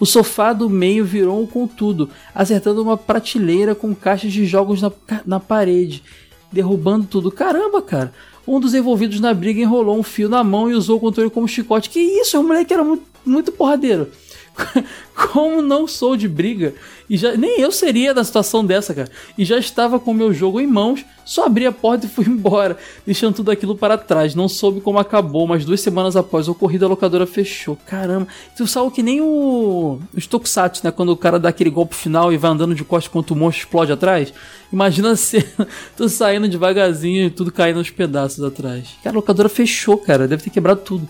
[0.00, 4.80] O sofá do meio virou um com tudo, acertando uma prateleira com caixas de jogos
[4.80, 4.92] na,
[5.26, 6.02] na parede,
[6.50, 7.30] derrubando tudo.
[7.30, 8.12] Caramba, cara.
[8.46, 11.46] Um dos envolvidos na briga enrolou um fio na mão e usou o controle como
[11.46, 11.90] chicote.
[11.90, 12.40] Que isso?
[12.40, 14.10] O moleque era muito, muito porradeiro.
[15.32, 16.74] Como não sou de briga,
[17.08, 19.10] e já nem eu seria na situação dessa, cara.
[19.36, 22.24] E já estava com o meu jogo em mãos, só abri a porta e fui
[22.28, 24.34] embora, deixando tudo aquilo para trás.
[24.34, 27.76] Não soube como acabou, mas duas semanas após o ocorrido, a locadora fechou.
[27.86, 30.90] Caramba, tu sabe que nem o os Tokusatsu, né?
[30.90, 33.64] Quando o cara dá aquele golpe final e vai andando de costas quando o monstro
[33.64, 34.32] explode atrás.
[34.72, 35.46] Imagina você
[35.96, 38.88] tu saindo devagarzinho e tudo caindo aos pedaços atrás.
[39.02, 40.28] Cara, a locadora fechou, cara.
[40.28, 41.08] Deve ter quebrado tudo.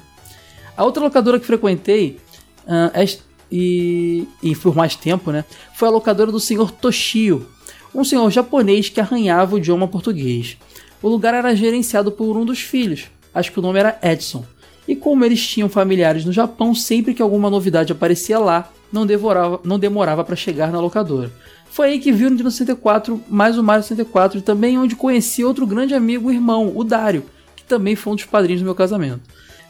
[0.77, 2.19] A outra locadora que frequentei
[2.65, 3.05] uh, é
[3.51, 5.45] e, e por mais tempo, né,
[5.75, 7.47] foi a locadora do senhor Toshio,
[7.95, 10.57] um senhor japonês que arranhava o idioma português.
[11.03, 14.45] O lugar era gerenciado por um dos filhos, acho que o nome era Edson.
[14.87, 19.61] E como eles tinham familiares no Japão, sempre que alguma novidade aparecia lá, não, devorava,
[19.63, 21.31] não demorava para chegar na locadora.
[21.71, 25.45] Foi aí que viu no Nintendo 64 mais o Mario 64 e também onde conheci
[25.45, 27.25] outro grande amigo, o irmão, o Dario,
[27.55, 29.21] que também foi um dos padrinhos do meu casamento.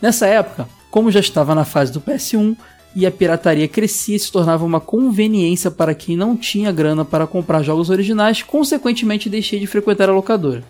[0.00, 2.56] Nessa época, como já estava na fase do PS1,
[2.94, 7.26] e a pirataria crescia e se tornava uma conveniência para quem não tinha grana para
[7.26, 10.64] comprar jogos originais, consequentemente deixei de frequentar a locadora.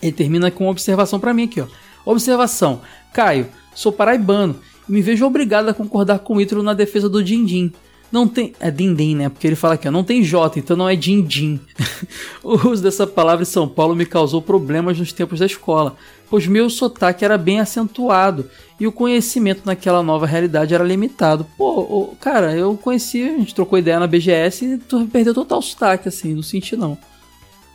[0.00, 1.66] Ele termina com uma observação para mim aqui, ó.
[2.04, 2.80] Observação:
[3.12, 4.56] Caio, sou paraibano
[4.88, 7.72] e me vejo obrigado a concordar com o Ítalo na defesa do Dindim.
[8.12, 8.52] Não tem.
[8.60, 9.28] É Dindim, né?
[9.28, 11.58] Porque ele fala aqui, ó, não tem J, então não é Dindim.
[12.42, 15.96] o uso dessa palavra em São Paulo me causou problemas nos tempos da escola,
[16.28, 21.46] pois meu sotaque era bem acentuado e o conhecimento naquela nova realidade era limitado.
[21.56, 26.08] Pô, cara, eu conheci, a gente trocou ideia na BGS e tu perdeu total sotaque,
[26.08, 26.98] assim, não senti não.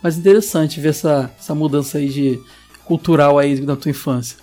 [0.02, 2.40] Mas interessante ver essa, essa mudança aí de
[2.84, 4.36] cultural aí da tua infância.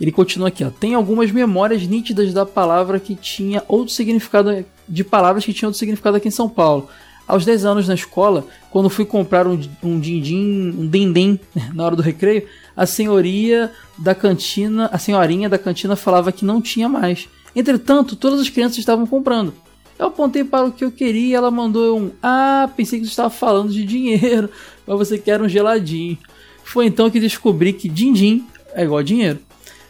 [0.00, 0.70] Ele continua aqui, ó.
[0.70, 5.78] Tem algumas memórias nítidas da palavra que tinha outro significado de palavras que tinham outro
[5.78, 6.88] significado aqui em São Paulo.
[7.28, 11.38] Aos 10 anos na escola, quando fui comprar um, um din-din, um din
[11.74, 16.62] na hora do recreio, a senhoria da cantina, a senhorinha da cantina falava que não
[16.62, 17.28] tinha mais.
[17.54, 19.52] Entretanto, todas as crianças estavam comprando.
[19.98, 23.10] Eu apontei para o que eu queria e ela mandou um Ah, pensei que você
[23.10, 24.48] estava falando de dinheiro,
[24.86, 26.16] mas você quer um geladinho.
[26.64, 29.38] Foi então que descobri que din-din é igual a dinheiro.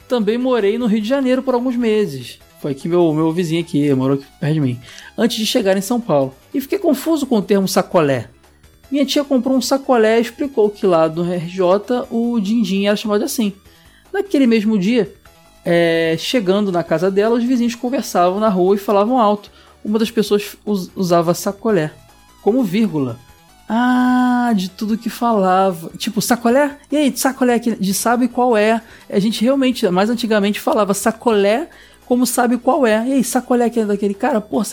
[0.09, 2.41] Também morei no Rio de Janeiro por alguns meses.
[2.61, 4.81] Foi aqui meu, meu vizinho aqui, morou aqui perto de mim.
[5.17, 6.35] Antes de chegar em São Paulo.
[6.53, 8.29] E fiquei confuso com o termo sacolé.
[8.91, 11.63] Minha tia comprou um sacolé e explicou que lá no RJ
[12.11, 13.53] o din-din era chamado assim.
[14.13, 15.13] Naquele mesmo dia,
[15.65, 19.51] é, chegando na casa dela, os vizinhos conversavam na rua e falavam alto.
[19.85, 21.93] Uma das pessoas us usava sacolé
[22.43, 23.19] como vírgula.
[23.69, 25.91] Ah, de tudo que falava.
[25.99, 26.79] Tipo, sacolé?
[26.91, 28.81] E aí, sacolé de sabe qual é?
[29.11, 31.69] A gente realmente, mais antigamente, falava sacolé
[32.09, 33.07] como sabe qual é.
[33.07, 34.41] E aí, sacolé que é daquele cara?
[34.41, 34.65] Porra,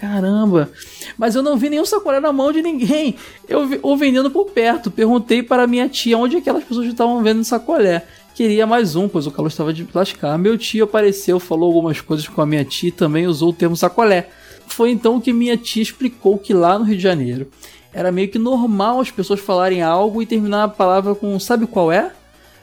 [0.00, 0.70] Caramba!
[1.18, 3.16] Mas eu não vi nenhum sacolé na mão de ninguém.
[3.46, 4.90] Eu vi o vendendo por perto.
[4.90, 8.06] Perguntei para minha tia onde aquelas pessoas estavam vendo sacolé.
[8.34, 10.38] Queria mais um, pois o calor estava de lascar.
[10.38, 13.76] Meu tio apareceu, falou algumas coisas com a minha tia e também usou o termo
[13.76, 14.30] sacolé.
[14.66, 17.50] Foi então que minha tia explicou que lá no Rio de Janeiro
[17.92, 21.92] era meio que normal as pessoas falarem algo e terminar a palavra com sabe qual
[21.92, 22.10] é?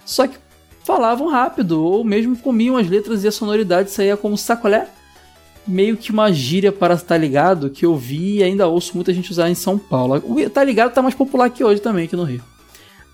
[0.03, 0.39] Só que
[0.87, 4.87] falavam rápido, ou mesmo comiam as letras e a sonoridade saía como sacolé
[5.67, 9.29] meio que uma gíria para tá ligado que eu vi e ainda ouço muita gente
[9.29, 10.23] usar em São Paulo.
[10.25, 12.41] O tá ligado tá mais popular que hoje também aqui no Rio.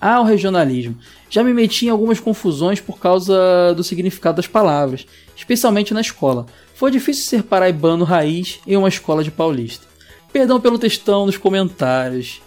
[0.00, 0.96] Ah, o regionalismo.
[1.28, 6.46] Já me meti em algumas confusões por causa do significado das palavras, especialmente na escola.
[6.76, 9.84] Foi difícil ser paraibano raiz em uma escola de paulista.
[10.32, 12.40] Perdão pelo textão nos comentários.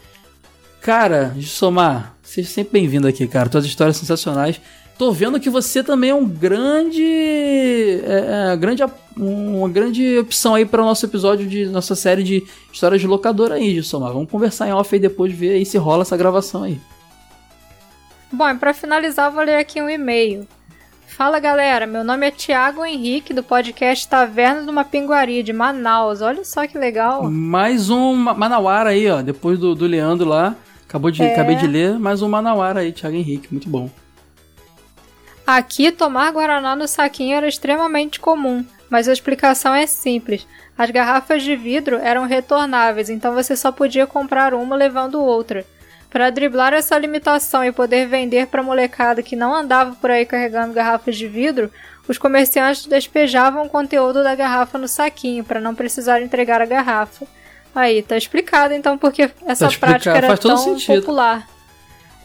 [0.80, 3.50] Cara, Somar, seja sempre bem-vindo aqui, cara.
[3.50, 4.62] Tuas histórias sensacionais.
[4.98, 7.04] Tô vendo que você também é um grande.
[8.04, 8.84] É, é, grande
[9.16, 13.56] uma grande opção aí para o nosso episódio de nossa série de histórias de locadora
[13.56, 14.14] aí, Gilsomar.
[14.14, 16.80] Vamos conversar em off aí depois, ver aí se rola essa gravação aí.
[18.32, 20.48] Bom, e para finalizar, vou ler aqui um e-mail.
[21.08, 26.22] Fala galera, meu nome é Tiago Henrique do podcast Taverna de uma Pinguaria de Manaus.
[26.22, 27.24] Olha só que legal.
[27.24, 29.22] Mais um Manauara aí, ó.
[29.22, 30.56] Depois do, do Leandro lá.
[30.88, 31.34] Acabou de, é...
[31.34, 33.48] Acabei de ler, mais um Manauara aí, Tiago Henrique.
[33.52, 33.90] Muito bom.
[35.48, 40.46] Aqui, tomar Guaraná no saquinho era extremamente comum, mas a explicação é simples.
[40.78, 45.66] As garrafas de vidro eram retornáveis, então você só podia comprar uma levando outra.
[46.10, 50.74] Para driblar essa limitação e poder vender para molecada que não andava por aí carregando
[50.74, 51.72] garrafas de vidro,
[52.10, 57.26] os comerciantes despejavam o conteúdo da garrafa no saquinho para não precisar entregar a garrafa.
[57.74, 61.00] Aí, tá explicado então porque essa tá prática era tão sentido.
[61.00, 61.48] popular.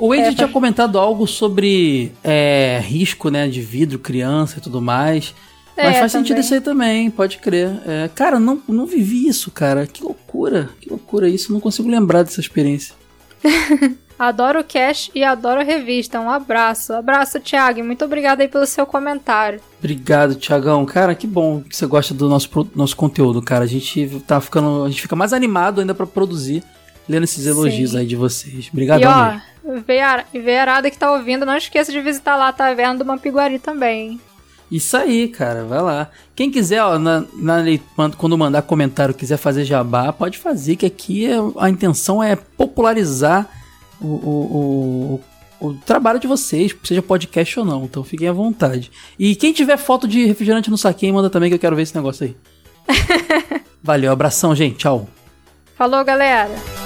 [0.02, 4.82] O Wade é, tinha comentado algo sobre é, risco, né, de vidro, criança e tudo
[4.82, 5.32] mais.
[5.76, 6.26] É, mas faz também.
[6.26, 7.70] sentido isso aí também, pode crer.
[7.86, 9.86] É, cara, não, não vivi isso, cara.
[9.86, 11.52] Que loucura, que loucura isso.
[11.52, 12.96] Não consigo lembrar dessa experiência.
[14.18, 16.18] adoro o Cash e adoro a revista.
[16.18, 16.92] Um abraço.
[16.94, 17.84] Abraço, Thiago.
[17.84, 19.60] Muito obrigado aí pelo seu comentário.
[19.78, 20.84] Obrigado, Thiagão.
[20.84, 23.62] Cara, que bom que você gosta do nosso, nosso conteúdo, cara.
[23.62, 24.82] A gente tá ficando.
[24.82, 26.64] A gente fica mais animado ainda para produzir,
[27.08, 27.98] lendo esses elogios Sim.
[27.98, 28.68] aí de vocês.
[28.72, 29.51] Obrigado, e, ó,
[30.32, 34.20] Veiarada que tá ouvindo, não esqueça de visitar lá a Taverna do Mampiguari também.
[34.72, 36.10] Isso aí, cara, vai lá.
[36.34, 37.62] Quem quiser, ó, na, na,
[38.16, 43.46] quando mandar comentário, quiser fazer jabá, pode fazer, que aqui é, a intenção é popularizar
[44.00, 45.20] o, o,
[45.60, 48.90] o, o, trabalho de vocês, seja podcast ou não, então fiquem à vontade.
[49.18, 51.94] E quem tiver foto de refrigerante no saquinho, manda também que eu quero ver esse
[51.94, 52.36] negócio aí.
[53.82, 55.06] Valeu, abração, gente, tchau.
[55.76, 56.81] Falou, galera.